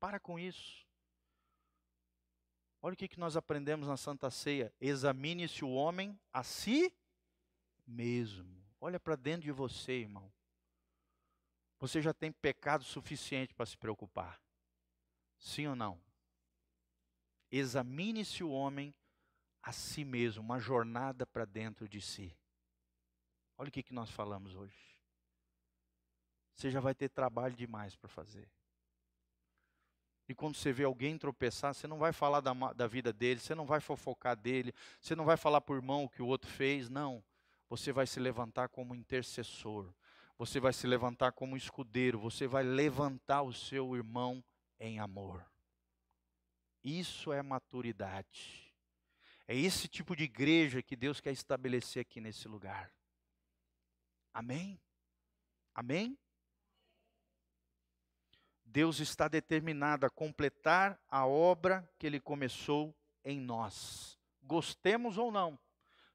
Para 0.00 0.18
com 0.18 0.36
isso. 0.36 0.84
Olha 2.82 2.94
o 2.94 2.96
que, 2.96 3.06
que 3.06 3.20
nós 3.20 3.36
aprendemos 3.36 3.86
na 3.86 3.96
Santa 3.96 4.32
Ceia. 4.32 4.74
Examine-se 4.80 5.64
o 5.64 5.70
homem 5.70 6.18
a 6.32 6.42
si 6.42 6.92
mesmo. 7.86 8.60
Olha 8.80 8.98
para 8.98 9.14
dentro 9.14 9.42
de 9.42 9.52
você, 9.52 9.92
irmão. 9.92 10.28
Você 11.78 12.02
já 12.02 12.12
tem 12.12 12.32
pecado 12.32 12.82
suficiente 12.82 13.54
para 13.54 13.64
se 13.64 13.78
preocupar. 13.78 14.42
Sim 15.38 15.68
ou 15.68 15.76
não? 15.76 16.00
Examine-se 17.48 18.42
o 18.42 18.50
homem 18.50 18.92
a 19.62 19.70
si 19.70 20.04
mesmo, 20.04 20.42
uma 20.42 20.58
jornada 20.58 21.24
para 21.24 21.44
dentro 21.44 21.88
de 21.88 22.00
si. 22.00 22.36
Olha 23.60 23.68
o 23.68 23.70
que, 23.70 23.82
que 23.82 23.92
nós 23.92 24.08
falamos 24.10 24.54
hoje. 24.54 24.74
Você 26.54 26.70
já 26.70 26.80
vai 26.80 26.94
ter 26.94 27.10
trabalho 27.10 27.54
demais 27.54 27.94
para 27.94 28.08
fazer. 28.08 28.48
E 30.26 30.34
quando 30.34 30.56
você 30.56 30.72
vê 30.72 30.84
alguém 30.84 31.18
tropeçar, 31.18 31.74
você 31.74 31.86
não 31.86 31.98
vai 31.98 32.10
falar 32.10 32.40
da, 32.40 32.54
da 32.72 32.86
vida 32.86 33.12
dele, 33.12 33.38
você 33.38 33.54
não 33.54 33.66
vai 33.66 33.78
fofocar 33.78 34.34
dele, 34.34 34.72
você 34.98 35.14
não 35.14 35.26
vai 35.26 35.36
falar 35.36 35.60
para 35.60 35.74
o 35.74 35.76
irmão 35.76 36.04
o 36.04 36.08
que 36.08 36.22
o 36.22 36.26
outro 36.26 36.50
fez, 36.50 36.88
não. 36.88 37.22
Você 37.68 37.92
vai 37.92 38.06
se 38.06 38.18
levantar 38.18 38.70
como 38.70 38.94
intercessor, 38.94 39.92
você 40.38 40.58
vai 40.58 40.72
se 40.72 40.86
levantar 40.86 41.32
como 41.32 41.54
escudeiro, 41.54 42.18
você 42.18 42.46
vai 42.46 42.62
levantar 42.62 43.42
o 43.42 43.52
seu 43.52 43.94
irmão 43.94 44.42
em 44.78 44.98
amor. 44.98 45.44
Isso 46.82 47.30
é 47.30 47.42
maturidade. 47.42 48.74
É 49.46 49.54
esse 49.54 49.86
tipo 49.86 50.16
de 50.16 50.24
igreja 50.24 50.80
que 50.80 50.96
Deus 50.96 51.20
quer 51.20 51.32
estabelecer 51.32 52.00
aqui 52.00 52.22
nesse 52.22 52.48
lugar. 52.48 52.90
Amém? 54.32 54.80
Amém? 55.74 56.18
Deus 58.64 59.00
está 59.00 59.26
determinado 59.26 60.06
a 60.06 60.10
completar 60.10 61.00
a 61.08 61.26
obra 61.26 61.88
que 61.98 62.06
ele 62.06 62.20
começou 62.20 62.94
em 63.24 63.40
nós. 63.40 64.18
Gostemos 64.42 65.18
ou 65.18 65.32
não. 65.32 65.58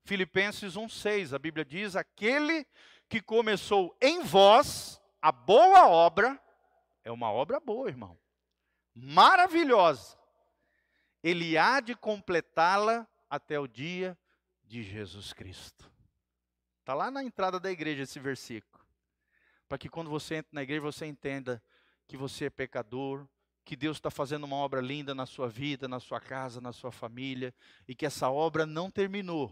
Filipenses 0.04 0.76
1:6, 0.76 1.34
a 1.34 1.40
Bíblia 1.40 1.66
diz: 1.66 1.96
"Aquele 1.96 2.66
que 3.10 3.22
começou 3.22 3.96
em 4.02 4.24
vós 4.24 5.02
a 5.22 5.32
boa 5.32 5.88
obra, 5.88 6.40
é 7.04 7.12
uma 7.12 7.32
obra 7.32 7.60
boa, 7.60 7.90
irmão. 7.90 8.18
Maravilhosa. 8.94 10.18
Ele 11.24 11.58
há 11.58 11.80
de 11.80 11.96
completá-la 11.96 13.08
até 13.30 13.60
o 13.60 13.68
dia 13.68 14.18
de 14.64 14.84
Jesus 14.84 15.34
Cristo. 15.34 15.92
Está 16.86 16.94
lá 16.94 17.10
na 17.10 17.24
entrada 17.24 17.60
da 17.60 17.72
igreja 17.72 18.04
esse 18.04 18.20
versículo. 18.20 18.86
Para 19.68 19.76
que 19.76 19.90
quando 19.90 20.08
você 20.08 20.36
entra 20.36 20.52
na 20.52 20.62
igreja, 20.62 20.82
você 20.82 21.08
entenda 21.08 21.60
que 22.06 22.16
você 22.16 22.46
é 22.46 22.50
pecador, 22.52 23.28
que 23.64 23.76
Deus 23.76 23.98
está 23.98 24.12
fazendo 24.12 24.44
uma 24.44 24.58
obra 24.58 24.82
linda 24.82 25.16
na 25.16 25.26
sua 25.26 25.50
vida, 25.50 25.88
na 25.88 26.00
sua 26.00 26.22
casa, 26.22 26.62
na 26.62 26.72
sua 26.72 26.92
família, 26.92 27.52
e 27.88 27.96
que 27.96 28.06
essa 28.06 28.30
obra 28.30 28.68
não 28.68 28.92
terminou. 28.92 29.52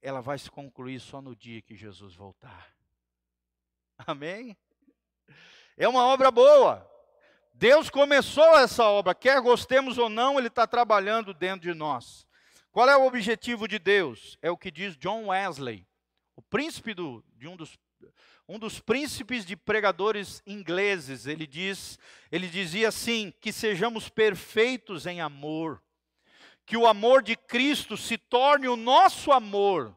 Ela 0.00 0.22
vai 0.22 0.38
se 0.38 0.50
concluir 0.50 1.00
só 1.00 1.20
no 1.20 1.36
dia 1.36 1.60
que 1.60 1.76
Jesus 1.76 2.14
voltar. 2.14 2.74
Amém? 4.06 4.56
É 5.76 5.86
uma 5.86 6.06
obra 6.06 6.30
boa. 6.30 6.90
Deus 7.52 7.90
começou 7.90 8.56
essa 8.56 8.84
obra, 8.84 9.14
quer 9.14 9.38
gostemos 9.42 9.98
ou 9.98 10.08
não, 10.08 10.38
Ele 10.38 10.48
está 10.48 10.66
trabalhando 10.66 11.34
dentro 11.34 11.70
de 11.70 11.74
nós. 11.74 12.26
Qual 12.78 12.88
é 12.88 12.96
o 12.96 13.06
objetivo 13.06 13.66
de 13.66 13.76
Deus? 13.76 14.38
É 14.40 14.52
o 14.52 14.56
que 14.56 14.70
diz 14.70 14.96
John 14.96 15.30
Wesley, 15.30 15.84
o 16.36 16.42
príncipe 16.42 16.94
do, 16.94 17.24
de 17.34 17.48
um 17.48 17.56
dos, 17.56 17.76
um 18.48 18.56
dos 18.56 18.78
príncipes 18.78 19.44
de 19.44 19.56
pregadores 19.56 20.40
ingleses. 20.46 21.26
Ele 21.26 21.44
diz, 21.44 21.98
ele 22.30 22.46
dizia 22.46 22.86
assim: 22.86 23.34
que 23.40 23.52
sejamos 23.52 24.08
perfeitos 24.08 25.06
em 25.06 25.20
amor, 25.20 25.82
que 26.64 26.76
o 26.76 26.86
amor 26.86 27.20
de 27.20 27.34
Cristo 27.34 27.96
se 27.96 28.16
torne 28.16 28.68
o 28.68 28.76
nosso 28.76 29.32
amor, 29.32 29.92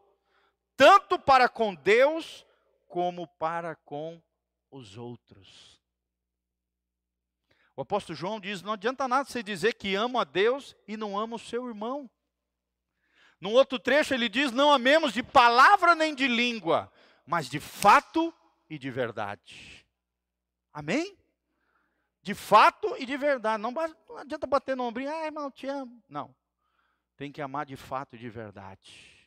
tanto 0.75 1.19
para 1.19 1.47
com 1.47 1.75
Deus 1.75 2.43
como 2.87 3.27
para 3.27 3.75
com 3.75 4.19
os 4.71 4.97
outros. 4.97 5.79
O 7.75 7.81
apóstolo 7.83 8.17
João 8.17 8.39
diz: 8.39 8.63
não 8.63 8.73
adianta 8.73 9.07
nada 9.07 9.29
você 9.29 9.43
dizer 9.43 9.75
que 9.75 9.93
ama 9.93 10.21
a 10.21 10.23
Deus 10.23 10.75
e 10.87 10.97
não 10.97 11.15
ama 11.15 11.35
o 11.35 11.39
seu 11.39 11.67
irmão. 11.67 12.09
Num 13.41 13.53
outro 13.53 13.79
trecho 13.79 14.13
ele 14.13 14.29
diz: 14.29 14.51
Não 14.51 14.71
amemos 14.71 15.11
de 15.11 15.23
palavra 15.23 15.95
nem 15.95 16.13
de 16.13 16.27
língua, 16.27 16.93
mas 17.25 17.49
de 17.49 17.59
fato 17.59 18.31
e 18.69 18.77
de 18.77 18.91
verdade. 18.91 19.83
Amém? 20.71 21.17
De 22.21 22.35
fato 22.35 22.95
e 22.99 23.05
de 23.05 23.17
verdade. 23.17 23.61
Não, 23.61 23.73
adianta 24.15 24.45
bater 24.45 24.77
no 24.77 24.83
ombrinho, 24.83 25.11
ah, 25.11 25.25
irmão, 25.25 25.49
te 25.49 25.65
amo. 25.65 26.01
Não. 26.07 26.35
Tem 27.17 27.31
que 27.31 27.41
amar 27.41 27.65
de 27.65 27.75
fato 27.75 28.15
e 28.15 28.19
de 28.19 28.29
verdade. 28.29 29.17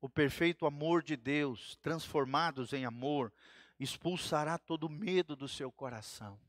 O 0.00 0.08
perfeito 0.08 0.64
amor 0.64 1.02
de 1.02 1.14
Deus, 1.14 1.76
transformados 1.82 2.72
em 2.72 2.86
amor, 2.86 3.30
expulsará 3.78 4.56
todo 4.56 4.88
medo 4.88 5.36
do 5.36 5.46
seu 5.46 5.70
coração. 5.70 6.40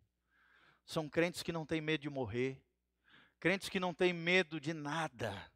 São 0.85 1.09
crentes 1.09 1.43
que 1.43 1.51
não 1.51 1.65
têm 1.65 1.81
medo 1.81 2.01
de 2.01 2.09
morrer, 2.09 2.61
crentes 3.41 3.69
que 3.69 3.79
não 3.79 3.91
têm 3.91 4.13
medo 4.13 4.59
de 4.61 4.71
nada, 4.71 5.51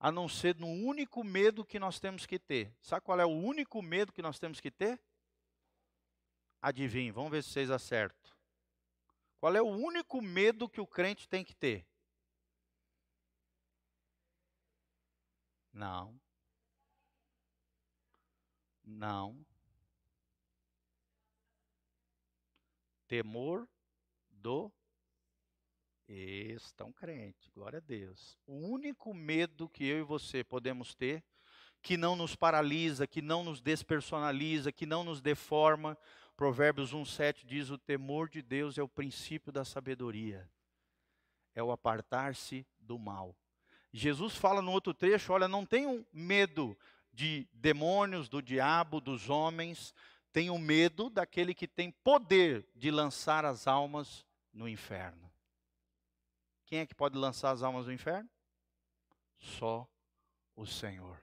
a 0.00 0.10
não 0.10 0.26
ser 0.26 0.56
no 0.56 0.66
único 0.66 1.22
medo 1.22 1.62
que 1.62 1.78
nós 1.78 2.00
temos 2.00 2.24
que 2.24 2.38
ter. 2.38 2.74
Sabe 2.80 3.04
qual 3.04 3.20
é 3.20 3.24
o 3.24 3.28
único 3.28 3.82
medo 3.82 4.10
que 4.10 4.22
nós 4.22 4.38
temos 4.38 4.60
que 4.60 4.70
ter? 4.70 4.98
Adivinhe, 6.62 7.10
vamos 7.10 7.30
ver 7.30 7.44
se 7.44 7.50
vocês 7.50 7.70
acertam. 7.70 8.32
Qual 9.38 9.54
é 9.54 9.60
o 9.60 9.66
único 9.66 10.22
medo 10.22 10.70
que 10.70 10.80
o 10.80 10.86
crente 10.86 11.28
tem 11.28 11.44
que 11.44 11.54
ter? 11.54 11.86
Não. 15.70 16.18
Não. 18.82 19.46
Temor 23.06 23.68
do 24.30 24.72
estão 26.14 26.92
crente, 26.92 27.50
glória 27.54 27.78
a 27.78 27.80
Deus. 27.80 28.38
O 28.46 28.56
único 28.56 29.14
medo 29.14 29.68
que 29.68 29.84
eu 29.84 30.00
e 30.00 30.02
você 30.02 30.42
podemos 30.42 30.94
ter, 30.94 31.22
que 31.82 31.96
não 31.96 32.16
nos 32.16 32.34
paralisa, 32.36 33.06
que 33.06 33.22
não 33.22 33.44
nos 33.44 33.60
despersonaliza, 33.60 34.72
que 34.72 34.86
não 34.86 35.04
nos 35.04 35.20
deforma, 35.20 35.96
Provérbios 36.36 36.92
1,7 36.92 37.46
diz: 37.46 37.70
o 37.70 37.78
temor 37.78 38.28
de 38.28 38.42
Deus 38.42 38.76
é 38.78 38.82
o 38.82 38.88
princípio 38.88 39.52
da 39.52 39.64
sabedoria, 39.64 40.50
é 41.54 41.62
o 41.62 41.70
apartar-se 41.70 42.66
do 42.78 42.98
mal. 42.98 43.36
Jesus 43.92 44.36
fala 44.36 44.60
no 44.60 44.72
outro 44.72 44.92
trecho: 44.92 45.32
olha, 45.32 45.46
não 45.46 45.64
tenham 45.64 46.04
medo 46.12 46.76
de 47.12 47.48
demônios, 47.52 48.28
do 48.28 48.40
diabo, 48.40 49.00
dos 49.00 49.28
homens, 49.28 49.94
tenham 50.32 50.58
medo 50.58 51.10
daquele 51.10 51.54
que 51.54 51.68
tem 51.68 51.90
poder 51.90 52.66
de 52.74 52.90
lançar 52.90 53.44
as 53.44 53.66
almas 53.66 54.24
no 54.52 54.68
inferno. 54.68 55.29
Quem 56.70 56.78
é 56.78 56.86
que 56.86 56.94
pode 56.94 57.18
lançar 57.18 57.50
as 57.50 57.64
almas 57.64 57.86
no 57.86 57.92
inferno? 57.92 58.30
Só 59.36 59.88
o 60.54 60.64
Senhor. 60.64 61.20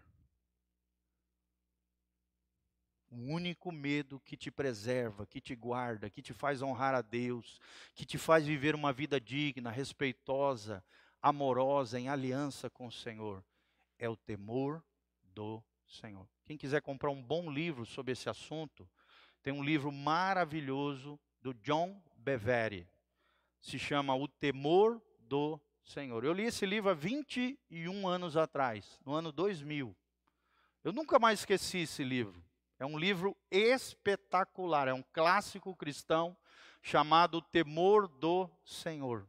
O 3.09 3.15
único 3.15 3.71
medo 3.71 4.19
que 4.19 4.35
te 4.35 4.51
preserva, 4.51 5.25
que 5.25 5.39
te 5.39 5.55
guarda, 5.55 6.09
que 6.09 6.21
te 6.21 6.33
faz 6.33 6.61
honrar 6.61 6.93
a 6.93 7.01
Deus, 7.01 7.61
que 7.95 8.05
te 8.05 8.17
faz 8.17 8.45
viver 8.45 8.75
uma 8.75 8.91
vida 8.91 9.21
digna, 9.21 9.71
respeitosa, 9.71 10.83
amorosa, 11.21 11.97
em 11.97 12.09
aliança 12.09 12.69
com 12.69 12.87
o 12.87 12.91
Senhor, 12.91 13.41
é 13.97 14.09
o 14.09 14.17
temor 14.17 14.83
do 15.23 15.63
Senhor. 15.87 16.27
Quem 16.43 16.57
quiser 16.57 16.81
comprar 16.81 17.09
um 17.09 17.23
bom 17.23 17.49
livro 17.49 17.85
sobre 17.85 18.11
esse 18.11 18.27
assunto, 18.29 18.85
tem 19.41 19.53
um 19.53 19.63
livro 19.63 19.93
maravilhoso 19.93 21.17
do 21.39 21.53
John 21.53 22.03
Bevere. 22.17 22.85
Se 23.61 23.79
chama 23.79 24.13
O 24.13 24.27
Temor 24.27 25.01
do 25.28 25.59
Senhor. 25.84 26.23
Eu 26.23 26.34
li 26.34 26.43
esse 26.43 26.65
livro 26.65 26.89
há 26.89 26.93
21 26.93 28.07
anos 28.07 28.36
atrás, 28.36 28.99
no 29.05 29.13
ano 29.13 29.32
2000. 29.32 29.95
Eu 30.84 30.91
nunca 30.91 31.19
mais 31.19 31.39
esqueci 31.39 31.80
esse 31.80 32.03
livro. 32.03 32.43
É 32.80 32.86
um 32.86 32.97
livro 32.97 33.36
espetacular, 33.49 34.88
é 34.88 34.93
um 34.93 35.03
clássico 35.11 35.75
cristão 35.75 36.38
chamado 36.82 37.41
Temor 37.41 38.07
do 38.07 38.49
Senhor. 38.63 39.28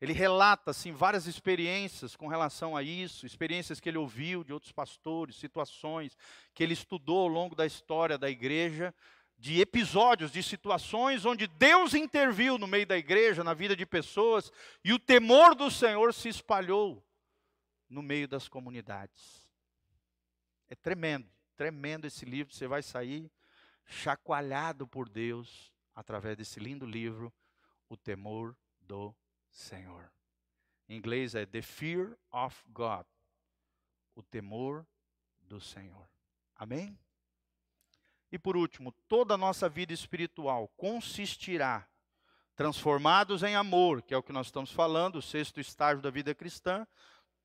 Ele 0.00 0.12
relata 0.12 0.70
assim 0.70 0.92
várias 0.92 1.26
experiências 1.26 2.14
com 2.14 2.28
relação 2.28 2.76
a 2.76 2.82
isso, 2.82 3.26
experiências 3.26 3.80
que 3.80 3.88
ele 3.88 3.98
ouviu 3.98 4.44
de 4.44 4.52
outros 4.52 4.72
pastores, 4.72 5.36
situações 5.36 6.16
que 6.52 6.62
ele 6.62 6.74
estudou 6.74 7.20
ao 7.20 7.28
longo 7.28 7.54
da 7.54 7.64
história 7.64 8.18
da 8.18 8.28
igreja, 8.28 8.94
de 9.36 9.60
episódios, 9.60 10.32
de 10.32 10.42
situações 10.42 11.24
onde 11.24 11.46
Deus 11.46 11.94
interviu 11.94 12.56
no 12.56 12.66
meio 12.66 12.86
da 12.86 12.96
igreja, 12.96 13.44
na 13.44 13.54
vida 13.54 13.76
de 13.76 13.84
pessoas, 13.84 14.50
e 14.82 14.92
o 14.92 14.98
temor 14.98 15.54
do 15.54 15.70
Senhor 15.70 16.14
se 16.14 16.28
espalhou 16.28 17.04
no 17.88 18.02
meio 18.02 18.26
das 18.26 18.48
comunidades. 18.48 19.48
É 20.68 20.74
tremendo, 20.74 21.28
tremendo 21.56 22.06
esse 22.06 22.24
livro, 22.24 22.54
você 22.54 22.66
vai 22.66 22.82
sair 22.82 23.30
chacoalhado 23.86 24.86
por 24.86 25.08
Deus 25.08 25.72
através 25.94 26.36
desse 26.36 26.58
lindo 26.58 26.86
livro, 26.86 27.32
O 27.88 27.96
Temor 27.96 28.56
do 28.80 29.14
Senhor. 29.50 30.10
Em 30.88 30.96
inglês 30.96 31.34
é 31.34 31.46
The 31.46 31.62
Fear 31.62 32.16
of 32.30 32.62
God. 32.68 33.06
O 34.14 34.22
temor 34.22 34.86
do 35.40 35.60
Senhor. 35.60 36.08
Amém? 36.54 36.98
E 38.34 38.38
por 38.38 38.56
último, 38.56 38.90
toda 39.06 39.34
a 39.34 39.38
nossa 39.38 39.68
vida 39.68 39.92
espiritual 39.92 40.66
consistirá, 40.76 41.88
transformados 42.56 43.44
em 43.44 43.54
amor, 43.54 44.02
que 44.02 44.12
é 44.12 44.16
o 44.16 44.24
que 44.24 44.32
nós 44.32 44.48
estamos 44.48 44.72
falando, 44.72 45.18
o 45.18 45.22
sexto 45.22 45.60
estágio 45.60 46.02
da 46.02 46.10
vida 46.10 46.34
cristã, 46.34 46.84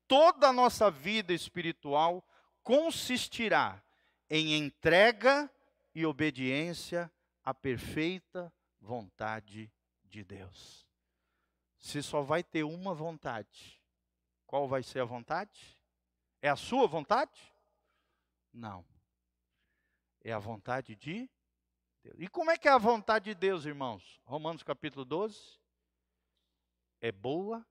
toda 0.08 0.48
a 0.48 0.52
nossa 0.52 0.90
vida 0.90 1.32
espiritual 1.32 2.26
consistirá 2.64 3.80
em 4.28 4.58
entrega 4.58 5.48
e 5.94 6.04
obediência 6.04 7.08
à 7.44 7.54
perfeita 7.54 8.52
vontade 8.80 9.70
de 10.06 10.24
Deus. 10.24 10.84
Você 11.78 12.02
só 12.02 12.20
vai 12.20 12.42
ter 12.42 12.64
uma 12.64 12.92
vontade. 12.92 13.80
Qual 14.44 14.66
vai 14.66 14.82
ser 14.82 14.98
a 14.98 15.04
vontade? 15.04 15.78
É 16.42 16.48
a 16.48 16.56
sua 16.56 16.88
vontade? 16.88 17.40
Não. 18.52 18.84
É 20.22 20.32
a 20.32 20.38
vontade 20.38 20.94
de 20.96 21.30
Deus. 22.02 22.16
E 22.18 22.28
como 22.28 22.50
é 22.50 22.58
que 22.58 22.68
é 22.68 22.70
a 22.70 22.78
vontade 22.78 23.26
de 23.26 23.34
Deus, 23.34 23.64
irmãos? 23.64 24.20
Romanos 24.24 24.62
capítulo 24.62 25.04
12. 25.04 25.58
É 27.00 27.10
boa, 27.10 27.66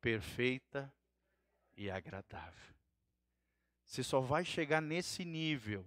perfeita 0.00 0.92
e 1.76 1.90
agradável. 1.90 2.74
Você 3.84 4.02
só 4.02 4.20
vai 4.20 4.44
chegar 4.44 4.82
nesse 4.82 5.24
nível 5.24 5.86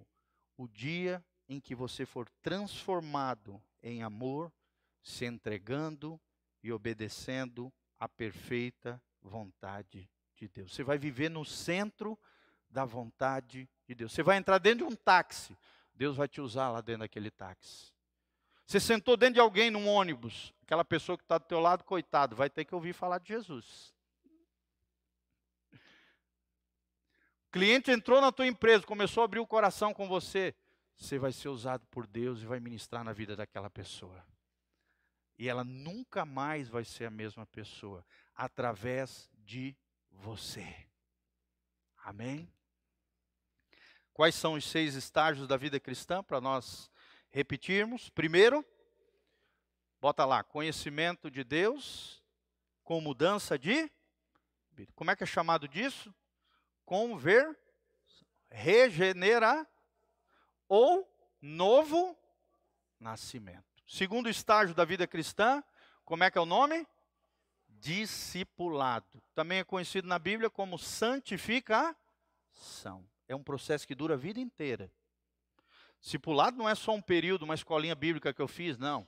o 0.57 0.67
dia 0.67 1.23
em 1.47 1.59
que 1.59 1.75
você 1.75 2.05
for 2.05 2.29
transformado 2.41 3.61
em 3.81 4.03
amor, 4.03 4.51
se 5.01 5.25
entregando 5.25 6.19
e 6.63 6.71
obedecendo 6.71 7.71
à 7.99 8.07
perfeita 8.07 9.01
vontade 9.21 10.09
de 10.35 10.47
Deus. 10.47 10.73
Você 10.73 10.83
vai 10.83 10.97
viver 10.97 11.29
no 11.29 11.43
centro 11.43 12.17
da 12.69 12.85
vontade 12.85 13.69
de 13.87 13.95
Deus. 13.95 14.11
Você 14.11 14.23
vai 14.23 14.37
entrar 14.37 14.57
dentro 14.57 14.87
de 14.87 14.93
um 14.93 14.95
táxi, 14.95 15.57
Deus 15.93 16.15
vai 16.15 16.27
te 16.27 16.39
usar 16.39 16.69
lá 16.69 16.81
dentro 16.81 17.01
daquele 17.01 17.31
táxi. 17.31 17.91
Você 18.65 18.79
sentou 18.79 19.17
dentro 19.17 19.35
de 19.35 19.39
alguém 19.39 19.71
num 19.71 19.87
ônibus, 19.87 20.53
aquela 20.61 20.85
pessoa 20.85 21.17
que 21.17 21.23
está 21.23 21.37
do 21.37 21.45
teu 21.45 21.59
lado, 21.59 21.83
coitado, 21.83 22.35
vai 22.35 22.49
ter 22.49 22.65
que 22.65 22.75
ouvir 22.75 22.93
falar 22.93 23.17
de 23.19 23.29
Jesus. 23.29 23.93
O 27.47 27.51
cliente 27.51 27.89
entrou 27.89 28.21
na 28.21 28.31
tua 28.31 28.45
empresa, 28.45 28.85
começou 28.85 29.21
a 29.21 29.25
abrir 29.25 29.39
o 29.39 29.47
coração 29.47 29.91
com 29.91 30.07
você, 30.07 30.53
você 30.95 31.17
vai 31.17 31.31
ser 31.31 31.49
usado 31.49 31.85
por 31.87 32.05
Deus 32.05 32.41
e 32.41 32.45
vai 32.45 32.59
ministrar 32.59 33.03
na 33.03 33.11
vida 33.11 33.35
daquela 33.35 33.69
pessoa 33.69 34.23
e 35.39 35.47
ela 35.47 35.63
nunca 35.63 36.25
mais 36.25 36.67
vai 36.67 36.83
ser 36.83 37.05
a 37.05 37.09
mesma 37.09 37.47
pessoa 37.47 38.05
através 38.35 39.31
de 39.45 39.73
você. 40.11 40.85
Amém? 42.03 42.51
Quais 44.19 44.35
são 44.35 44.55
os 44.55 44.65
seis 44.65 44.95
estágios 44.95 45.47
da 45.47 45.55
vida 45.55 45.79
cristã 45.79 46.21
para 46.21 46.41
nós 46.41 46.91
repetirmos? 47.29 48.09
Primeiro, 48.09 48.65
bota 50.01 50.25
lá, 50.25 50.43
conhecimento 50.43 51.31
de 51.31 51.41
Deus 51.41 52.21
com 52.83 52.99
mudança 52.99 53.57
de 53.57 53.89
Como 54.93 55.09
é 55.09 55.15
que 55.15 55.23
é 55.23 55.25
chamado 55.25 55.69
disso? 55.69 56.13
Conver 56.83 57.57
regenera 58.49 59.65
ou 60.67 61.09
novo 61.41 62.13
nascimento. 62.99 63.81
Segundo 63.87 64.27
estágio 64.27 64.75
da 64.75 64.83
vida 64.83 65.07
cristã, 65.07 65.63
como 66.03 66.25
é 66.25 66.29
que 66.29 66.37
é 66.37 66.41
o 66.41 66.45
nome? 66.45 66.85
Discipulado. 67.69 69.23
Também 69.33 69.59
é 69.59 69.63
conhecido 69.63 70.09
na 70.09 70.19
Bíblia 70.19 70.49
como 70.49 70.77
santificação. 70.77 73.07
É 73.29 73.35
um 73.35 73.43
processo 73.43 73.87
que 73.87 73.95
dura 73.95 74.15
a 74.15 74.17
vida 74.17 74.39
inteira. 74.39 74.91
Discipulado 76.01 76.57
não 76.57 76.67
é 76.67 76.73
só 76.73 76.93
um 76.93 77.01
período, 77.01 77.43
uma 77.43 77.53
escolinha 77.53 77.93
bíblica 77.93 78.33
que 78.33 78.41
eu 78.41 78.47
fiz, 78.47 78.77
não. 78.77 79.07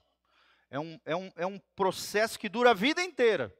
É 0.70 0.80
um, 0.80 1.00
é 1.04 1.16
um, 1.16 1.32
é 1.36 1.46
um 1.46 1.60
processo 1.76 2.40
que 2.40 2.48
dura 2.48 2.70
a 2.70 2.74
vida 2.74 3.02
inteira. 3.04 3.54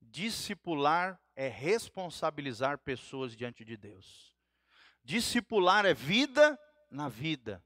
discipular 0.00 1.18
é 1.34 1.48
responsabilizar 1.48 2.78
pessoas 2.78 3.34
diante 3.34 3.64
de 3.64 3.76
Deus. 3.76 4.34
Discipular 5.02 5.86
é 5.86 5.94
vida 5.94 6.58
na 6.90 7.08
vida. 7.08 7.62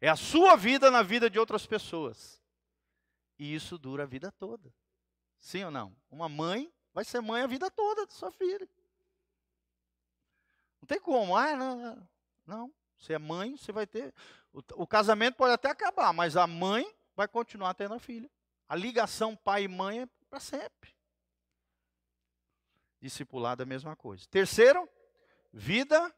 É 0.00 0.08
a 0.08 0.16
sua 0.16 0.56
vida 0.56 0.90
na 0.90 1.02
vida 1.02 1.28
de 1.28 1.38
outras 1.38 1.66
pessoas. 1.66 2.42
E 3.38 3.54
isso 3.54 3.78
dura 3.78 4.04
a 4.04 4.06
vida 4.06 4.32
toda. 4.32 4.72
Sim 5.38 5.64
ou 5.64 5.70
não? 5.70 5.96
Uma 6.10 6.28
mãe 6.28 6.72
vai 6.92 7.04
ser 7.04 7.20
mãe 7.20 7.42
a 7.42 7.46
vida 7.46 7.70
toda 7.70 8.06
de 8.06 8.12
sua 8.14 8.30
filha. 8.30 8.68
Não 10.80 10.86
tem 10.86 11.00
como. 11.00 11.36
Ah, 11.36 11.54
não, 11.56 12.08
não. 12.46 12.74
Você 12.98 13.14
é 13.14 13.18
mãe, 13.18 13.56
você 13.56 13.72
vai 13.72 13.86
ter. 13.86 14.12
O, 14.52 14.82
o 14.82 14.86
casamento 14.86 15.36
pode 15.36 15.52
até 15.52 15.70
acabar, 15.70 16.12
mas 16.12 16.36
a 16.36 16.46
mãe 16.46 16.86
vai 17.16 17.28
continuar 17.28 17.74
tendo 17.74 17.94
a 17.94 17.98
filha. 17.98 18.30
A 18.68 18.76
ligação 18.76 19.36
pai 19.36 19.64
e 19.64 19.68
mãe 19.68 20.02
é 20.02 20.08
para 20.28 20.40
sempre. 20.40 20.94
Discipulado 23.00 23.62
é 23.62 23.64
a 23.64 23.66
mesma 23.66 23.96
coisa. 23.96 24.26
Terceiro, 24.30 24.88
vida 25.52 26.14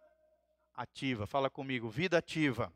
ativa. 0.75 1.27
Fala 1.27 1.49
comigo, 1.49 1.89
vida 1.89 2.19
ativa. 2.19 2.73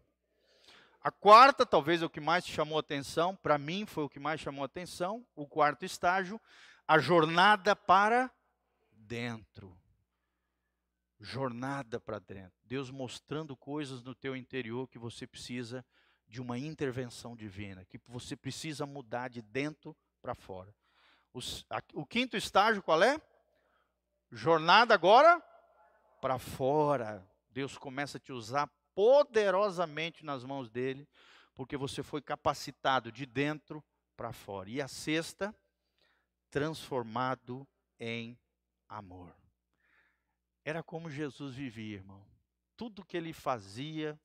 A 1.01 1.11
quarta, 1.11 1.65
talvez 1.65 2.03
o 2.03 2.11
que 2.11 2.21
mais 2.21 2.47
chamou 2.47 2.79
atenção, 2.79 3.37
para 3.37 3.59
mim 3.59 3.87
foi 3.87 4.05
o 4.05 4.09
que 4.09 4.19
mais 4.19 4.41
chamou 4.41 4.65
atenção, 4.65 5.25
o 5.37 5.47
quarto 5.47 5.85
estágio, 5.85 6.41
a 6.87 6.99
jornada 6.99 7.77
para 7.77 8.31
dentro 8.91 9.77
jornada 11.19 12.01
para 12.01 12.19
dentro. 12.19 12.59
Deus 12.65 12.91
mostrando 12.91 13.57
coisas 13.57 14.03
no 14.03 14.15
teu 14.15 14.37
interior 14.37 14.89
que 14.89 14.99
você 14.99 15.27
precisa 15.27 15.85
de 16.29 16.41
uma 16.41 16.59
intervenção 16.59 17.37
divina, 17.37 17.85
que 17.85 18.01
você 18.07 18.37
precisa 18.37 18.85
mudar 18.85 19.29
de 19.29 19.41
dentro 19.41 19.97
para 20.21 20.35
fora. 20.35 20.75
A, 21.71 21.83
o 21.95 22.07
quinto 22.07 22.37
estágio 22.37 22.83
qual 22.83 23.03
é? 23.03 23.21
Jornada 24.31 24.95
agora 24.95 25.41
para 26.21 26.39
fora. 26.39 27.27
Deus 27.51 27.79
começa 27.79 28.19
a 28.19 28.21
te 28.21 28.33
usar 28.33 28.69
poderosamente 28.95 30.25
nas 30.25 30.43
mãos 30.43 30.71
dele, 30.71 31.07
porque 31.55 31.77
você 31.77 32.03
foi 32.03 32.21
capacitado 32.21 33.13
de 33.13 33.27
dentro 33.27 33.85
para 34.17 34.33
fora. 34.33 34.69
E 34.69 34.81
a 34.81 34.89
sexta, 34.89 35.55
transformado 36.51 37.67
em 38.01 38.39
amor. 38.89 39.46
Era 40.67 40.83
como 40.83 41.09
Jesus 41.09 41.55
vivia, 41.55 41.99
irmão. 41.99 42.27
Tudo 42.77 43.05
que 43.05 43.17
ele 43.17 43.33
fazia, 43.33 44.21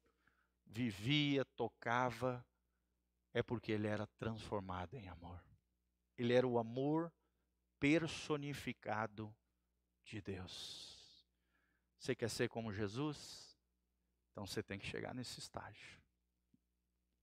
vivia, 0.65 1.45
tocava, 1.55 2.43
é 3.31 3.43
porque 3.43 3.71
ele 3.71 3.85
era 3.85 4.07
transformado 4.17 4.95
em 4.95 5.07
amor. 5.07 5.39
Ele 6.17 6.33
era 6.33 6.47
o 6.47 6.57
amor 6.57 7.13
personificado 7.79 9.31
de 10.03 10.19
Deus. 10.19 11.27
Você 11.99 12.15
quer 12.15 12.31
ser 12.31 12.49
como 12.49 12.73
Jesus? 12.73 13.55
Então 14.31 14.47
você 14.47 14.63
tem 14.63 14.79
que 14.79 14.87
chegar 14.87 15.13
nesse 15.13 15.39
estágio. 15.39 16.01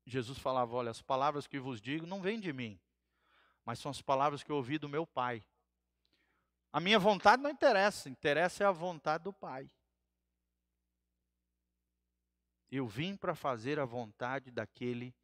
Jesus 0.06 0.38
falava: 0.38 0.76
Olha, 0.76 0.92
as 0.92 1.02
palavras 1.02 1.48
que 1.48 1.58
vos 1.58 1.80
digo 1.80 2.06
não 2.06 2.22
vêm 2.22 2.38
de 2.38 2.52
mim, 2.52 2.78
mas 3.64 3.80
são 3.80 3.90
as 3.90 4.00
palavras 4.00 4.44
que 4.44 4.52
eu 4.52 4.56
ouvi 4.56 4.78
do 4.78 4.88
meu 4.88 5.04
Pai. 5.04 5.44
A 6.72 6.80
minha 6.80 6.98
vontade 6.98 7.42
não 7.42 7.50
interessa, 7.50 8.08
interessa 8.08 8.64
é 8.64 8.66
a 8.66 8.72
vontade 8.72 9.24
do 9.24 9.32
Pai. 9.32 9.70
Eu 12.70 12.86
vim 12.86 13.16
para 13.16 13.34
fazer 13.34 13.78
a 13.78 13.84
vontade 13.84 14.50
daquele 14.50 15.14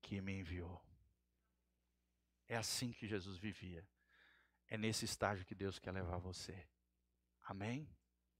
que 0.00 0.20
me 0.20 0.38
enviou. 0.38 0.80
É 2.48 2.56
assim 2.56 2.92
que 2.92 3.06
Jesus 3.06 3.36
vivia. 3.36 3.86
É 4.68 4.78
nesse 4.78 5.04
estágio 5.04 5.44
que 5.44 5.54
Deus 5.54 5.78
quer 5.78 5.92
levar 5.92 6.18
você. 6.18 6.66
Amém? 7.44 7.88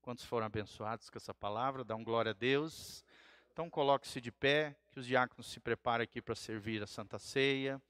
Quantos 0.00 0.24
foram 0.24 0.46
abençoados 0.46 1.10
com 1.10 1.18
essa 1.18 1.34
palavra? 1.34 1.84
Um 1.94 2.02
glória 2.02 2.30
a 2.30 2.34
Deus. 2.34 3.04
Então 3.52 3.68
coloque-se 3.68 4.20
de 4.20 4.32
pé, 4.32 4.76
que 4.90 5.00
os 5.00 5.06
diáconos 5.06 5.46
se 5.48 5.60
preparem 5.60 6.04
aqui 6.04 6.22
para 6.22 6.34
servir 6.34 6.82
a 6.82 6.86
Santa 6.86 7.18
Ceia. 7.18 7.80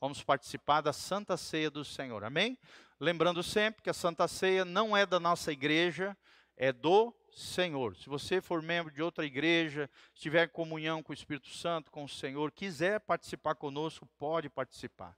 Vamos 0.00 0.22
participar 0.22 0.80
da 0.80 0.92
Santa 0.92 1.36
Ceia 1.36 1.70
do 1.70 1.84
Senhor. 1.84 2.22
Amém? 2.22 2.58
Lembrando 2.98 3.42
sempre 3.42 3.82
que 3.82 3.90
a 3.90 3.94
Santa 3.94 4.26
Ceia 4.26 4.64
não 4.64 4.96
é 4.96 5.04
da 5.04 5.20
nossa 5.20 5.52
igreja, 5.52 6.16
é 6.56 6.72
do 6.72 7.14
Senhor. 7.30 7.94
Se 7.94 8.08
você 8.08 8.40
for 8.40 8.62
membro 8.62 8.90
de 8.90 9.02
outra 9.02 9.26
igreja, 9.26 9.90
estiver 10.14 10.46
em 10.46 10.50
comunhão 10.50 11.02
com 11.02 11.12
o 11.12 11.14
Espírito 11.14 11.50
Santo, 11.50 11.90
com 11.90 12.04
o 12.04 12.08
Senhor, 12.08 12.50
quiser 12.50 13.00
participar 13.00 13.54
conosco, 13.54 14.08
pode 14.18 14.48
participar. 14.48 15.14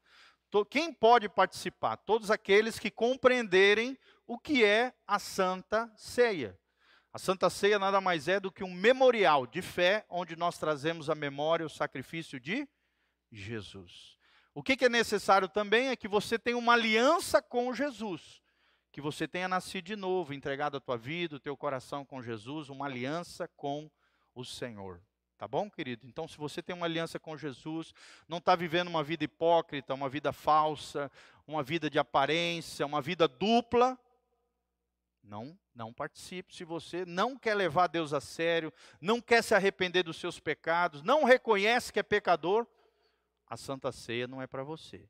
Quem 0.69 0.93
pode 0.93 1.29
participar? 1.29 1.97
Todos 1.99 2.31
aqueles 2.31 2.79
que 2.79 2.91
compreenderem 2.91 3.97
o 4.27 4.37
que 4.37 4.65
é 4.65 4.93
a 5.07 5.21
Santa 5.21 5.89
Ceia. 5.97 6.59
A 7.13 7.19
Santa 7.19 7.49
Ceia 7.49 7.79
nada 7.79 8.01
mais 8.01 8.27
é 8.27 8.41
do 8.41 8.51
que 8.51 8.65
um 8.65 8.73
memorial 8.73 9.47
de 9.47 9.63
fé, 9.63 10.05
onde 10.09 10.35
nós 10.35 10.59
trazemos 10.59 11.09
a 11.09 11.15
memória, 11.15 11.65
o 11.65 11.71
sacrifício 11.71 12.41
de 12.41 12.69
Jesus. 13.31 14.18
O 14.55 14.63
que, 14.63 14.77
que 14.77 14.87
é 14.87 14.89
necessário 14.89 15.49
também 15.49 15.89
é 15.89 15.97
que 15.97 16.09
você 16.09 16.39
tenha 16.39 16.57
uma 16.57 16.73
aliança 16.73 17.41
com 17.41 17.73
Jesus, 17.73 18.43
que 18.91 19.01
você 19.01 19.29
tenha 19.29 19.49
nascido 19.49 19.85
de 19.85 19.97
novo, 19.97 20.35
entregado 20.35 20.77
a 20.77 20.81
tua 20.81 20.97
vida, 20.97 21.37
o 21.37 21.41
teu 21.41 21.57
coração 21.57 22.05
com 22.05 22.23
Jesus, 22.23 22.69
uma 22.69 22.87
aliança 22.87 23.49
com 23.57 23.91
o 24.35 24.45
Senhor. 24.45 25.01
Tá 25.39 25.47
bom, 25.47 25.71
querido? 25.71 26.05
Então, 26.05 26.27
se 26.27 26.37
você 26.37 26.61
tem 26.61 26.75
uma 26.75 26.87
aliança 26.87 27.21
com 27.21 27.37
Jesus, 27.37 27.95
não 28.27 28.39
está 28.39 28.57
vivendo 28.57 28.89
uma 28.89 29.05
vida 29.05 29.23
hipócrita, 29.23 29.95
uma 29.95 30.09
vida 30.09 30.33
falsa, 30.33 31.09
uma 31.47 31.63
vida 31.63 31.89
de 31.89 31.97
aparência, 31.97 32.85
uma 32.85 33.01
vida 33.01 33.29
dupla, 33.29 33.97
não, 35.23 35.57
não 35.75 35.93
participe. 35.93 36.57
Se 36.57 36.65
você 36.65 37.05
não 37.05 37.39
quer 37.39 37.55
levar 37.55 37.87
Deus 37.87 38.13
a 38.13 38.21
sério, 38.21 38.73
não 39.01 39.21
quer 39.21 39.43
se 39.43 39.55
arrepender 39.55 40.03
dos 40.03 40.17
seus 40.17 40.41
pecados, 40.41 41.03
não 41.03 41.23
reconhece 41.23 41.93
que 41.93 42.01
é 42.01 42.03
pecador, 42.03 42.67
a 43.49 43.57
Santa 43.57 43.91
Ceia 43.91 44.29
não 44.29 44.43
é 44.43 44.47
para 44.47 44.63
você. 44.63 45.09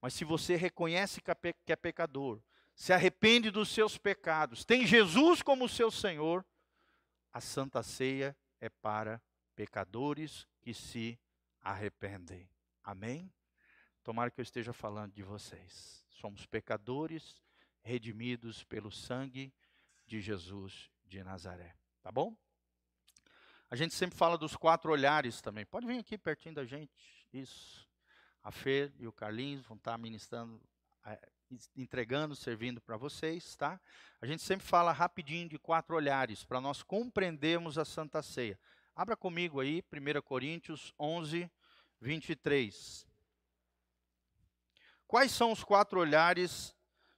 Mas 0.00 0.14
se 0.14 0.24
você 0.24 0.56
reconhece 0.56 1.20
que 1.20 1.72
é 1.72 1.76
pecador, 1.76 2.40
se 2.74 2.92
arrepende 2.92 3.50
dos 3.50 3.68
seus 3.68 3.98
pecados, 3.98 4.64
tem 4.64 4.86
Jesus 4.86 5.42
como 5.42 5.68
seu 5.68 5.90
Senhor, 5.90 6.44
a 7.32 7.40
Santa 7.40 7.82
Ceia 7.82 8.36
é 8.60 8.68
para 8.68 9.20
pecadores 9.54 10.46
que 10.60 10.72
se 10.72 11.18
arrependem. 11.60 12.48
Amém? 12.82 13.30
Tomara 14.02 14.30
que 14.30 14.40
eu 14.40 14.42
esteja 14.42 14.72
falando 14.72 15.12
de 15.12 15.22
vocês. 15.22 16.04
Somos 16.08 16.46
pecadores 16.46 17.42
redimidos 17.82 18.64
pelo 18.64 18.90
sangue 18.90 19.52
de 20.06 20.20
Jesus 20.20 20.90
de 21.04 21.22
Nazaré. 21.22 21.74
Tá 22.02 22.10
bom? 22.10 22.36
A 23.70 23.76
gente 23.76 23.94
sempre 23.94 24.16
fala 24.16 24.36
dos 24.36 24.56
quatro 24.56 24.90
olhares 24.90 25.40
também. 25.40 25.64
Pode 25.66 25.86
vir 25.86 25.98
aqui 25.98 26.18
pertinho 26.18 26.54
da 26.54 26.64
gente. 26.64 27.19
Isso. 27.32 27.88
A 28.42 28.50
Fer 28.50 28.92
e 28.98 29.06
o 29.06 29.12
Carlinhos 29.12 29.66
vão 29.66 29.76
estar 29.76 29.96
ministrando, 29.98 30.60
é, 31.04 31.18
entregando, 31.76 32.34
servindo 32.34 32.80
para 32.80 32.96
vocês, 32.96 33.54
tá? 33.56 33.80
A 34.20 34.26
gente 34.26 34.42
sempre 34.42 34.66
fala 34.66 34.92
rapidinho 34.92 35.48
de 35.48 35.58
quatro 35.58 35.94
olhares 35.94 36.44
para 36.44 36.60
nós 36.60 36.82
compreendermos 36.82 37.76
a 37.76 37.84
Santa 37.84 38.22
Ceia. 38.22 38.58
Abra 38.96 39.16
comigo 39.16 39.60
aí, 39.60 39.84
1 39.92 40.22
Coríntios 40.22 40.94
11, 40.98 41.50
23. 42.00 43.06
Quais 45.06 45.32
são 45.32 45.52
os 45.52 45.62
quatro 45.62 46.00
olhares 46.00 46.74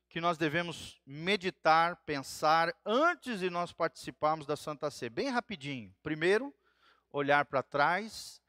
que 0.08 0.20
nós 0.20 0.36
devemos 0.36 1.00
meditar, 1.06 1.96
pensar 2.04 2.74
antes 2.84 3.40
de 3.40 3.48
nós 3.48 3.72
participarmos 3.72 4.46
da 4.46 4.56
Santa 4.56 4.90
Ceia? 4.90 5.10
Bem 5.10 5.28
rapidinho. 5.28 5.94
Primeiro, 6.02 6.54
olhar 7.10 7.44
para 7.44 7.62
trás 7.62 8.41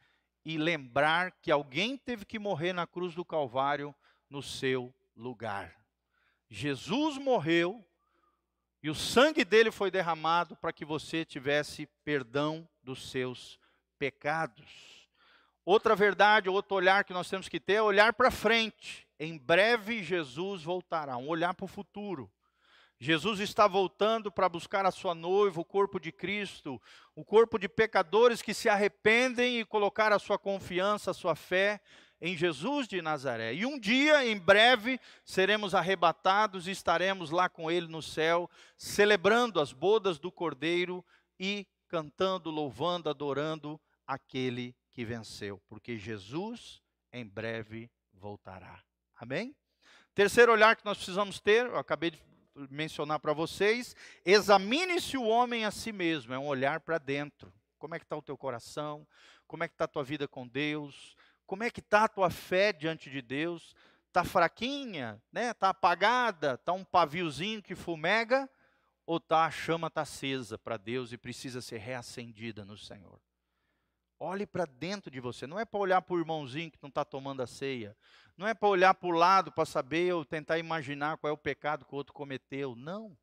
e 0.46 0.58
lembrar 0.58 1.32
que 1.41 1.52
alguém 1.52 1.98
teve 1.98 2.26
que 2.26 2.38
morrer 2.38 2.74
na 2.74 2.86
cruz 2.86 3.16
do 3.16 3.24
Calvário 3.24 3.96
no 4.30 4.41
seu 4.41 4.94
lugar. 5.16 5.76
Jesus 6.50 7.18
morreu 7.18 7.86
e 8.82 8.89
o 8.89 8.96
sangue 8.96 9.46
dele 9.46 9.72
foi 9.72 9.89
derramado 9.89 10.56
para 10.56 10.74
que 10.74 10.84
você 10.84 11.24
tivesse 11.24 11.88
perdão 12.04 12.68
dos 12.84 13.10
seus 13.10 13.58
pecados. 13.98 15.08
Outra 15.66 15.96
verdade, 15.96 16.50
outro 16.50 16.76
olhar 16.76 17.06
que 17.06 17.14
nós 17.14 17.30
temos 17.30 17.48
que 17.48 17.60
ter 17.60 17.76
é 17.76 17.82
olhar 17.82 18.14
para 18.14 18.30
frente. 18.30 19.08
Em 19.18 19.38
breve 19.38 20.04
Jesus 20.04 20.64
voltará, 20.64 21.16
um 21.16 21.30
olhar 21.30 21.54
para 21.54 21.64
o 21.64 21.70
futuro. 21.70 22.30
Jesus 23.00 23.39
está 23.39 23.68
voltando 23.68 24.32
para 24.32 24.48
buscar 24.48 24.86
a 24.86 24.91
sua 24.91 25.14
noiva, 25.14 25.60
o 25.60 25.66
corpo 25.66 26.00
de 26.00 26.12
Cristo, 26.12 26.82
o 27.16 27.26
corpo 27.26 27.58
de 27.58 27.68
pecadores 27.68 28.41
que 28.41 28.54
se 28.54 28.70
arrependem 28.70 29.60
e 29.60 29.66
colocar 29.66 30.14
a 30.14 30.20
sua 30.20 30.39
confiança, 30.39 31.12
a 31.12 31.14
sua 31.14 31.36
fé 31.36 31.82
em 32.22 32.38
Jesus 32.38 32.88
de 32.88 33.02
Nazaré. 33.02 33.54
E 33.54 33.66
um 33.66 33.78
dia, 33.78 34.26
em 34.26 34.38
breve, 34.38 34.98
seremos 35.26 35.76
arrebatados 35.76 36.68
e 36.68 36.72
estaremos 36.72 37.32
lá 37.32 37.50
com 37.50 37.70
Ele 37.70 37.88
no 37.88 38.02
céu, 38.02 38.50
celebrando 38.78 39.60
as 39.60 39.74
bodas 39.74 40.18
do 40.18 40.32
Cordeiro 40.32 41.04
e 41.38 41.68
cantando, 41.89 42.50
louvando, 42.50 43.10
adorando 43.10 43.80
aquele 44.08 44.74
que 44.89 45.04
venceu, 45.04 45.62
porque 45.68 45.98
Jesus 45.98 46.82
em 47.12 47.26
breve 47.26 47.91
voltará. 48.14 48.82
Amém? 49.16 49.54
Terceiro 50.16 50.52
olhar 50.52 50.76
que 50.76 50.86
nós 50.86 50.98
precisamos 50.98 51.39
ter, 51.39 51.66
eu 51.66 51.78
acabei 51.78 52.12
de 52.12 52.18
mencionar 52.70 53.20
para 53.20 53.34
vocês, 53.34 53.95
examine-se 54.26 55.18
o 55.18 55.24
homem 55.24 55.66
a 55.66 55.72
si 55.72 55.91
mesmo, 55.91 56.34
é 56.34 56.39
um 56.39 56.47
olhar 56.47 56.80
para 56.80 56.97
dentro. 56.97 57.51
Como 57.78 57.95
é 57.95 57.99
que 57.99 58.06
está 58.06 58.16
o 58.16 58.22
teu 58.22 58.38
coração? 58.38 59.06
Como 59.47 59.64
é 59.64 59.68
que 59.68 59.74
está 59.74 59.86
a 59.86 59.88
tua 59.89 60.04
vida 60.04 60.28
com 60.28 60.47
Deus? 60.47 61.16
Como 61.45 61.64
é 61.64 61.70
que 61.70 61.80
está 61.80 62.06
a 62.06 62.08
tua 62.08 62.30
fé 62.30 62.72
diante 62.72 63.10
de 63.10 63.22
Deus? 63.22 63.76
Está 64.08 64.24
fraquinha? 64.24 65.22
Está 65.28 65.41
né? 65.41 65.54
Tá 65.54 65.70
apagada? 65.70 66.54
Está 66.54 66.72
um 66.72 66.84
paviozinho 66.84 67.62
que 67.62 67.76
fumega? 67.76 68.49
Ou 69.06 69.20
tá, 69.20 69.45
a 69.45 69.51
chama 69.51 69.88
está 69.88 70.01
acesa 70.01 70.58
para 70.58 70.78
Deus 70.78 71.12
e 71.12 71.18
precisa 71.18 71.62
ser 71.62 71.80
reacendida 71.80 72.64
no 72.64 72.78
Senhor? 72.78 73.20
Olhe 74.20 74.45
para 74.45 74.66
dentro 74.66 75.11
de 75.11 75.20
você. 75.20 75.45
Não 75.45 75.59
é 75.59 75.66
para 75.66 75.80
olhar 75.80 76.01
para 76.01 76.16
o 76.16 76.20
irmãozinho 76.20 76.72
que 76.72 76.80
não 76.82 76.89
está 76.89 77.03
tomando 77.03 77.41
a 77.41 77.47
ceia. 77.47 77.95
Não 78.38 78.47
é 78.47 78.53
para 78.53 78.70
olhar 78.70 78.93
para 78.93 79.07
o 79.07 79.11
lado 79.11 79.51
para 79.51 79.66
saber 79.66 80.14
ou 80.14 80.26
tentar 80.26 80.57
imaginar 80.57 81.18
qual 81.18 81.30
é 81.30 81.34
o 81.34 81.38
pecado 81.38 81.86
que 81.86 81.93
o 81.93 81.97
outro 81.97 82.14
cometeu. 82.14 82.76
Não. 82.76 83.18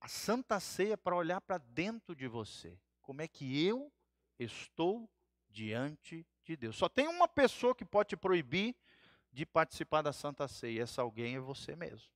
A 0.00 0.08
Santa 0.08 0.60
Ceia 0.60 0.92
é 0.92 0.96
para 0.96 1.16
olhar 1.16 1.40
para 1.40 1.58
dentro 1.58 2.14
de 2.14 2.28
você. 2.28 2.78
Como 3.00 3.22
é 3.22 3.28
que 3.28 3.66
eu 3.66 3.90
estou 4.38 5.08
diante 5.48 6.26
de 6.44 6.56
Deus? 6.56 6.76
Só 6.76 6.88
tem 6.88 7.08
uma 7.08 7.26
pessoa 7.26 7.74
que 7.74 7.84
pode 7.84 8.10
te 8.10 8.16
proibir 8.16 8.76
de 9.32 9.46
participar 9.46 10.02
da 10.02 10.12
Santa 10.12 10.46
Ceia. 10.46 10.82
Essa 10.82 11.00
alguém 11.00 11.36
é 11.36 11.40
você 11.40 11.74
mesmo. 11.74 12.12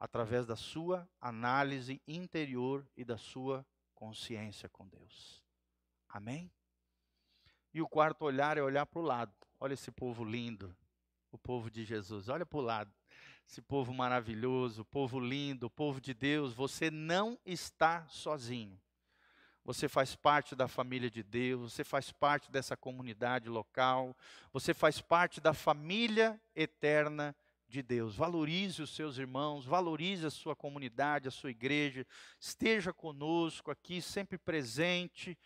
Através 0.00 0.46
da 0.46 0.56
sua 0.56 1.08
análise 1.20 2.02
interior 2.06 2.86
e 2.96 3.04
da 3.04 3.16
sua 3.16 3.64
consciência 3.94 4.68
com 4.68 4.86
Deus. 4.86 5.45
Amém? 6.08 6.50
E 7.72 7.82
o 7.82 7.88
quarto 7.88 8.24
olhar 8.24 8.56
é 8.56 8.62
olhar 8.62 8.86
para 8.86 8.98
o 8.98 9.02
lado. 9.02 9.32
Olha 9.60 9.74
esse 9.74 9.90
povo 9.90 10.24
lindo, 10.24 10.74
o 11.30 11.38
povo 11.38 11.70
de 11.70 11.84
Jesus. 11.84 12.28
Olha 12.28 12.46
para 12.46 12.58
o 12.58 12.62
lado. 12.62 12.92
Esse 13.48 13.62
povo 13.62 13.92
maravilhoso, 13.92 14.84
povo 14.84 15.20
lindo, 15.20 15.70
povo 15.70 16.00
de 16.00 16.12
Deus. 16.12 16.52
Você 16.52 16.90
não 16.90 17.38
está 17.44 18.06
sozinho. 18.08 18.80
Você 19.66 19.88
faz 19.88 20.14
parte 20.14 20.54
da 20.54 20.68
família 20.68 21.10
de 21.10 21.24
Deus, 21.24 21.72
você 21.72 21.82
faz 21.82 22.12
parte 22.12 22.52
dessa 22.52 22.76
comunidade 22.76 23.48
local, 23.48 24.16
você 24.52 24.72
faz 24.72 25.00
parte 25.00 25.40
da 25.40 25.52
família 25.52 26.40
eterna 26.54 27.34
de 27.68 27.82
Deus. 27.82 28.14
Valorize 28.14 28.80
os 28.80 28.94
seus 28.94 29.18
irmãos, 29.18 29.66
valorize 29.66 30.24
a 30.24 30.30
sua 30.30 30.54
comunidade, 30.54 31.26
a 31.26 31.32
sua 31.32 31.50
igreja. 31.50 32.06
Esteja 32.38 32.92
conosco 32.92 33.70
aqui, 33.70 34.00
sempre 34.00 34.38
presente. 34.38 35.36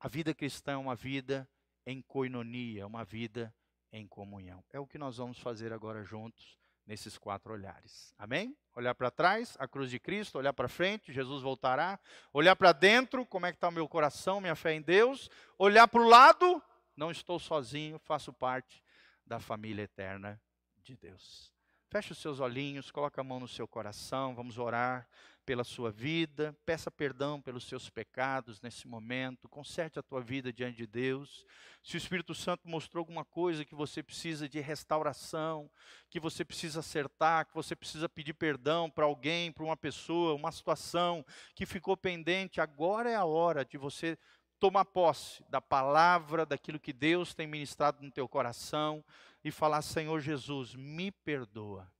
A 0.00 0.08
vida 0.08 0.32
cristã 0.32 0.72
é 0.72 0.76
uma 0.76 0.94
vida 0.94 1.48
em 1.84 2.00
coinonia, 2.02 2.86
uma 2.86 3.04
vida 3.04 3.52
em 3.92 4.06
comunhão. 4.06 4.64
É 4.70 4.78
o 4.78 4.86
que 4.86 4.98
nós 4.98 5.16
vamos 5.16 5.38
fazer 5.40 5.72
agora 5.72 6.04
juntos 6.04 6.56
nesses 6.86 7.18
quatro 7.18 7.52
olhares. 7.52 8.14
Amém? 8.16 8.56
Olhar 8.74 8.94
para 8.94 9.10
trás, 9.10 9.56
a 9.58 9.66
cruz 9.66 9.90
de 9.90 9.98
Cristo, 9.98 10.38
olhar 10.38 10.52
para 10.52 10.68
frente, 10.68 11.12
Jesus 11.12 11.42
voltará. 11.42 11.98
Olhar 12.32 12.54
para 12.54 12.72
dentro, 12.72 13.26
como 13.26 13.46
é 13.46 13.50
que 13.50 13.56
está 13.56 13.68
o 13.68 13.72
meu 13.72 13.88
coração, 13.88 14.40
minha 14.40 14.54
fé 14.54 14.72
em 14.72 14.80
Deus. 14.80 15.28
Olhar 15.58 15.88
para 15.88 16.00
o 16.00 16.08
lado, 16.08 16.62
não 16.96 17.10
estou 17.10 17.38
sozinho, 17.38 17.98
faço 17.98 18.32
parte 18.32 18.82
da 19.26 19.40
família 19.40 19.82
eterna 19.82 20.40
de 20.82 20.96
Deus. 20.96 21.52
Feche 21.88 22.12
os 22.12 22.18
seus 22.18 22.38
olhinhos, 22.38 22.90
coloque 22.90 23.18
a 23.18 23.24
mão 23.24 23.40
no 23.40 23.48
seu 23.48 23.66
coração, 23.66 24.34
vamos 24.34 24.58
orar 24.58 25.08
pela 25.48 25.64
sua 25.64 25.90
vida, 25.90 26.54
peça 26.66 26.90
perdão 26.90 27.40
pelos 27.40 27.64
seus 27.64 27.88
pecados 27.88 28.60
nesse 28.60 28.86
momento, 28.86 29.48
conserte 29.48 29.98
a 29.98 30.02
tua 30.02 30.20
vida 30.20 30.52
diante 30.52 30.76
de 30.76 30.86
Deus. 30.86 31.46
Se 31.82 31.96
o 31.96 31.96
Espírito 31.96 32.34
Santo 32.34 32.68
mostrou 32.68 33.00
alguma 33.00 33.24
coisa 33.24 33.64
que 33.64 33.74
você 33.74 34.02
precisa 34.02 34.46
de 34.46 34.60
restauração, 34.60 35.70
que 36.10 36.20
você 36.20 36.44
precisa 36.44 36.80
acertar, 36.80 37.46
que 37.46 37.54
você 37.54 37.74
precisa 37.74 38.10
pedir 38.10 38.34
perdão 38.34 38.90
para 38.90 39.06
alguém, 39.06 39.50
para 39.50 39.64
uma 39.64 39.74
pessoa, 39.74 40.34
uma 40.34 40.52
situação 40.52 41.24
que 41.54 41.64
ficou 41.64 41.96
pendente, 41.96 42.60
agora 42.60 43.08
é 43.08 43.14
a 43.14 43.24
hora 43.24 43.64
de 43.64 43.78
você 43.78 44.18
tomar 44.60 44.84
posse 44.84 45.42
da 45.48 45.62
palavra, 45.62 46.44
daquilo 46.44 46.78
que 46.78 46.92
Deus 46.92 47.32
tem 47.32 47.46
ministrado 47.46 48.04
no 48.04 48.10
teu 48.10 48.28
coração 48.28 49.02
e 49.42 49.50
falar: 49.50 49.80
Senhor 49.80 50.20
Jesus, 50.20 50.74
me 50.74 51.10
perdoa. 51.10 51.90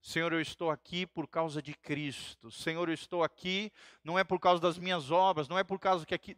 Senhor, 0.00 0.32
eu 0.32 0.40
estou 0.40 0.70
aqui 0.70 1.06
por 1.06 1.26
causa 1.26 1.60
de 1.60 1.74
Cristo. 1.74 2.50
Senhor, 2.50 2.88
eu 2.88 2.94
estou 2.94 3.22
aqui 3.22 3.72
não 4.02 4.18
é 4.18 4.24
por 4.24 4.38
causa 4.38 4.60
das 4.60 4.78
minhas 4.78 5.10
obras, 5.10 5.48
não 5.48 5.58
é 5.58 5.64
por 5.64 5.78
causa 5.78 6.06
que 6.06 6.14
aqui, 6.14 6.36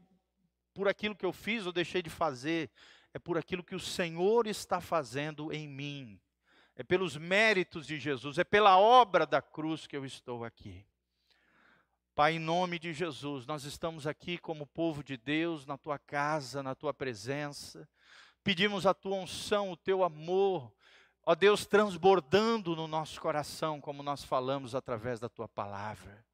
por 0.72 0.88
aquilo 0.88 1.14
que 1.14 1.26
eu 1.26 1.32
fiz 1.32 1.66
ou 1.66 1.72
deixei 1.72 2.02
de 2.02 2.10
fazer, 2.10 2.70
é 3.12 3.18
por 3.18 3.36
aquilo 3.36 3.64
que 3.64 3.74
o 3.74 3.80
Senhor 3.80 4.46
está 4.46 4.80
fazendo 4.80 5.52
em 5.52 5.68
mim. 5.68 6.20
É 6.74 6.82
pelos 6.82 7.16
méritos 7.16 7.86
de 7.86 7.98
Jesus, 7.98 8.38
é 8.38 8.44
pela 8.44 8.78
obra 8.78 9.26
da 9.26 9.42
cruz 9.42 9.86
que 9.86 9.96
eu 9.96 10.04
estou 10.04 10.44
aqui. 10.44 10.86
Pai, 12.14 12.34
em 12.34 12.38
nome 12.38 12.78
de 12.78 12.92
Jesus, 12.92 13.46
nós 13.46 13.64
estamos 13.64 14.06
aqui 14.06 14.38
como 14.38 14.66
povo 14.66 15.02
de 15.04 15.16
Deus, 15.16 15.66
na 15.66 15.76
tua 15.76 15.98
casa, 15.98 16.62
na 16.62 16.74
tua 16.74 16.92
presença. 16.92 17.88
Pedimos 18.42 18.86
a 18.86 18.94
tua 18.94 19.16
unção, 19.16 19.70
o 19.70 19.76
teu 19.76 20.02
amor, 20.02 20.72
ó 21.30 21.34
Deus, 21.36 21.64
transbordando 21.64 22.74
no 22.74 22.88
nosso 22.88 23.20
coração, 23.20 23.80
como 23.80 24.02
nós 24.02 24.24
falamos 24.24 24.74
através 24.74 25.20
da 25.20 25.28
tua 25.28 25.46
palavra. 25.46 26.24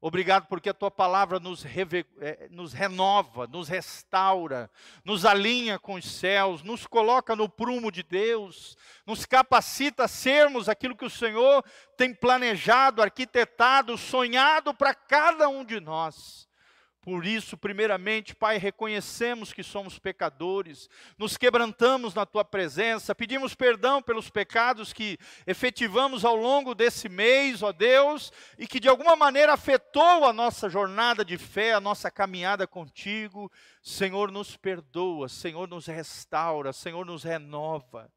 Obrigado 0.00 0.48
porque 0.48 0.68
a 0.68 0.74
tua 0.74 0.90
palavra 0.90 1.38
nos, 1.38 1.64
é, 1.64 2.48
nos, 2.50 2.72
renova, 2.72 3.46
nos 3.46 3.68
restaura, 3.68 4.68
nos 5.04 5.24
alinha 5.24 5.78
com 5.78 5.94
os 5.94 6.10
céus, 6.10 6.60
nos 6.64 6.88
coloca 6.88 7.36
no 7.36 7.48
prumo 7.48 7.92
de 7.92 8.02
Deus, 8.02 8.76
nos 9.06 9.24
capacita 9.24 10.06
a 10.06 10.08
sermos 10.08 10.68
aquilo 10.68 10.96
que 10.96 11.04
o 11.04 11.10
Senhor 11.10 11.64
tem 11.96 12.12
planejado, 12.12 13.00
arquitetado, 13.00 13.96
sonhado 13.96 14.74
para 14.74 14.92
cada 14.92 15.48
um 15.48 15.64
de 15.64 15.78
nós. 15.78 16.48
Por 17.02 17.26
isso, 17.26 17.56
primeiramente, 17.56 18.32
Pai, 18.32 18.58
reconhecemos 18.58 19.52
que 19.52 19.64
somos 19.64 19.98
pecadores, 19.98 20.88
nos 21.18 21.36
quebrantamos 21.36 22.14
na 22.14 22.24
tua 22.24 22.44
presença, 22.44 23.12
pedimos 23.12 23.56
perdão 23.56 24.00
pelos 24.00 24.30
pecados 24.30 24.92
que 24.92 25.18
efetivamos 25.44 26.24
ao 26.24 26.36
longo 26.36 26.76
desse 26.76 27.08
mês, 27.08 27.60
ó 27.60 27.72
Deus, 27.72 28.32
e 28.56 28.68
que 28.68 28.78
de 28.78 28.88
alguma 28.88 29.16
maneira 29.16 29.52
afetou 29.52 30.24
a 30.24 30.32
nossa 30.32 30.70
jornada 30.70 31.24
de 31.24 31.36
fé, 31.36 31.72
a 31.72 31.80
nossa 31.80 32.08
caminhada 32.08 32.68
contigo. 32.68 33.50
Senhor, 33.82 34.30
nos 34.30 34.56
perdoa, 34.56 35.28
Senhor, 35.28 35.66
nos 35.66 35.86
restaura, 35.86 36.72
Senhor, 36.72 37.04
nos 37.04 37.24
renova. 37.24 38.08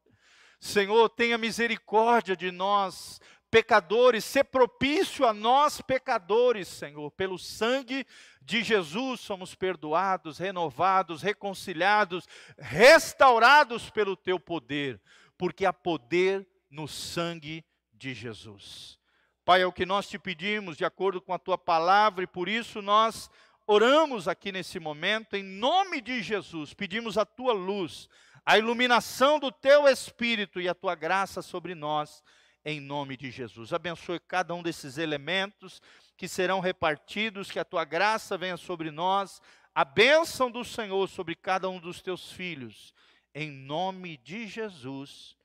Senhor, 0.60 1.08
tenha 1.10 1.36
misericórdia 1.36 2.36
de 2.36 2.50
nós, 2.50 3.20
pecadores, 3.50 4.24
ser 4.24 4.44
propício 4.44 5.26
a 5.26 5.32
nós, 5.32 5.80
pecadores, 5.80 6.68
Senhor, 6.68 7.10
pelo 7.12 7.38
sangue 7.38 8.06
de 8.46 8.62
Jesus 8.62 9.20
somos 9.20 9.56
perdoados, 9.56 10.38
renovados, 10.38 11.20
reconciliados, 11.20 12.28
restaurados 12.56 13.90
pelo 13.90 14.16
teu 14.16 14.38
poder, 14.38 15.00
porque 15.36 15.66
há 15.66 15.72
poder 15.72 16.46
no 16.70 16.86
sangue 16.86 17.64
de 17.92 18.14
Jesus. 18.14 19.00
Pai, 19.44 19.62
é 19.62 19.66
o 19.66 19.72
que 19.72 19.84
nós 19.84 20.08
te 20.08 20.18
pedimos 20.18 20.76
de 20.76 20.84
acordo 20.84 21.20
com 21.20 21.32
a 21.32 21.38
tua 21.38 21.58
palavra 21.58 22.22
e 22.22 22.26
por 22.26 22.48
isso 22.48 22.80
nós 22.80 23.28
oramos 23.66 24.28
aqui 24.28 24.52
nesse 24.52 24.78
momento 24.78 25.34
em 25.34 25.42
nome 25.42 26.00
de 26.00 26.22
Jesus. 26.22 26.72
Pedimos 26.72 27.18
a 27.18 27.24
tua 27.24 27.52
luz, 27.52 28.08
a 28.44 28.56
iluminação 28.56 29.40
do 29.40 29.50
teu 29.50 29.88
espírito 29.88 30.60
e 30.60 30.68
a 30.68 30.74
tua 30.74 30.94
graça 30.94 31.42
sobre 31.42 31.74
nós 31.74 32.22
em 32.66 32.80
nome 32.80 33.16
de 33.16 33.30
Jesus. 33.30 33.72
Abençoe 33.72 34.18
cada 34.18 34.52
um 34.52 34.60
desses 34.60 34.98
elementos 34.98 35.80
que 36.16 36.26
serão 36.26 36.58
repartidos, 36.58 37.48
que 37.48 37.60
a 37.60 37.64
tua 37.64 37.84
graça 37.84 38.36
venha 38.36 38.56
sobre 38.56 38.90
nós, 38.90 39.40
a 39.72 39.84
bênção 39.84 40.50
do 40.50 40.64
Senhor 40.64 41.08
sobre 41.08 41.36
cada 41.36 41.70
um 41.70 41.78
dos 41.78 42.02
teus 42.02 42.32
filhos, 42.32 42.92
em 43.32 43.52
nome 43.52 44.16
de 44.16 44.48
Jesus. 44.48 45.36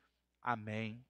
Amém 0.41 1.05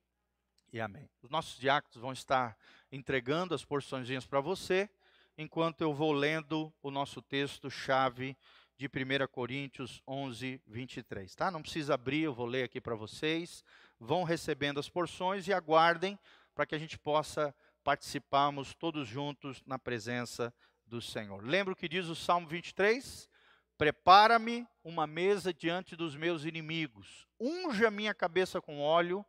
e 0.74 0.82
amém. 0.82 1.10
Os 1.24 1.30
nossos 1.30 1.58
diáconos 1.58 2.02
vão 2.02 2.12
estar 2.12 2.58
entregando 2.92 3.56
as 3.56 3.64
porçõezinhas 3.64 4.26
para 4.26 4.42
você, 4.42 4.90
enquanto 5.38 5.80
eu 5.80 5.94
vou 5.94 6.12
lendo 6.12 6.74
o 6.84 6.92
nosso 6.92 7.22
texto-chave 7.22 8.36
de 8.78 8.88
1 8.88 9.28
Coríntios 9.32 10.02
11, 10.06 10.62
23. 10.68 11.34
Tá? 11.36 11.50
Não 11.50 11.62
precisa 11.62 11.94
abrir, 11.94 12.24
eu 12.24 12.34
vou 12.34 12.48
ler 12.48 12.64
aqui 12.64 12.82
para 12.82 12.96
vocês. 12.96 13.64
Vão 14.04 14.24
recebendo 14.24 14.80
as 14.80 14.90
porções 14.90 15.48
e 15.48 15.54
aguardem 15.54 16.18
para 16.56 16.66
que 16.66 16.74
a 16.74 16.78
gente 16.80 16.98
possa 16.98 17.54
participarmos 17.84 18.74
todos 18.74 19.08
juntos 19.08 19.62
na 19.64 19.78
presença 19.78 20.52
do 20.88 21.00
Senhor. 21.00 21.46
Lembra 21.46 21.74
o 21.74 21.76
que 21.76 21.88
diz 21.88 22.08
o 22.08 22.16
Salmo 22.16 22.48
23? 22.48 23.30
Prepara-me 23.78 24.68
uma 24.84 25.06
mesa 25.06 25.54
diante 25.54 25.96
dos 25.96 26.16
meus 26.16 26.46
inimigos, 26.46 27.28
unge 27.40 27.86
a 27.86 27.92
minha 27.92 28.12
cabeça 28.12 28.60
com 28.60 28.80
óleo 28.80 29.24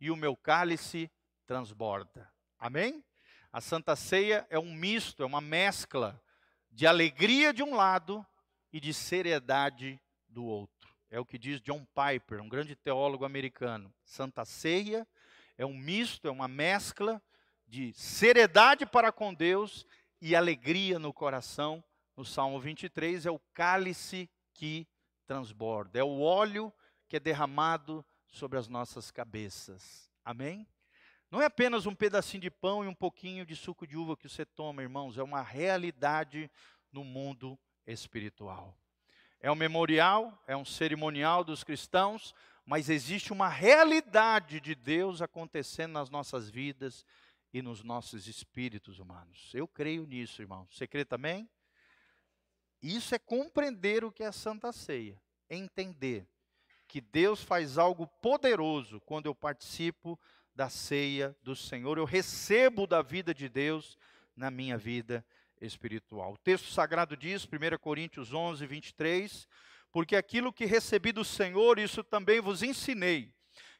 e 0.00 0.10
o 0.10 0.16
meu 0.16 0.36
cálice 0.36 1.08
transborda. 1.46 2.28
Amém? 2.58 3.04
A 3.52 3.60
Santa 3.60 3.94
Ceia 3.94 4.44
é 4.50 4.58
um 4.58 4.74
misto, 4.74 5.22
é 5.22 5.26
uma 5.26 5.40
mescla 5.40 6.20
de 6.68 6.84
alegria 6.84 7.54
de 7.54 7.62
um 7.62 7.76
lado 7.76 8.26
e 8.72 8.80
de 8.80 8.92
seriedade 8.92 10.00
do 10.28 10.44
outro. 10.44 10.75
É 11.16 11.18
o 11.18 11.24
que 11.24 11.38
diz 11.38 11.62
John 11.62 11.82
Piper, 11.94 12.42
um 12.42 12.48
grande 12.48 12.76
teólogo 12.76 13.24
americano. 13.24 13.90
Santa 14.04 14.44
Ceia 14.44 15.08
é 15.56 15.64
um 15.64 15.72
misto, 15.72 16.28
é 16.28 16.30
uma 16.30 16.46
mescla 16.46 17.22
de 17.66 17.90
seriedade 17.94 18.84
para 18.84 19.10
com 19.10 19.32
Deus 19.32 19.86
e 20.20 20.36
alegria 20.36 20.98
no 20.98 21.14
coração. 21.14 21.82
No 22.14 22.22
Salmo 22.22 22.60
23 22.60 23.24
é 23.24 23.30
o 23.30 23.40
cálice 23.54 24.28
que 24.52 24.86
transborda, 25.26 25.98
é 25.98 26.04
o 26.04 26.20
óleo 26.20 26.70
que 27.08 27.16
é 27.16 27.20
derramado 27.20 28.04
sobre 28.26 28.58
as 28.58 28.68
nossas 28.68 29.10
cabeças. 29.10 30.10
Amém? 30.22 30.68
Não 31.30 31.40
é 31.40 31.46
apenas 31.46 31.86
um 31.86 31.94
pedacinho 31.94 32.42
de 32.42 32.50
pão 32.50 32.84
e 32.84 32.88
um 32.88 32.94
pouquinho 32.94 33.46
de 33.46 33.56
suco 33.56 33.86
de 33.86 33.96
uva 33.96 34.18
que 34.18 34.28
você 34.28 34.44
toma, 34.44 34.82
irmãos, 34.82 35.16
é 35.16 35.22
uma 35.22 35.40
realidade 35.40 36.50
no 36.92 37.02
mundo 37.02 37.58
espiritual. 37.86 38.76
É 39.40 39.50
um 39.50 39.54
memorial, 39.54 40.42
é 40.46 40.56
um 40.56 40.64
cerimonial 40.64 41.44
dos 41.44 41.62
cristãos, 41.62 42.34
mas 42.64 42.88
existe 42.88 43.32
uma 43.32 43.48
realidade 43.48 44.60
de 44.60 44.74
Deus 44.74 45.22
acontecendo 45.22 45.92
nas 45.92 46.10
nossas 46.10 46.48
vidas 46.48 47.04
e 47.52 47.62
nos 47.62 47.82
nossos 47.82 48.26
espíritos 48.26 48.98
humanos. 48.98 49.52
Eu 49.54 49.68
creio 49.68 50.06
nisso, 50.06 50.42
irmão. 50.42 50.66
Você 50.70 50.86
crê 50.86 51.04
também? 51.04 51.48
Isso 52.82 53.14
é 53.14 53.18
compreender 53.18 54.04
o 54.04 54.12
que 54.12 54.22
é 54.22 54.26
a 54.26 54.32
Santa 54.32 54.72
Ceia, 54.72 55.20
entender 55.48 56.26
que 56.86 57.00
Deus 57.00 57.42
faz 57.42 57.78
algo 57.78 58.06
poderoso 58.06 59.00
quando 59.00 59.26
eu 59.26 59.34
participo 59.34 60.18
da 60.54 60.70
ceia 60.70 61.36
do 61.42 61.54
Senhor, 61.54 61.98
eu 61.98 62.04
recebo 62.04 62.86
da 62.86 63.02
vida 63.02 63.34
de 63.34 63.48
Deus 63.48 63.98
na 64.34 64.50
minha 64.50 64.78
vida 64.78 65.24
espiritual. 65.60 66.34
O 66.34 66.38
texto 66.38 66.70
sagrado 66.70 67.16
diz, 67.16 67.44
1 67.44 67.78
Coríntios 67.78 68.32
11, 68.32 68.66
23, 68.66 69.48
porque 69.92 70.16
aquilo 70.16 70.52
que 70.52 70.64
recebi 70.64 71.12
do 71.12 71.24
Senhor, 71.24 71.78
isso 71.78 72.04
também 72.04 72.40
vos 72.40 72.62
ensinei, 72.62 73.32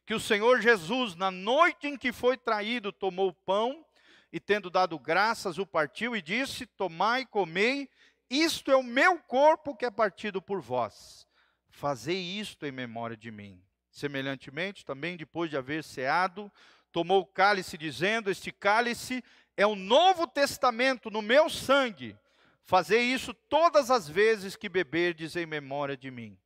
que 0.07 0.15
o 0.15 0.21
Senhor 0.21 0.61
Jesus, 0.61 1.15
na 1.15 1.31
noite 1.31 1.89
em 1.89 1.97
que 1.97 2.13
foi 2.13 2.37
traído, 2.37 2.93
tomou 2.93 3.29
o 3.29 3.35
pão 3.35 3.85
e, 4.33 4.39
tendo 4.39 4.71
dado 4.71 4.99
graças, 4.99 5.59
o 5.59 5.67
partiu 5.67 6.15
e 6.15 6.23
disse: 6.23 6.65
Tomai 6.65 7.27
comei, 7.27 7.89
isto 8.31 8.71
é 8.71 8.77
o 8.77 8.83
meu 8.83 9.19
corpo 9.19 9.75
que 9.75 9.85
é 9.85 9.91
partido 9.91 10.41
por 10.41 10.61
vós. 10.61 11.27
Fazei 11.69 12.19
isto 12.19 12.65
em 12.65 12.73
memória 12.73 13.17
de 13.17 13.31
mim. 13.31 13.63
Semelhantemente, 13.91 14.85
também 14.85 15.17
depois 15.17 15.51
de 15.51 15.57
haver 15.57 15.83
ceado, 15.83 16.51
tomou 16.93 17.21
o 17.21 17.27
cálice, 17.27 17.77
dizendo: 17.77 18.31
Este 18.31 18.51
cálice 18.53 19.23
é 19.57 19.67
o 19.67 19.75
novo 19.75 20.27
testamento 20.27 21.11
no 21.11 21.23
meu 21.23 21.49
sangue. 21.49 22.17
Fazei 22.63 23.03
isso 23.03 23.33
todas 23.33 23.91
as 23.91 24.09
vezes 24.09 24.57
que 24.57 24.69
beberdes 24.69 25.37
em 25.37 25.47
memória 25.47 25.97
de 25.97 26.11
mim. 26.11 26.39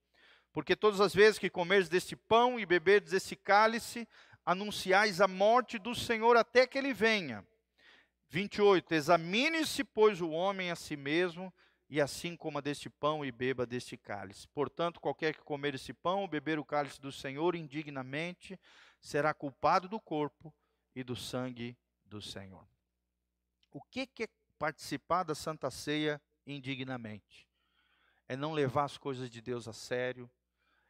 Porque 0.53 0.77
todas 0.77 1.01
as 1.01 1.15
vezes 1.15 1.39
que 1.39 1.49
comerdes 1.49 1.89
deste 1.89 2.15
pão 2.15 2.59
e 2.59 2.67
beberdes 2.67 3.13
desse 3.13 3.35
cálice, 3.35 4.07
anunciais 4.45 5.21
a 5.21 5.29
morte 5.29 5.79
do 5.79 5.95
Senhor 5.95 6.37
até 6.37 6.67
que 6.67 6.77
ele 6.77 6.93
venha. 6.93 7.47
28. 8.29 8.93
Examine-se, 8.95 9.83
pois, 9.83 10.21
o 10.21 10.31
homem 10.31 10.71
a 10.71 10.77
si 10.77 10.97
mesmo, 10.97 11.53
e 11.89 12.01
assim 12.01 12.37
coma 12.37 12.63
deste 12.63 12.89
pão 12.89 13.25
e 13.25 13.33
beba 13.33 13.67
deste 13.67 13.97
cálice. 13.97 14.47
Portanto, 14.49 15.01
qualquer 15.01 15.35
que 15.35 15.43
comer 15.43 15.75
esse 15.75 15.93
pão 15.93 16.21
ou 16.21 16.29
beber 16.29 16.59
o 16.59 16.65
cálice 16.65 17.01
do 17.01 17.11
Senhor 17.11 17.57
indignamente, 17.57 18.59
será 19.01 19.35
culpado 19.35 19.89
do 19.89 19.99
corpo 19.99 20.55
e 20.95 21.03
do 21.03 21.17
sangue 21.17 21.77
do 22.05 22.21
Senhor. 22.23 22.65
O 23.71 23.81
que, 23.81 24.07
que 24.07 24.25
é 24.25 24.29
participar 24.59 25.23
da 25.23 25.35
Santa 25.35 25.71
Ceia 25.71 26.21
indignamente? 26.47 27.49
É 28.29 28.37
não 28.37 28.53
levar 28.53 28.85
as 28.85 28.99
coisas 28.99 29.31
de 29.31 29.41
Deus 29.41 29.69
a 29.69 29.73
sério, 29.73 30.31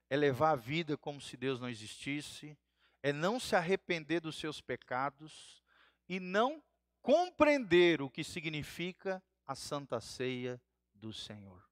é 0.08 0.16
levar 0.16 0.50
a 0.50 0.56
vida 0.56 0.96
como 0.96 1.20
se 1.20 1.36
Deus 1.36 1.60
não 1.60 1.68
existisse, 1.68 2.56
é 3.02 3.12
não 3.12 3.38
se 3.38 3.54
arrepender 3.54 4.20
dos 4.20 4.36
seus 4.36 4.60
pecados 4.60 5.62
e 6.08 6.18
não 6.18 6.62
compreender 7.00 8.02
o 8.02 8.10
que 8.10 8.24
significa 8.24 9.22
a 9.46 9.54
Santa 9.54 10.00
Ceia 10.00 10.60
do 10.94 11.12
Senhor. 11.12 11.70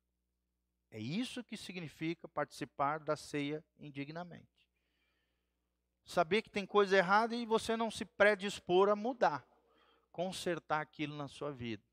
É 0.90 0.98
isso 0.98 1.44
que 1.44 1.56
significa 1.56 2.26
participar 2.28 2.98
da 3.00 3.14
ceia 3.14 3.64
indignamente. 3.78 4.48
Saber 6.04 6.40
que 6.40 6.48
tem 6.48 6.64
coisa 6.64 6.96
errada 6.96 7.36
e 7.36 7.44
você 7.44 7.76
não 7.76 7.90
se 7.90 8.04
predispor 8.04 8.88
a 8.88 8.96
mudar, 8.96 9.46
consertar 10.18 10.80
aquilo 10.80 11.16
na 11.16 11.28
sua 11.28 11.52
vida. 11.52 11.84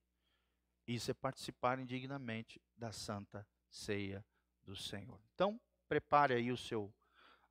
Isso 0.87 1.11
é 1.11 1.13
participar 1.13 1.77
indignamente 1.77 2.59
da 2.75 2.91
santa 2.91 3.47
ceia 3.69 4.25
do 4.63 4.75
Senhor. 4.75 5.21
Então, 5.35 5.61
prepare 5.87 6.33
aí 6.33 6.51
o 6.51 6.57
seu 6.57 6.91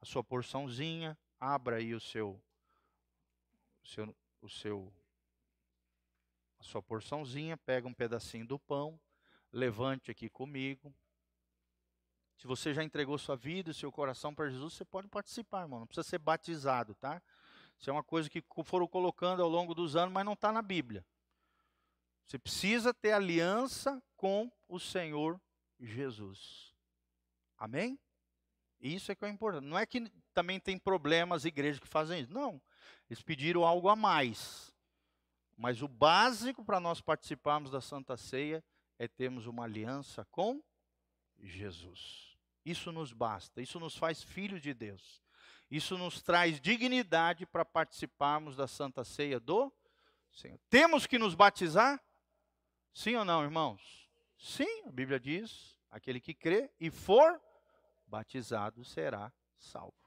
a 0.00 0.04
sua 0.04 0.24
porçãozinha, 0.24 1.16
abra 1.38 1.76
aí 1.76 1.94
o 1.94 2.00
seu 2.00 2.42
o 3.84 3.86
seu, 3.86 4.16
o 4.42 4.48
seu 4.48 4.92
a 6.58 6.64
sua 6.64 6.82
porçãozinha, 6.82 7.56
pega 7.56 7.86
um 7.86 7.94
pedacinho 7.94 8.44
do 8.44 8.58
pão, 8.58 8.98
levante 9.52 10.10
aqui 10.10 10.28
comigo. 10.28 10.92
Se 12.36 12.48
você 12.48 12.74
já 12.74 12.82
entregou 12.82 13.16
sua 13.16 13.36
vida, 13.36 13.72
seu 13.72 13.92
coração 13.92 14.34
para 14.34 14.50
Jesus, 14.50 14.72
você 14.72 14.84
pode 14.84 15.06
participar, 15.06 15.62
irmão. 15.62 15.78
Não 15.78 15.86
precisa 15.86 16.08
ser 16.08 16.18
batizado, 16.18 16.96
tá? 16.96 17.22
Isso 17.78 17.90
é 17.90 17.92
uma 17.92 18.04
coisa 18.04 18.30
que 18.30 18.42
foram 18.64 18.86
colocando 18.86 19.42
ao 19.42 19.48
longo 19.48 19.74
dos 19.74 19.96
anos, 19.96 20.12
mas 20.12 20.24
não 20.24 20.32
está 20.32 20.50
na 20.52 20.62
Bíblia. 20.62 21.04
Você 22.24 22.38
precisa 22.38 22.94
ter 22.94 23.12
aliança 23.12 24.02
com 24.16 24.50
o 24.68 24.80
Senhor 24.80 25.40
Jesus. 25.78 26.74
Amém? 27.58 27.98
Isso 28.80 29.12
é 29.12 29.14
que 29.14 29.24
é 29.24 29.28
importante. 29.28 29.64
Não 29.64 29.78
é 29.78 29.86
que 29.86 30.10
também 30.32 30.58
tem 30.58 30.78
problemas 30.78 31.44
igrejas 31.44 31.80
que 31.80 31.86
fazem 31.86 32.20
isso. 32.20 32.32
Não. 32.32 32.60
Eles 33.08 33.22
pediram 33.22 33.64
algo 33.64 33.88
a 33.88 33.96
mais. 33.96 34.74
Mas 35.56 35.82
o 35.82 35.88
básico 35.88 36.64
para 36.64 36.80
nós 36.80 37.00
participarmos 37.00 37.70
da 37.70 37.80
Santa 37.80 38.16
Ceia 38.16 38.64
é 38.98 39.06
termos 39.06 39.46
uma 39.46 39.64
aliança 39.64 40.24
com 40.30 40.62
Jesus. 41.38 42.36
Isso 42.64 42.90
nos 42.90 43.12
basta, 43.12 43.60
isso 43.60 43.78
nos 43.78 43.96
faz 43.96 44.22
filhos 44.22 44.60
de 44.60 44.72
Deus. 44.72 45.22
Isso 45.74 45.98
nos 45.98 46.22
traz 46.22 46.60
dignidade 46.60 47.44
para 47.44 47.64
participarmos 47.64 48.54
da 48.54 48.68
Santa 48.68 49.02
Ceia 49.02 49.40
do 49.40 49.72
Senhor. 50.30 50.56
Temos 50.70 51.04
que 51.04 51.18
nos 51.18 51.34
batizar? 51.34 52.00
Sim 52.92 53.16
ou 53.16 53.24
não, 53.24 53.42
irmãos? 53.42 54.08
Sim, 54.38 54.84
a 54.86 54.92
Bíblia 54.92 55.18
diz: 55.18 55.76
aquele 55.90 56.20
que 56.20 56.32
crê 56.32 56.70
e 56.78 56.92
for 56.92 57.42
batizado 58.06 58.84
será 58.84 59.32
salvo. 59.58 59.98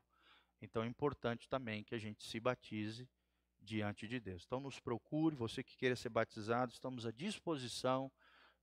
Então 0.62 0.84
é 0.84 0.88
importante 0.88 1.50
também 1.50 1.84
que 1.84 1.94
a 1.94 2.00
gente 2.00 2.24
se 2.24 2.40
batize 2.40 3.06
diante 3.60 4.08
de 4.08 4.22
Deus. 4.22 4.46
Então 4.46 4.62
nos 4.62 4.80
procure, 4.80 5.36
você 5.36 5.62
que 5.62 5.76
queira 5.76 5.98
ser 5.98 6.08
batizado, 6.08 6.72
estamos 6.72 7.06
à 7.06 7.12
disposição 7.12 8.10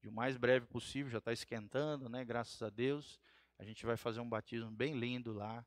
de 0.01 0.09
o 0.09 0.13
mais 0.13 0.39
breve 0.39 0.65
possível, 0.65 1.13
já 1.13 1.19
está 1.19 1.35
esquentando, 1.35 2.09
né? 2.09 2.25
Graças 2.25 2.63
a 2.63 2.71
Deus. 2.71 3.21
A 3.59 3.63
gente 3.63 3.85
vai 3.85 3.99
fazer 3.99 4.21
um 4.21 4.29
batismo 4.29 4.71
bem 4.71 4.99
lindo 4.99 5.35
lá 5.35 5.67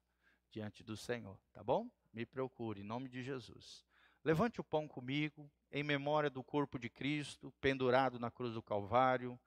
diante 0.52 0.84
do 0.84 0.98
Senhor, 0.98 1.38
tá 1.54 1.64
bom? 1.64 1.90
Me 2.14 2.26
procure, 2.26 2.82
em 2.82 2.84
nome 2.84 3.10
de 3.10 3.22
Jesus. 3.22 3.86
Levante 4.24 4.60
o 4.60 4.64
pão 4.64 4.88
comigo, 4.88 5.50
em 5.72 5.84
memória 5.84 6.30
do 6.30 6.44
corpo 6.44 6.80
de 6.80 6.90
Cristo, 6.90 7.54
pendurado 7.62 8.20
na 8.20 8.32
cruz 8.32 8.54
do 8.54 8.62
Calvário, 8.62 9.40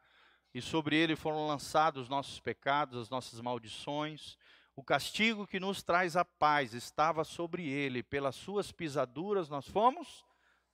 e 0.53 0.61
sobre 0.61 0.97
ele 0.97 1.17
foram 1.17 1.47
lançados 1.47 2.03
os 2.03 2.09
nossos 2.09 2.41
pecados, 2.41 3.01
as 3.01 3.11
nossas 3.11 3.41
maldições. 3.41 4.37
O 4.75 4.83
castigo 4.83 5.47
que 5.47 5.61
nos 5.61 5.83
traz 5.83 6.17
a 6.17 6.25
paz 6.25 6.75
estava 6.75 7.25
sobre 7.25 7.69
ele, 7.69 8.03
pelas 8.03 8.35
suas 8.35 8.73
pisaduras 8.73 9.49
nós 9.49 9.67
fomos 9.67 10.25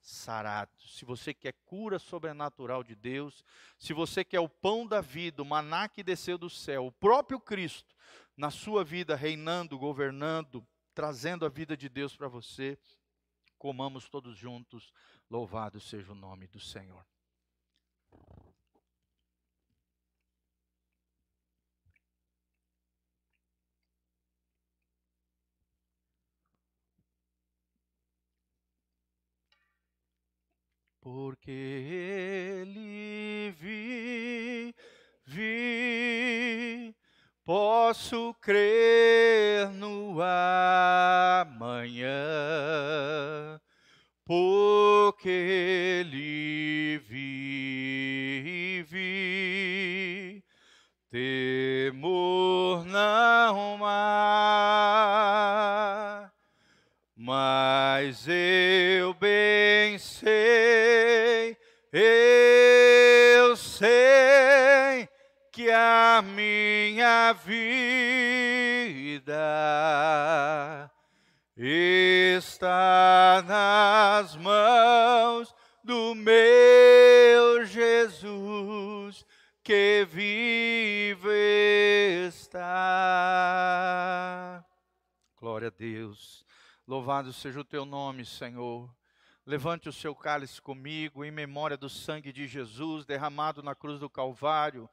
sarados. 0.00 0.96
Se 0.96 1.04
você 1.04 1.34
quer 1.34 1.52
cura 1.64 1.98
sobrenatural 1.98 2.84
de 2.84 2.94
Deus, 2.94 3.44
se 3.78 3.92
você 3.92 4.24
quer 4.24 4.40
o 4.40 4.48
pão 4.48 4.86
da 4.86 5.00
vida, 5.00 5.42
o 5.42 5.46
maná 5.46 5.88
que 5.88 6.02
desceu 6.02 6.38
do 6.38 6.48
céu, 6.48 6.86
o 6.86 6.92
próprio 6.92 7.40
Cristo 7.40 7.94
na 8.36 8.50
sua 8.50 8.84
vida 8.84 9.16
reinando, 9.16 9.78
governando, 9.78 10.66
trazendo 10.94 11.46
a 11.46 11.48
vida 11.48 11.76
de 11.76 11.88
Deus 11.88 12.16
para 12.16 12.28
você, 12.28 12.78
comamos 13.58 14.08
todos 14.08 14.36
juntos. 14.36 14.92
Louvado 15.30 15.80
seja 15.80 16.12
o 16.12 16.14
nome 16.14 16.46
do 16.46 16.60
Senhor. 16.60 17.04
porque 31.06 31.52
ele 32.62 33.52
vive, 33.52 34.74
posso 37.46 38.34
crer 38.40 39.70
no 39.70 40.18
amanhã, 41.40 42.10
porque 44.24 45.28
ele 45.28 46.98
vive, 48.82 48.92
temor 51.08 52.84
não 52.84 53.78
há, 53.84 55.12
mas 57.14 58.26
ele 58.26 59.14
que 59.14 60.75
minha 66.22 67.32
vida 67.32 67.66
está 71.56 73.42
nas 73.46 74.36
mãos 74.36 75.54
do 75.82 76.14
meu 76.14 77.64
Jesus 77.64 79.24
que 79.62 80.06
vive 80.10 82.26
está. 82.28 82.66
Glória 85.36 85.68
a 85.68 85.70
Deus. 85.70 86.44
Louvado 86.86 87.32
seja 87.32 87.60
o 87.60 87.64
teu 87.64 87.84
nome, 87.84 88.24
Senhor. 88.24 88.94
Levante 89.44 89.88
o 89.88 89.92
seu 89.92 90.14
cálice 90.14 90.60
comigo 90.60 91.24
em 91.24 91.30
memória 91.30 91.76
do 91.76 91.88
sangue 91.88 92.32
de 92.32 92.46
Jesus 92.46 93.04
derramado 93.04 93.62
na 93.62 93.74
cruz 93.74 93.98
do 93.98 94.10
Calvário, 94.10 94.90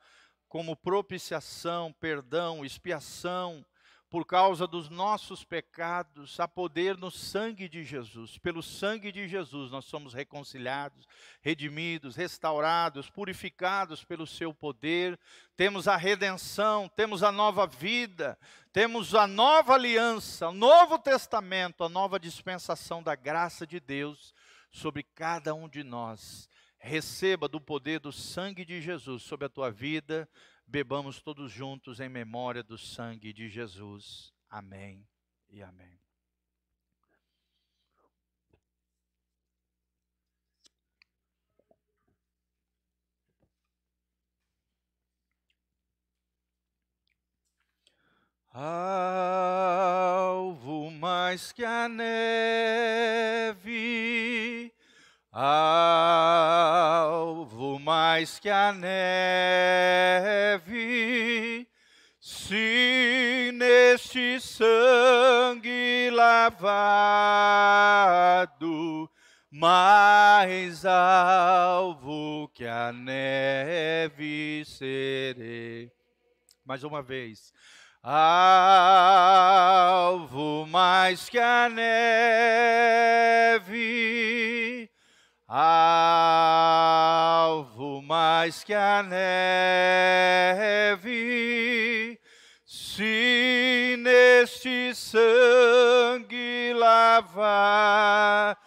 como 0.53 0.75
propiciação, 0.75 1.91
perdão, 1.91 2.63
expiação 2.63 3.65
por 4.07 4.23
causa 4.23 4.67
dos 4.67 4.87
nossos 4.87 5.43
pecados, 5.43 6.39
há 6.39 6.47
poder 6.47 6.95
no 6.95 7.09
sangue 7.09 7.67
de 7.67 7.83
Jesus. 7.83 8.37
Pelo 8.37 8.61
sangue 8.61 9.11
de 9.11 9.27
Jesus 9.27 9.71
nós 9.71 9.85
somos 9.85 10.13
reconciliados, 10.13 11.07
redimidos, 11.41 12.15
restaurados, 12.15 13.09
purificados 13.09 14.03
pelo 14.03 14.27
seu 14.27 14.53
poder. 14.53 15.19
Temos 15.57 15.87
a 15.87 15.97
redenção, 15.97 16.87
temos 16.87 17.23
a 17.23 17.31
nova 17.31 17.65
vida, 17.65 18.37
temos 18.71 19.15
a 19.15 19.25
nova 19.25 19.73
aliança, 19.73 20.49
o 20.49 20.53
novo 20.53 20.99
testamento, 20.99 21.83
a 21.83 21.89
nova 21.89 22.19
dispensação 22.19 23.01
da 23.01 23.15
graça 23.15 23.65
de 23.65 23.79
Deus 23.79 24.35
sobre 24.69 25.01
cada 25.01 25.55
um 25.55 25.67
de 25.67 25.83
nós. 25.83 26.47
Receba 26.85 27.47
do 27.47 27.59
poder 27.61 27.99
do 27.99 28.11
sangue 28.11 28.65
de 28.65 28.81
Jesus 28.81 29.23
sobre 29.23 29.45
a 29.45 29.49
tua 29.49 29.71
vida 29.71 30.29
bebamos 30.67 31.21
todos 31.21 31.51
juntos 31.51 31.99
em 31.99 32.09
memória 32.09 32.63
do 32.63 32.77
sangue 32.77 33.33
de 33.33 33.49
Jesus. 33.49 34.33
Amém 34.49 35.07
e 35.49 35.61
amém. 35.61 35.99
Alvo 48.55 49.81
mais 50.91 51.51
que 51.51 51.65
a 51.65 51.89
neve, 51.89 53.51
alvo 55.31 56.22
mais 58.13 58.37
que 58.37 58.47
a 58.47 58.71
neve, 58.71 58.87
se 62.19 63.51
neste 63.55 64.39
sangue 64.39 66.11
lavado, 66.11 66.69
mais 69.49 70.85
alvo 70.85 72.51
que 72.53 72.67
a 72.67 72.93
neve 72.93 74.63
serei. 74.63 75.91
Mais 76.63 76.83
uma 76.83 77.01
vez. 77.01 77.51
Alvo 78.03 78.27
mais 80.67 81.27
que 81.29 81.39
a 81.39 81.67
neve, 81.67 81.89
alvo 85.55 88.01
mais 88.01 88.63
que 88.63 88.73
a 88.73 89.03
neve, 89.03 90.99
se 92.65 93.95
neste 93.99 94.95
sangue 94.95 96.73
lavado, 96.73 98.57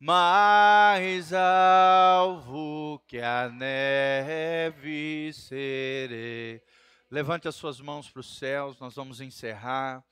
mais 0.00 1.32
alvo 1.32 3.00
que 3.06 3.20
a 3.20 3.48
neve 3.48 5.30
serei. 5.32 6.60
Levante 7.08 7.46
as 7.46 7.54
suas 7.54 7.80
mãos 7.80 8.10
para 8.10 8.18
os 8.18 8.36
céus, 8.36 8.80
nós 8.80 8.96
vamos 8.96 9.20
encerrar. 9.20 10.02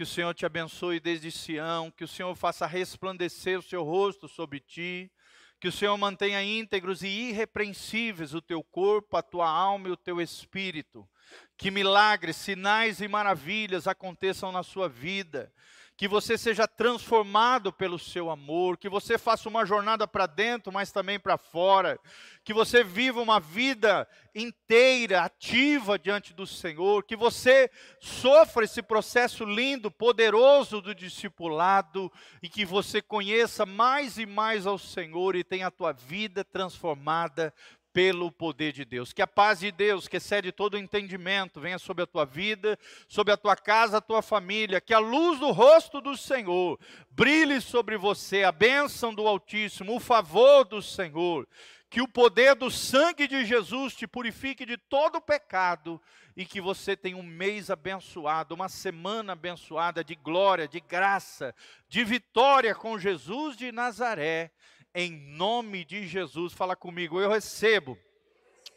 Que 0.00 0.04
o 0.04 0.06
Senhor 0.06 0.32
te 0.32 0.46
abençoe 0.46 0.98
desde 0.98 1.30
Sião, 1.30 1.90
que 1.90 2.04
o 2.04 2.08
Senhor 2.08 2.34
faça 2.34 2.66
resplandecer 2.66 3.58
o 3.58 3.62
seu 3.62 3.82
rosto 3.82 4.26
sobre 4.26 4.58
ti, 4.58 5.12
que 5.60 5.68
o 5.68 5.72
Senhor 5.72 5.94
mantenha 5.98 6.42
íntegros 6.42 7.02
e 7.02 7.06
irrepreensíveis 7.06 8.32
o 8.32 8.40
teu 8.40 8.64
corpo, 8.64 9.18
a 9.18 9.22
tua 9.22 9.46
alma 9.46 9.88
e 9.88 9.90
o 9.90 9.98
teu 9.98 10.18
espírito. 10.18 11.06
Que 11.54 11.70
milagres, 11.70 12.36
sinais 12.36 13.02
e 13.02 13.08
maravilhas 13.08 13.86
aconteçam 13.86 14.50
na 14.50 14.62
sua 14.62 14.88
vida 14.88 15.52
que 16.00 16.08
você 16.08 16.38
seja 16.38 16.66
transformado 16.66 17.70
pelo 17.70 17.98
seu 17.98 18.30
amor, 18.30 18.78
que 18.78 18.88
você 18.88 19.18
faça 19.18 19.50
uma 19.50 19.66
jornada 19.66 20.08
para 20.08 20.24
dentro, 20.24 20.72
mas 20.72 20.90
também 20.90 21.20
para 21.20 21.36
fora, 21.36 22.00
que 22.42 22.54
você 22.54 22.82
viva 22.82 23.20
uma 23.20 23.38
vida 23.38 24.08
inteira, 24.34 25.24
ativa 25.24 25.98
diante 25.98 26.32
do 26.32 26.46
Senhor, 26.46 27.04
que 27.04 27.14
você 27.14 27.70
sofra 28.00 28.64
esse 28.64 28.80
processo 28.80 29.44
lindo, 29.44 29.90
poderoso 29.90 30.80
do 30.80 30.94
discipulado 30.94 32.10
e 32.42 32.48
que 32.48 32.64
você 32.64 33.02
conheça 33.02 33.66
mais 33.66 34.16
e 34.16 34.24
mais 34.24 34.66
ao 34.66 34.78
Senhor 34.78 35.36
e 35.36 35.44
tenha 35.44 35.66
a 35.66 35.70
tua 35.70 35.92
vida 35.92 36.42
transformada 36.42 37.52
pelo 37.92 38.30
poder 38.30 38.72
de 38.72 38.84
Deus. 38.84 39.12
Que 39.12 39.22
a 39.22 39.26
paz 39.26 39.60
de 39.60 39.70
Deus, 39.70 40.06
que 40.06 40.16
excede 40.16 40.52
todo 40.52 40.78
entendimento, 40.78 41.60
venha 41.60 41.78
sobre 41.78 42.04
a 42.04 42.06
tua 42.06 42.24
vida, 42.24 42.78
sobre 43.08 43.32
a 43.32 43.36
tua 43.36 43.56
casa, 43.56 43.98
a 43.98 44.00
tua 44.00 44.22
família. 44.22 44.80
Que 44.80 44.94
a 44.94 44.98
luz 44.98 45.38
do 45.38 45.50
rosto 45.50 46.00
do 46.00 46.16
Senhor 46.16 46.78
brilhe 47.10 47.60
sobre 47.60 47.96
você, 47.96 48.44
a 48.44 48.52
bênção 48.52 49.14
do 49.14 49.26
Altíssimo, 49.26 49.96
o 49.96 50.00
favor 50.00 50.64
do 50.64 50.80
Senhor. 50.80 51.46
Que 51.88 52.00
o 52.00 52.08
poder 52.08 52.54
do 52.54 52.70
sangue 52.70 53.26
de 53.26 53.44
Jesus 53.44 53.94
te 53.94 54.06
purifique 54.06 54.64
de 54.64 54.76
todo 54.76 55.20
pecado 55.20 56.00
e 56.36 56.46
que 56.46 56.60
você 56.60 56.96
tenha 56.96 57.16
um 57.16 57.22
mês 57.22 57.68
abençoado, 57.68 58.54
uma 58.54 58.68
semana 58.68 59.32
abençoada 59.32 60.04
de 60.04 60.14
glória, 60.14 60.68
de 60.68 60.78
graça, 60.78 61.52
de 61.88 62.04
vitória 62.04 62.74
com 62.74 62.96
Jesus 62.96 63.56
de 63.56 63.72
Nazaré 63.72 64.52
em 64.94 65.12
nome 65.12 65.84
de 65.84 66.06
Jesus. 66.06 66.52
Fala 66.52 66.76
comigo, 66.76 67.20
eu 67.20 67.30
recebo 67.30 67.98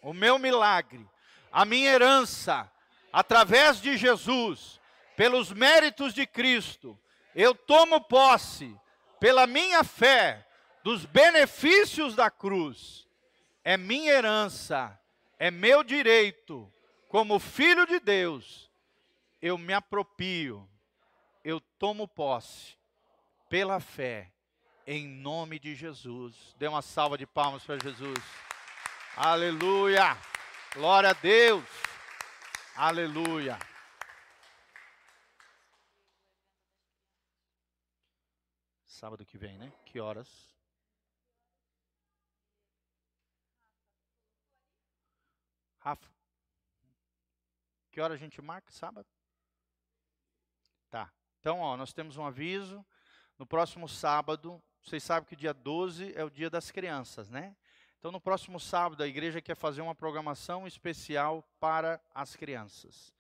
o 0.02 0.14
meu 0.14 0.38
milagre, 0.38 1.08
a 1.52 1.66
minha 1.66 1.92
herança, 1.92 2.72
através 3.12 3.82
de 3.82 3.98
Jesus, 3.98 4.80
pelos 5.16 5.52
méritos 5.52 6.14
de 6.14 6.26
Cristo. 6.26 7.00
Eu 7.36 7.56
tomo 7.56 8.02
posse, 8.02 8.76
pela 9.20 9.48
minha 9.48 9.84
fé, 9.84 10.46
dos 10.84 11.06
benefícios 11.06 12.16
da 12.16 12.30
cruz. 12.30 13.08
É 13.64 13.78
minha 13.78 14.12
herança, 14.12 15.00
é 15.40 15.50
meu 15.50 15.84
direito, 15.84 16.72
como 17.08 17.40
filho 17.40 17.86
de 17.88 18.00
Deus. 18.00 18.70
Eu 19.42 19.58
me 19.58 19.74
apropio, 19.74 20.70
eu 21.44 21.60
tomo 21.60 22.08
posse, 22.08 22.78
pela 23.50 23.80
fé 23.80 24.33
em 24.86 25.08
nome 25.08 25.60
de 25.60 25.76
Jesus. 25.76 26.56
Dê 26.58 26.68
uma 26.68 26.82
salva 26.82 27.18
de 27.18 27.26
palmas 27.26 27.64
para 27.64 27.78
Jesus. 27.80 28.20
Aleluia! 29.16 30.18
Glória 30.74 31.12
a 31.12 31.14
Deus! 31.14 31.64
Aleluia! 32.76 33.58
Sábado 38.86 39.26
que 39.26 39.38
vem, 39.38 39.58
né? 39.58 39.72
Que 39.86 40.00
horas? 40.00 40.54
Rafa. 45.80 46.10
Que 47.92 48.00
hora 48.00 48.14
a 48.14 48.18
gente 48.18 48.42
marca 48.42 48.72
sábado? 48.72 49.08
Tá. 50.90 51.12
Então, 51.40 51.60
ó, 51.60 51.76
nós 51.76 51.92
temos 51.92 52.16
um 52.16 52.26
aviso. 52.26 52.86
No 53.38 53.46
próximo 53.46 53.90
sábado, 53.90 54.64
vocês 54.84 55.02
sabem 55.02 55.28
que 55.28 55.36
dia 55.36 55.54
12 55.54 56.14
é 56.14 56.24
o 56.24 56.30
dia 56.30 56.50
das 56.50 56.70
crianças, 56.70 57.30
né? 57.30 57.56
Então, 57.98 58.12
no 58.12 58.20
próximo 58.20 58.60
sábado, 58.60 59.02
a 59.02 59.08
igreja 59.08 59.42
quer 59.42 59.56
fazer 59.56 59.82
uma 59.82 59.96
programação 59.96 60.68
especial 60.68 61.42
para 61.58 62.02
as 62.14 62.36
crianças. 62.36 63.14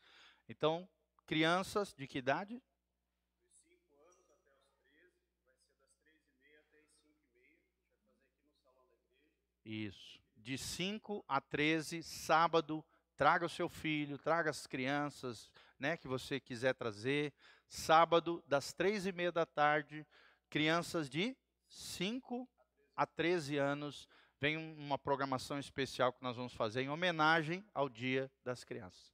Então, 0.49 0.88
crianças 1.26 1.94
de 1.94 2.06
que 2.06 2.18
idade? 2.18 2.56
De 2.56 3.77
5 3.77 3.95
anos 3.95 4.19
até 4.19 4.52
os 4.52 4.84
13, 4.91 5.22
vai 5.22 5.40
ser 5.40 5.80
das 5.80 5.95
3 6.02 6.18
meia 6.41 6.60
até 6.60 6.80
as 6.80 6.91
5 6.99 7.31
meia. 7.31 7.53
A 7.53 7.56
gente 7.56 7.80
vai 7.80 7.95
fazer 7.95 8.18
aqui 8.19 8.44
no 8.44 8.56
salão 8.57 8.85
da 8.90 8.98
igreja. 8.98 9.88
Isso. 9.88 10.19
De 10.35 10.57
5 10.57 11.23
a 11.30 11.40
13, 11.40 12.03
sábado, 12.03 12.84
traga 13.15 13.45
o 13.45 13.49
seu 13.49 13.69
filho, 13.69 14.18
traga 14.18 14.49
as 14.49 14.68
crianças, 14.68 15.49
né, 15.80 15.95
que 15.95 16.10
você 16.10 16.41
quiser 16.41 16.73
trazer. 16.76 17.34
Sábado, 17.69 18.44
das 18.45 18.73
3 18.73 19.06
e 19.06 19.14
meia 19.14 19.31
da 19.31 19.45
tarde, 19.45 20.06
crianças 20.49 21.10
de 21.10 21.38
5 21.73 22.47
a 22.95 23.05
13 23.05 23.57
anos 23.57 24.07
vem 24.39 24.57
uma 24.57 24.97
programação 24.97 25.57
especial 25.57 26.13
que 26.13 26.21
nós 26.21 26.35
vamos 26.35 26.53
fazer 26.53 26.81
em 26.81 26.89
homenagem 26.89 27.65
ao 27.73 27.89
Dia 27.89 28.31
das 28.43 28.63
Crianças. 28.63 29.13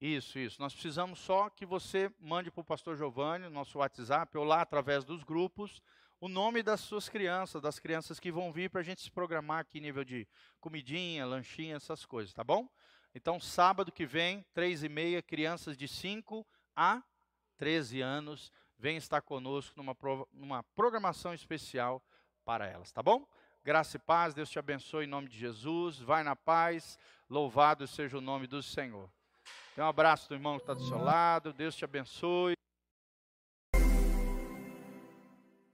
Isso, 0.00 0.38
isso. 0.38 0.60
Nós 0.60 0.74
precisamos 0.74 1.18
só 1.18 1.48
que 1.48 1.64
você 1.64 2.12
mande 2.20 2.50
para 2.50 2.60
o 2.60 2.64
pastor 2.64 2.96
Giovanni, 2.96 3.48
nosso 3.48 3.78
WhatsApp, 3.78 4.36
ou 4.36 4.44
lá 4.44 4.60
através 4.60 5.02
dos 5.02 5.24
grupos, 5.24 5.80
o 6.20 6.28
nome 6.28 6.62
das 6.62 6.80
suas 6.80 7.08
crianças, 7.08 7.62
das 7.62 7.78
crianças 7.78 8.20
que 8.20 8.30
vão 8.30 8.52
vir 8.52 8.68
para 8.68 8.80
a 8.80 8.84
gente 8.84 9.00
se 9.00 9.10
programar 9.10 9.60
aqui 9.60 9.80
nível 9.80 10.04
de 10.04 10.28
comidinha, 10.60 11.24
lanchinha, 11.24 11.76
essas 11.76 12.04
coisas, 12.04 12.34
tá 12.34 12.44
bom? 12.44 12.68
Então, 13.14 13.40
sábado 13.40 13.92
que 13.92 14.04
vem, 14.04 14.44
três 14.52 14.82
e 14.82 14.88
meia, 14.88 15.22
crianças 15.22 15.76
de 15.76 15.88
5 15.88 16.46
a 16.76 17.02
13 17.56 18.00
anos, 18.00 18.52
vem 18.78 18.96
estar 18.96 19.20
conosco 19.22 19.74
numa, 19.76 19.96
numa 20.32 20.62
programação 20.74 21.32
especial 21.34 22.02
para 22.44 22.66
elas, 22.66 22.92
tá 22.92 23.02
bom? 23.02 23.26
Graça 23.64 23.96
e 23.96 24.00
paz, 24.00 24.34
Deus 24.34 24.50
te 24.50 24.58
abençoe 24.58 25.04
em 25.04 25.08
nome 25.08 25.28
de 25.28 25.38
Jesus, 25.38 25.98
vai 25.98 26.22
na 26.22 26.36
paz, 26.36 26.98
louvado 27.30 27.86
seja 27.86 28.18
o 28.18 28.20
nome 28.20 28.46
do 28.46 28.62
Senhor. 28.62 29.08
Um 29.76 29.84
abraço 29.84 30.28
do 30.28 30.34
irmão 30.34 30.56
que 30.56 30.62
está 30.62 30.74
do 30.74 30.86
seu 30.86 30.98
lado, 30.98 31.52
Deus 31.52 31.74
te 31.74 31.84
abençoe. 31.84 32.54